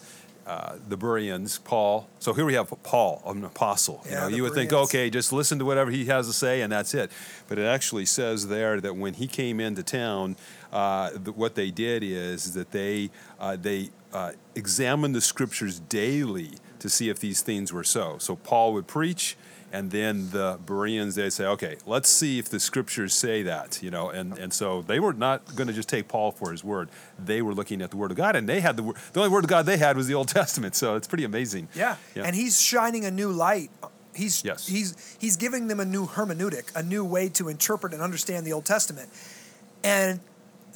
uh, 0.50 0.76
the 0.88 0.96
Bereans, 0.96 1.58
Paul. 1.58 2.08
So 2.18 2.32
here 2.32 2.44
we 2.44 2.54
have 2.54 2.74
Paul, 2.82 3.22
an 3.24 3.44
apostle. 3.44 4.02
you 4.04 4.10
Yeah, 4.10 4.20
know, 4.22 4.28
you 4.36 4.42
would 4.42 4.52
think, 4.52 4.72
okay, 4.72 5.08
just 5.08 5.32
listen 5.32 5.60
to 5.60 5.64
whatever 5.64 5.92
he 5.92 6.06
has 6.06 6.26
to 6.26 6.32
say, 6.32 6.60
and 6.62 6.72
that's 6.72 6.92
it. 6.92 7.12
But 7.48 7.58
it 7.60 7.66
actually 7.66 8.04
says 8.06 8.48
there 8.48 8.80
that 8.80 8.96
when 8.96 9.14
he 9.14 9.28
came 9.28 9.60
into 9.60 9.84
town, 9.84 10.34
uh, 10.72 11.10
th- 11.10 11.36
what 11.36 11.54
they 11.54 11.70
did 11.70 12.02
is 12.02 12.52
that 12.54 12.72
they 12.72 13.10
uh, 13.38 13.56
they 13.60 13.90
uh, 14.12 14.32
examined 14.56 15.14
the 15.14 15.20
scriptures 15.20 15.78
daily 15.78 16.50
to 16.80 16.88
see 16.88 17.08
if 17.08 17.18
these 17.20 17.40
things 17.42 17.72
were 17.72 17.84
so. 17.84 18.16
So 18.18 18.36
Paul 18.36 18.72
would 18.74 18.86
preach. 18.86 19.36
And 19.72 19.92
then 19.92 20.30
the 20.30 20.58
Bereans, 20.66 21.14
they 21.14 21.30
say, 21.30 21.46
okay, 21.46 21.76
let's 21.86 22.08
see 22.08 22.40
if 22.40 22.48
the 22.48 22.58
scriptures 22.58 23.14
say 23.14 23.44
that, 23.44 23.80
you 23.80 23.88
know. 23.92 24.10
And, 24.10 24.36
and 24.36 24.52
so 24.52 24.82
they 24.82 24.98
were 24.98 25.12
not 25.12 25.54
going 25.54 25.68
to 25.68 25.72
just 25.72 25.88
take 25.88 26.08
Paul 26.08 26.32
for 26.32 26.50
his 26.50 26.64
word. 26.64 26.88
They 27.24 27.40
were 27.40 27.54
looking 27.54 27.80
at 27.80 27.90
the 27.92 27.96
word 27.96 28.10
of 28.10 28.16
God, 28.16 28.34
and 28.34 28.48
they 28.48 28.58
had 28.58 28.76
the 28.76 28.82
word. 28.82 28.96
The 29.12 29.20
only 29.20 29.30
word 29.30 29.44
of 29.44 29.48
God 29.50 29.66
they 29.66 29.76
had 29.76 29.96
was 29.96 30.08
the 30.08 30.14
Old 30.14 30.26
Testament. 30.40 30.74
So 30.74 30.96
it's 30.96 31.06
pretty 31.06 31.22
amazing. 31.22 31.68
Yeah. 31.76 31.94
Yeah. 32.16 32.24
And 32.24 32.34
he's 32.34 32.60
shining 32.60 33.04
a 33.04 33.12
new 33.12 33.30
light. 33.30 33.70
He's 34.12 34.42
Yes. 34.44 34.66
he's 34.66 35.16
he's 35.20 35.36
giving 35.36 35.68
them 35.68 35.78
a 35.78 35.84
new 35.84 36.04
hermeneutic, 36.08 36.74
a 36.74 36.82
new 36.82 37.04
way 37.04 37.28
to 37.28 37.48
interpret 37.48 37.92
and 37.92 38.02
understand 38.02 38.44
the 38.44 38.52
Old 38.52 38.64
Testament. 38.64 39.08
And 39.84 40.18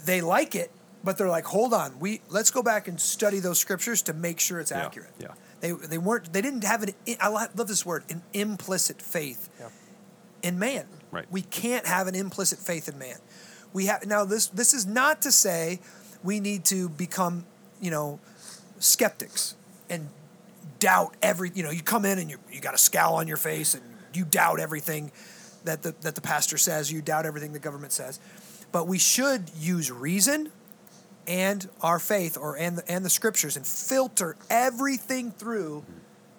they 0.05 0.21
like 0.21 0.55
it, 0.55 0.71
but 1.03 1.19
they're 1.19 1.29
like, 1.29 1.47
"Hold 1.47 1.75
on. 1.75 1.99
We 1.99 2.21
let's 2.29 2.53
go 2.53 2.63
back 2.63 2.87
and 2.87 3.01
study 3.01 3.41
those 3.41 3.59
scriptures 3.59 4.03
to 4.03 4.13
make 4.13 4.39
sure 4.39 4.61
it's 4.61 4.71
Yeah, 4.71 4.87
accurate." 4.87 5.11
yeah. 5.19 5.29
They 5.65 5.73
they 5.73 5.97
weren't 5.97 6.31
they 6.31 6.43
didn't 6.43 6.65
have 6.65 6.83
an 6.83 6.91
I 7.19 7.29
love 7.29 7.67
this 7.69 7.87
word, 7.87 8.05
an 8.11 8.21
implicit 8.35 9.01
faith 9.01 9.49
Yeah. 9.59 9.71
in 10.43 10.59
man. 10.59 10.85
Right. 11.11 11.25
We 11.31 11.41
can't 11.41 11.87
have 11.87 12.07
an 12.07 12.15
implicit 12.15 12.59
faith 12.59 12.87
in 12.87 12.99
man. 12.99 13.17
We 13.73 13.87
have 13.87 14.05
now 14.05 14.27
this 14.27 14.49
this 14.49 14.75
is 14.75 14.85
not 14.85 15.23
to 15.23 15.33
say 15.33 15.81
we 16.23 16.39
need 16.39 16.67
to 16.67 16.91
become, 16.91 17.47
you 17.81 17.91
know, 17.91 18.21
skeptics 18.79 19.57
and 19.89 20.11
doubt 20.81 21.17
every 21.23 21.51
you 21.55 21.63
know, 21.63 21.71
you 21.71 21.83
come 21.83 22.05
in 22.05 22.19
and 22.19 22.29
you 22.31 22.37
you 22.53 22.61
got 22.61 22.75
a 22.75 22.79
scowl 22.79 23.15
on 23.15 23.27
your 23.27 23.39
face 23.39 23.73
and 23.73 23.83
you 24.13 24.27
doubt 24.27 24.61
everything 24.61 25.13
that 25.65 25.83
the 25.83 25.95
that 26.03 26.15
the 26.15 26.21
pastor 26.21 26.59
says, 26.59 26.93
you 26.93 27.01
doubt 27.01 27.25
everything 27.25 27.55
the 27.55 27.59
government 27.59 27.93
says. 27.95 28.21
But 28.71 28.87
we 28.87 28.99
should 28.99 29.51
use 29.59 29.91
reason 29.91 30.53
and 31.27 31.69
our 31.81 31.99
faith 31.99 32.37
or 32.37 32.57
and 32.57 32.79
the, 32.79 32.91
and 32.91 33.05
the 33.05 33.11
scriptures 33.11 33.57
and 33.57 33.67
filter 33.67 34.37
everything 34.51 35.31
through 35.31 35.85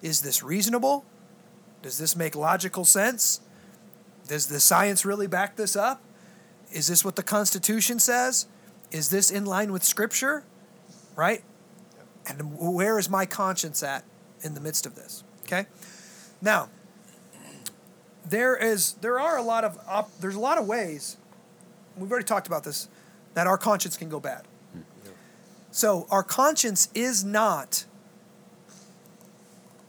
is 0.01 0.21
this 0.21 0.43
reasonable? 0.43 1.05
Does 1.81 1.97
this 1.97 2.15
make 2.15 2.35
logical 2.35 2.85
sense? 2.85 3.41
Does 4.27 4.47
the 4.47 4.59
science 4.59 5.05
really 5.05 5.27
back 5.27 5.55
this 5.55 5.75
up? 5.75 6.01
Is 6.71 6.87
this 6.87 7.05
what 7.05 7.15
the 7.15 7.23
Constitution 7.23 7.99
says? 7.99 8.47
Is 8.91 9.09
this 9.09 9.31
in 9.31 9.45
line 9.45 9.71
with 9.71 9.83
Scripture? 9.83 10.43
Right? 11.15 11.43
And 12.27 12.57
where 12.57 12.97
is 12.97 13.09
my 13.09 13.25
conscience 13.25 13.83
at 13.83 14.03
in 14.41 14.55
the 14.55 14.61
midst 14.61 14.85
of 14.85 14.95
this? 14.95 15.23
Okay? 15.43 15.67
Now, 16.41 16.69
there 18.27 18.55
is 18.55 18.93
there 19.01 19.19
are 19.19 19.37
a 19.37 19.43
lot 19.43 19.63
of 19.63 19.77
op, 19.87 20.09
there's 20.19 20.35
a 20.35 20.39
lot 20.39 20.57
of 20.57 20.67
ways 20.67 21.17
we've 21.97 22.11
already 22.11 22.25
talked 22.25 22.47
about 22.47 22.63
this 22.63 22.87
that 23.35 23.47
our 23.47 23.57
conscience 23.57 23.97
can 23.97 24.09
go 24.09 24.19
bad. 24.19 24.43
So 25.75 26.07
our 26.09 26.23
conscience 26.23 26.87
is 26.95 27.25
not 27.25 27.83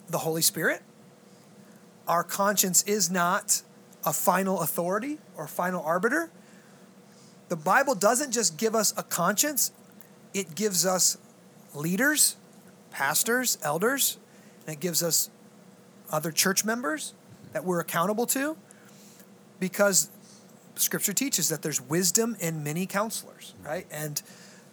the 0.09 0.19
Holy 0.19 0.43
Spirit. 0.43 0.83
Our 2.09 2.25
conscience 2.25 2.83
is 2.89 3.09
not 3.09 3.63
a 4.05 4.13
final 4.13 4.63
authority 4.63 5.19
or 5.37 5.47
final 5.47 5.81
arbiter. 5.85 6.29
The 7.51 7.55
Bible 7.55 7.95
doesn't 7.95 8.33
just 8.33 8.59
give 8.59 8.75
us 8.75 8.95
a 8.97 9.05
conscience, 9.05 9.71
it 10.35 10.57
gives 10.57 10.85
us 10.85 11.19
leaders, 11.73 12.35
pastors, 12.91 13.57
elders, 13.63 14.19
and 14.67 14.75
it 14.75 14.81
gives 14.81 15.05
us 15.05 15.31
other 16.11 16.33
church 16.33 16.65
members 16.65 17.15
that 17.53 17.65
we're 17.65 17.79
accountable 17.79 18.27
to 18.27 18.57
because 19.61 20.11
scripture 20.75 21.13
teaches 21.13 21.49
that 21.49 21.63
there's 21.63 21.81
wisdom 21.81 22.37
in 22.41 22.65
many 22.65 22.87
counselors, 22.87 23.55
right? 23.65 23.87
And 23.93 24.21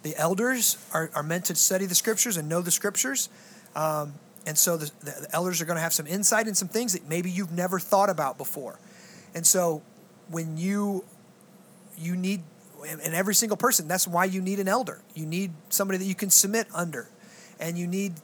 the 0.04 0.14
elders 0.16 0.76
are, 0.92 1.10
are 1.14 1.22
meant 1.22 1.46
to 1.46 1.54
study 1.56 1.86
the 1.86 1.94
scriptures 1.94 2.36
and 2.36 2.48
know 2.48 2.60
the 2.60 2.70
scriptures. 2.70 3.30
Um, 3.74 4.14
and 4.46 4.56
so 4.56 4.76
the, 4.76 4.92
the, 5.02 5.26
elders 5.32 5.60
are 5.62 5.64
going 5.64 5.76
to 5.76 5.82
have 5.82 5.94
some 5.94 6.06
insight 6.06 6.46
in 6.46 6.54
some 6.54 6.68
things 6.68 6.92
that 6.92 7.08
maybe 7.08 7.30
you've 7.30 7.50
never 7.50 7.80
thought 7.80 8.10
about 8.10 8.36
before. 8.36 8.78
And 9.34 9.44
so 9.46 9.82
when 10.28 10.56
you 10.56 11.04
you 11.96 12.16
need 12.16 12.42
and 12.86 13.14
every 13.14 13.34
single 13.34 13.56
person 13.56 13.88
that's 13.88 14.06
why 14.06 14.24
you 14.24 14.40
need 14.40 14.58
an 14.58 14.68
elder 14.68 15.00
you 15.14 15.24
need 15.24 15.52
somebody 15.68 15.96
that 15.96 16.04
you 16.04 16.14
can 16.14 16.28
submit 16.28 16.66
under 16.74 17.08
and 17.60 17.78
you 17.78 17.86
need 17.86 18.14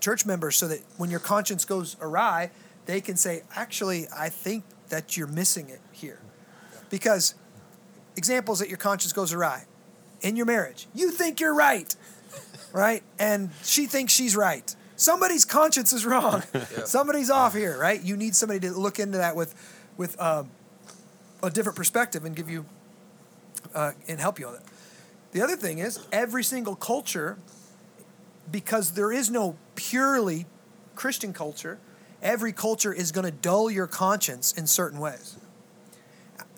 church 0.00 0.24
members 0.24 0.56
so 0.56 0.68
that 0.68 0.80
when 0.96 1.10
your 1.10 1.20
conscience 1.20 1.64
goes 1.64 1.96
awry 2.00 2.50
they 2.86 3.00
can 3.00 3.16
say 3.16 3.42
actually 3.56 4.06
i 4.16 4.28
think 4.28 4.64
that 4.90 5.16
you're 5.16 5.26
missing 5.26 5.68
it 5.68 5.80
here 5.92 6.20
because 6.88 7.34
examples 8.16 8.60
that 8.60 8.68
your 8.68 8.78
conscience 8.78 9.12
goes 9.12 9.32
awry 9.32 9.64
in 10.20 10.36
your 10.36 10.46
marriage. 10.46 10.86
You 10.94 11.10
think 11.10 11.40
you're 11.40 11.54
right 11.54 11.94
right? 12.72 13.02
And 13.18 13.50
she 13.62 13.86
thinks 13.86 14.12
she's 14.12 14.36
right. 14.36 14.74
Somebody's 14.96 15.44
conscience 15.44 15.92
is 15.92 16.04
wrong. 16.04 16.42
Somebody's 16.84 17.30
off 17.30 17.54
here 17.54 17.78
right? 17.78 18.00
You 18.02 18.16
need 18.16 18.34
somebody 18.34 18.60
to 18.60 18.70
look 18.72 18.98
into 18.98 19.18
that 19.18 19.36
with 19.36 19.54
with 19.96 20.20
um, 20.20 20.50
a 21.42 21.50
different 21.50 21.76
perspective 21.76 22.24
and 22.24 22.34
give 22.34 22.48
you 22.48 22.64
uh, 23.74 23.92
and 24.08 24.20
help 24.20 24.38
you 24.38 24.48
on 24.48 24.54
it. 24.54 24.62
The 25.32 25.42
other 25.42 25.56
thing 25.56 25.78
is 25.78 26.00
every 26.10 26.42
single 26.42 26.74
culture, 26.74 27.38
because 28.50 28.92
there 28.92 29.12
is 29.12 29.30
no 29.30 29.56
purely 29.76 30.46
Christian 30.96 31.32
culture, 31.32 31.78
every 32.20 32.52
culture 32.52 32.92
is 32.92 33.12
going 33.12 33.24
to 33.24 33.30
dull 33.30 33.70
your 33.70 33.86
conscience 33.86 34.52
in 34.52 34.66
certain 34.66 34.98
ways. 34.98 35.36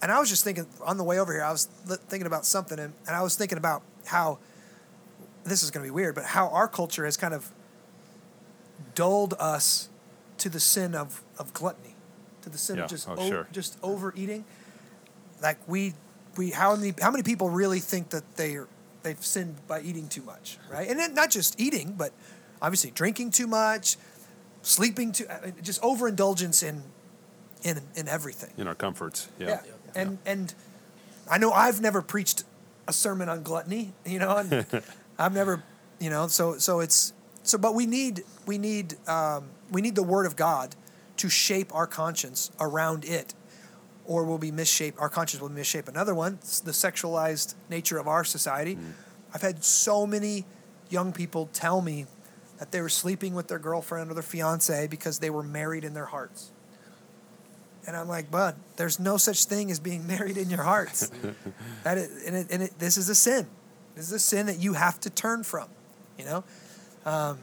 And 0.03 0.11
I 0.11 0.19
was 0.19 0.29
just 0.29 0.43
thinking 0.45 0.67
on 0.85 0.97
the 0.97 1.05
way 1.05 1.19
over 1.21 1.33
here, 1.33 1.45
I 1.45 1.53
was 1.53 1.67
thinking 2.09 2.27
about 2.27 2.45
something, 2.45 2.79
and, 2.79 2.93
and 3.07 3.15
I 3.17 3.23
was 3.23 3.37
thinking 3.37 3.57
about 3.57 3.83
how 4.05 4.39
this 5.45 5.63
is 5.63 5.71
going 5.71 5.85
to 5.85 5.87
be 5.87 5.95
weird, 5.95 6.15
but 6.17 6.25
how 6.25 6.49
our 6.49 6.67
culture 6.69 7.05
has 7.05 7.17
kind 7.17 7.33
of 7.33 7.51
dulled 8.95 9.35
us 9.39 9.89
to 10.39 10.49
the 10.49 10.61
sin 10.61 10.95
of, 10.95 11.23
of 11.39 11.53
gluttony, 11.53 11.95
to 12.43 12.51
the 12.51 12.59
sin 12.59 12.77
Yeah, 12.79 12.85
of 12.85 12.91
just 12.91 13.09
oh, 13.09 13.15
o- 13.17 13.29
sure. 13.29 13.49
just 13.53 13.79
overeating. 13.83 14.45
Like 15.41 15.59
we 15.69 15.95
we 16.37 16.51
how 16.51 16.75
many 16.77 16.95
how 17.01 17.11
many 17.11 17.23
people 17.23 17.49
really 17.51 17.81
think 17.81 18.11
that 18.11 18.37
they 18.37 18.57
are 18.57 18.69
they've 19.03 19.25
sinned 19.25 19.57
by 19.67 19.81
eating 19.83 20.09
too 20.09 20.23
much, 20.23 20.59
right? 20.71 20.89
And 20.89 20.99
then 20.99 21.15
not 21.15 21.31
just 21.31 21.61
eating, 21.61 21.95
but 21.97 22.13
obviously 22.61 22.91
drinking 22.93 23.31
too 23.33 23.47
much, 23.49 23.97
sleeping 24.63 25.13
too, 25.13 25.27
uh, 25.29 25.51
just 25.63 25.83
overindulgence 25.83 26.63
in 26.63 26.83
in 27.63 27.81
in 27.97 28.09
everything. 28.09 28.51
In 28.57 28.67
our 28.69 28.75
comforts. 28.75 29.29
Yeah. 29.39 29.49
Yeah. 29.49 29.73
And 29.95 30.19
and 30.27 30.55
I 31.31 31.39
know 31.39 31.53
I've 31.53 31.81
never 31.81 32.03
preached 32.03 32.45
a 32.89 32.93
sermon 32.93 33.29
on 33.29 33.43
gluttony, 33.43 33.93
you 34.05 34.19
know, 34.19 34.37
and 34.37 34.67
I've 35.19 35.35
never, 35.35 35.63
you 36.01 36.11
know, 36.11 36.27
so 36.27 36.59
so 36.59 36.81
it's 36.81 37.13
so 37.43 37.59
but 37.59 37.75
we 37.75 37.87
need 37.87 38.25
we 38.47 38.59
need 38.59 38.97
um, 39.09 39.45
we 39.71 39.83
need 39.83 39.95
the 39.95 40.03
word 40.03 40.27
of 40.27 40.37
God 40.37 40.75
to 41.19 41.29
shape 41.29 41.75
our 41.75 41.87
conscience 41.87 42.51
around 42.61 43.05
it 43.05 43.35
or 44.05 44.25
we'll 44.25 44.39
be 44.39 44.51
misshaped 44.51 44.99
our 44.99 45.09
conscience 45.09 45.41
will 45.41 45.49
be 45.49 45.61
misshape 45.61 45.89
another 45.89 46.15
one. 46.15 46.39
The 46.43 46.73
sexualized 46.73 47.55
nature 47.69 47.99
of 47.99 48.09
our 48.09 48.25
society. 48.25 48.77
I've 49.35 49.43
had 49.43 49.65
so 49.65 50.07
many 50.07 50.45
young 50.91 51.13
people 51.13 51.49
tell 51.53 51.81
me 51.81 52.07
that 52.59 52.71
they 52.71 52.81
were 52.81 52.89
sleeping 52.89 53.35
with 53.35 53.49
their 53.49 53.59
girlfriend 53.59 54.11
or 54.11 54.15
their 54.15 54.23
fiance 54.23 54.87
because 54.87 55.19
they 55.19 55.31
were 55.31 55.43
married 55.43 55.85
in 55.85 55.95
their 55.95 56.07
hearts 56.07 56.52
and 57.87 57.97
I'm 57.97 58.09
like, 58.09 58.31
bud, 58.31 58.55
there's 58.77 59.01
no 59.01 59.17
such 59.17 59.45
thing 59.45 59.71
as 59.71 59.81
being 59.81 60.07
married 60.15 60.37
in 60.37 60.51
your 60.51 60.63
hearts. 60.63 61.11
that 61.85 61.99
is, 61.99 62.25
and 62.27 62.37
it, 62.37 62.47
and 62.51 62.63
it, 62.65 62.79
this 62.79 62.97
is 62.97 63.09
a 63.09 63.15
sin. 63.15 63.47
This 63.95 64.07
is 64.07 64.13
a 64.13 64.19
sin 64.19 64.47
that 64.47 64.59
you 64.59 64.75
have 64.75 65.01
to 65.01 65.11
turn 65.11 65.43
from. 65.43 65.69
You 66.19 66.25
know, 66.25 66.45
um, 67.05 67.39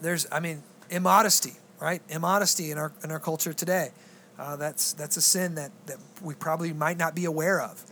there's, 0.00 0.26
I 0.32 0.40
mean, 0.40 0.62
immodesty, 0.90 1.52
right? 1.80 2.02
Immodesty 2.08 2.70
in 2.70 2.78
our 2.78 2.92
in 3.04 3.10
our 3.10 3.20
culture 3.20 3.52
today. 3.52 3.90
Uh, 4.38 4.56
that's 4.56 4.92
that's 4.94 5.16
a 5.16 5.20
sin 5.20 5.54
that, 5.56 5.70
that 5.86 5.98
we 6.22 6.34
probably 6.34 6.72
might 6.72 6.96
not 6.96 7.14
be 7.14 7.26
aware 7.26 7.60
of. 7.60 7.84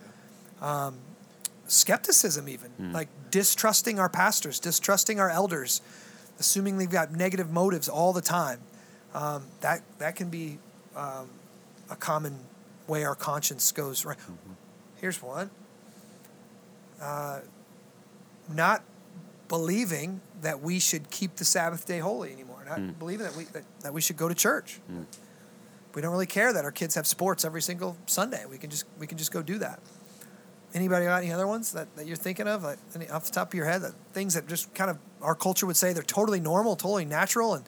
Um, 0.60 0.96
skepticism, 1.66 2.48
even 2.48 2.70
like 2.92 3.08
distrusting 3.30 3.98
our 3.98 4.08
pastors, 4.08 4.58
distrusting 4.58 5.20
our 5.20 5.30
elders, 5.30 5.80
assuming 6.38 6.78
they've 6.78 6.90
got 6.90 7.12
negative 7.12 7.50
motives 7.50 7.88
all 7.88 8.12
the 8.12 8.22
time. 8.22 8.60
Um, 9.14 9.44
that 9.60 9.82
that 9.98 10.16
can 10.16 10.30
be 10.30 10.58
um, 10.98 11.28
a 11.90 11.96
common 11.96 12.38
way 12.86 13.04
our 13.04 13.14
conscience 13.14 13.72
goes. 13.72 14.04
Right. 14.04 14.18
Here's 15.00 15.22
one. 15.22 15.50
Uh, 17.00 17.40
not 18.52 18.82
believing 19.48 20.20
that 20.42 20.60
we 20.60 20.78
should 20.78 21.10
keep 21.10 21.36
the 21.36 21.44
Sabbath 21.44 21.86
day 21.86 21.98
holy 21.98 22.32
anymore. 22.32 22.64
Not 22.66 22.98
believing 22.98 23.24
that 23.24 23.36
we 23.36 23.44
that, 23.44 23.62
that 23.80 23.94
we 23.94 24.00
should 24.00 24.16
go 24.16 24.28
to 24.28 24.34
church. 24.34 24.80
We 25.94 26.02
don't 26.02 26.12
really 26.12 26.26
care 26.26 26.52
that 26.52 26.64
our 26.64 26.72
kids 26.72 26.94
have 26.96 27.06
sports 27.06 27.44
every 27.44 27.62
single 27.62 27.96
Sunday. 28.06 28.44
We 28.50 28.58
can 28.58 28.70
just 28.70 28.84
we 28.98 29.06
can 29.06 29.16
just 29.18 29.32
go 29.32 29.42
do 29.42 29.58
that. 29.58 29.80
Anybody 30.74 31.06
got 31.06 31.22
any 31.22 31.32
other 31.32 31.46
ones 31.46 31.72
that, 31.72 31.96
that 31.96 32.06
you're 32.06 32.14
thinking 32.14 32.46
of, 32.46 32.62
like 32.62 32.78
any, 32.94 33.08
off 33.08 33.24
the 33.24 33.32
top 33.32 33.48
of 33.48 33.54
your 33.54 33.64
head, 33.64 33.80
that 33.80 33.94
things 34.12 34.34
that 34.34 34.46
just 34.46 34.74
kind 34.74 34.90
of 34.90 34.98
our 35.22 35.34
culture 35.34 35.64
would 35.64 35.78
say 35.78 35.94
they're 35.94 36.02
totally 36.02 36.40
normal, 36.40 36.76
totally 36.76 37.06
natural, 37.06 37.54
and, 37.54 37.64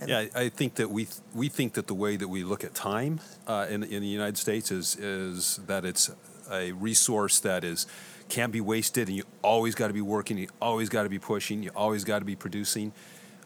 and 0.00 0.08
Yeah, 0.08 0.26
I 0.34 0.48
think 0.48 0.74
that 0.74 0.90
we 0.90 1.08
we 1.34 1.48
think 1.48 1.74
that 1.74 1.86
the 1.86 1.94
way 1.94 2.16
that 2.16 2.28
we 2.28 2.44
look 2.44 2.64
at 2.64 2.74
time 2.74 3.20
uh, 3.46 3.66
in 3.68 3.82
in 3.82 4.02
the 4.02 4.08
United 4.08 4.36
States 4.36 4.70
is 4.70 4.96
is 4.96 5.60
that 5.66 5.84
it's 5.84 6.10
a 6.50 6.72
resource 6.72 7.40
that 7.40 7.64
is 7.64 7.86
can't 8.28 8.52
be 8.52 8.60
wasted, 8.60 9.08
and 9.08 9.16
you 9.16 9.24
always 9.42 9.74
got 9.74 9.88
to 9.88 9.92
be 9.92 10.00
working, 10.00 10.38
you 10.38 10.48
always 10.60 10.88
got 10.88 11.04
to 11.04 11.08
be 11.08 11.18
pushing, 11.18 11.62
you 11.62 11.70
always 11.74 12.04
got 12.04 12.18
to 12.18 12.24
be 12.24 12.36
producing. 12.36 12.92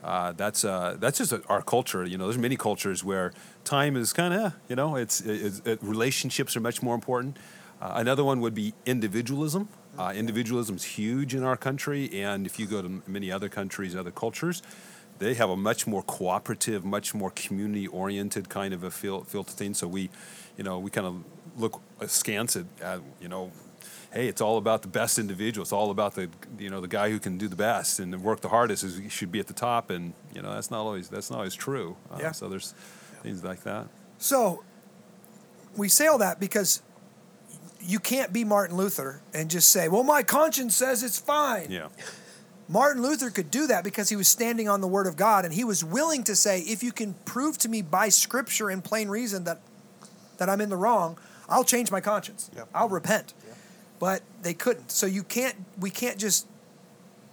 Uh, 0.03 0.33
that's 0.33 0.65
uh, 0.65 0.97
that's 0.99 1.19
just 1.19 1.35
our 1.49 1.63
culture. 1.63 2.05
You 2.05 2.17
know, 2.17 2.25
there's 2.25 2.39
many 2.39 2.57
cultures 2.57 3.05
where 3.05 3.33
time 3.65 3.97
is 3.97 4.13
kind 4.13 4.33
of 4.33 4.55
you 4.69 4.77
know 4.77 4.97
it's, 4.97 5.21
it's 5.21 5.61
it, 5.65 5.79
relationships 5.83 6.57
are 6.57 6.61
much 6.61 6.83
more 6.83 6.95
important. 6.95 7.37
Uh, 7.81 7.93
another 7.97 8.25
one 8.25 8.41
would 8.41 8.55
be 8.55 8.75
individualism. 8.87 9.69
Uh, 9.99 10.13
individualism 10.15 10.77
is 10.77 10.85
huge 10.85 11.35
in 11.35 11.43
our 11.43 11.57
country, 11.57 12.11
and 12.23 12.47
if 12.47 12.59
you 12.59 12.67
go 12.67 12.81
to 12.81 13.03
many 13.07 13.31
other 13.31 13.49
countries, 13.49 13.95
other 13.95 14.11
cultures, 14.11 14.63
they 15.21 15.35
have 15.35 15.51
a 15.51 15.57
much 15.57 15.87
more 15.87 16.03
cooperative, 16.03 16.85
much 16.85 17.15
more 17.15 17.31
community-oriented 17.31 18.49
kind 18.49 18.75
of 18.75 18.83
a 18.83 18.91
feel, 18.91 19.23
feel 19.23 19.45
to 19.45 19.53
things. 19.53 19.79
So 19.79 19.87
we, 19.87 20.11
you 20.57 20.65
know, 20.65 20.79
we 20.79 20.91
kind 20.91 21.07
of 21.07 21.23
look 21.57 21.81
askance 22.01 22.57
at, 22.57 22.65
at, 22.83 23.01
you 23.21 23.29
know, 23.29 23.53
hey, 24.13 24.27
it's 24.27 24.41
all 24.41 24.57
about 24.57 24.83
the 24.83 24.89
best 24.89 25.19
individual. 25.19 25.63
It's 25.63 25.73
all 25.73 25.91
about 25.91 26.15
the, 26.15 26.29
you 26.59 26.71
know, 26.71 26.81
the 26.81 26.89
guy 26.89 27.11
who 27.11 27.19
can 27.19 27.39
do 27.39 27.49
the 27.49 27.57
best 27.57 28.01
and 28.01 28.21
work 28.23 28.41
the 28.41 28.49
hardest 28.49 28.83
is 28.83 29.01
should 29.13 29.31
be 29.31 29.39
at 29.41 29.47
the 29.47 29.53
top. 29.53 29.91
And 29.91 30.15
you 30.35 30.43
know, 30.43 30.53
that's 30.53 30.71
not 30.71 30.81
always 30.81 31.09
that's 31.09 31.31
not 31.31 31.37
always 31.39 31.55
true. 31.55 31.97
Uh, 32.11 32.19
Yeah. 32.21 32.33
So 32.33 32.49
there's 32.49 32.75
things 33.23 33.45
like 33.45 33.63
that. 33.63 33.87
So 34.19 34.65
we 35.77 35.89
say 35.89 36.07
all 36.07 36.19
that 36.19 36.41
because 36.41 36.83
you 37.81 37.99
can't 37.99 38.33
be 38.33 38.45
Martin 38.45 38.77
Luther 38.77 39.23
and 39.33 39.51
just 39.51 39.69
say, 39.69 39.89
"Well, 39.89 40.03
my 40.03 40.23
conscience 40.23 40.75
says 40.75 41.03
it's 41.03 41.19
fine." 41.19 41.71
Yeah. 41.71 41.89
Martin 42.71 43.03
Luther 43.03 43.31
could 43.31 43.51
do 43.51 43.67
that 43.67 43.83
because 43.83 44.11
he 44.11 44.17
was 44.17 44.29
standing 44.29 44.69
on 44.69 44.81
the 44.81 44.87
word 44.87 45.09
of 45.09 45.17
God 45.17 45.45
and 45.45 45.53
he 45.53 45.65
was 45.65 45.85
willing 45.85 46.23
to 46.25 46.37
say, 46.37 46.61
"If 46.61 46.85
you 46.85 46.93
can 46.93 47.15
prove 47.25 47.59
to 47.59 47.69
me 47.69 47.83
by 47.83 48.11
scripture 48.11 48.71
and 48.71 48.83
plain 48.85 49.09
reason 49.09 49.43
that 49.45 49.61
that 50.39 50.49
I'm 50.49 50.61
in 50.61 50.69
the 50.69 50.77
wrong, 50.77 51.19
I'll 51.49 51.65
change 51.65 51.91
my 51.91 52.01
conscience. 52.01 52.49
Yep. 52.55 52.69
I'll 52.73 52.89
repent." 52.89 53.35
But 53.99 54.23
they 54.43 54.55
couldn't. 54.55 54.93
So 54.93 55.07
you 55.07 55.25
can't 55.25 55.57
we 55.81 55.91
can't 55.91 56.17
just 56.17 56.47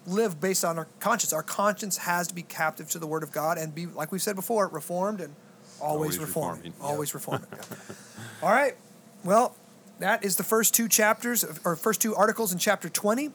live 0.08 0.42
based 0.42 0.66
on 0.66 0.80
our 0.80 0.88
conscience. 1.00 1.34
Our 1.34 1.44
conscience 1.44 1.98
has 1.98 2.28
to 2.30 2.34
be 2.34 2.42
captive 2.42 2.90
to 2.92 3.00
the 3.00 3.08
word 3.08 3.22
of 3.22 3.32
God 3.32 3.60
and 3.60 3.76
be 3.76 3.86
like 3.86 4.12
we've 4.12 4.24
said 4.24 4.36
before, 4.36 4.68
reformed 4.70 5.22
and 5.22 5.36
always, 5.80 6.18
Always 6.18 6.20
reforming. 6.20 6.64
reforming. 6.64 6.74
Always 6.82 7.14
reforming. 7.14 7.48
All 8.42 8.50
right. 8.50 8.76
Well, 9.24 9.56
that 10.00 10.26
is 10.26 10.36
the 10.38 10.44
first 10.44 10.74
two 10.74 10.88
chapters 10.88 11.46
or 11.64 11.76
first 11.76 12.02
two 12.02 12.16
articles 12.16 12.52
in 12.52 12.58
chapter 12.58 12.90
20 12.90 13.32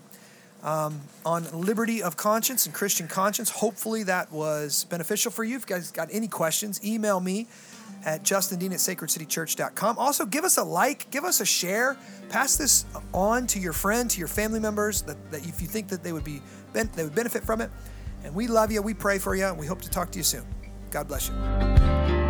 um, 0.62 1.00
on 1.24 1.44
liberty 1.52 2.02
of 2.02 2.16
conscience 2.16 2.66
and 2.66 2.74
Christian 2.74 3.08
conscience. 3.08 3.50
Hopefully 3.50 4.04
that 4.04 4.30
was 4.30 4.84
beneficial 4.84 5.30
for 5.30 5.44
you. 5.44 5.56
If 5.56 5.62
you 5.62 5.76
guys 5.76 5.90
got 5.90 6.08
any 6.12 6.28
questions, 6.28 6.84
email 6.84 7.20
me 7.20 7.46
at 8.04 8.22
justindean 8.22 8.72
at 8.72 8.78
sacredcitychurch.com. 8.78 9.98
Also, 9.98 10.26
give 10.26 10.44
us 10.44 10.56
a 10.56 10.64
like, 10.64 11.10
give 11.10 11.24
us 11.24 11.40
a 11.40 11.46
share, 11.46 11.96
pass 12.28 12.56
this 12.56 12.84
on 13.12 13.46
to 13.48 13.58
your 13.58 13.72
friend, 13.72 14.10
to 14.10 14.18
your 14.18 14.28
family 14.28 14.60
members 14.60 15.02
that, 15.02 15.30
that 15.30 15.46
if 15.46 15.60
you 15.60 15.68
think 15.68 15.88
that 15.88 16.02
they 16.02 16.12
would 16.12 16.24
be 16.24 16.40
they 16.72 17.04
would 17.04 17.14
benefit 17.14 17.44
from 17.44 17.60
it. 17.60 17.70
And 18.24 18.34
we 18.34 18.46
love 18.46 18.72
you. 18.72 18.82
We 18.82 18.94
pray 18.94 19.18
for 19.18 19.34
you. 19.34 19.46
And 19.46 19.58
we 19.58 19.66
hope 19.66 19.82
to 19.82 19.90
talk 19.90 20.10
to 20.12 20.18
you 20.18 20.24
soon. 20.24 20.44
God 20.90 21.08
bless 21.08 21.28
you. 21.28 22.21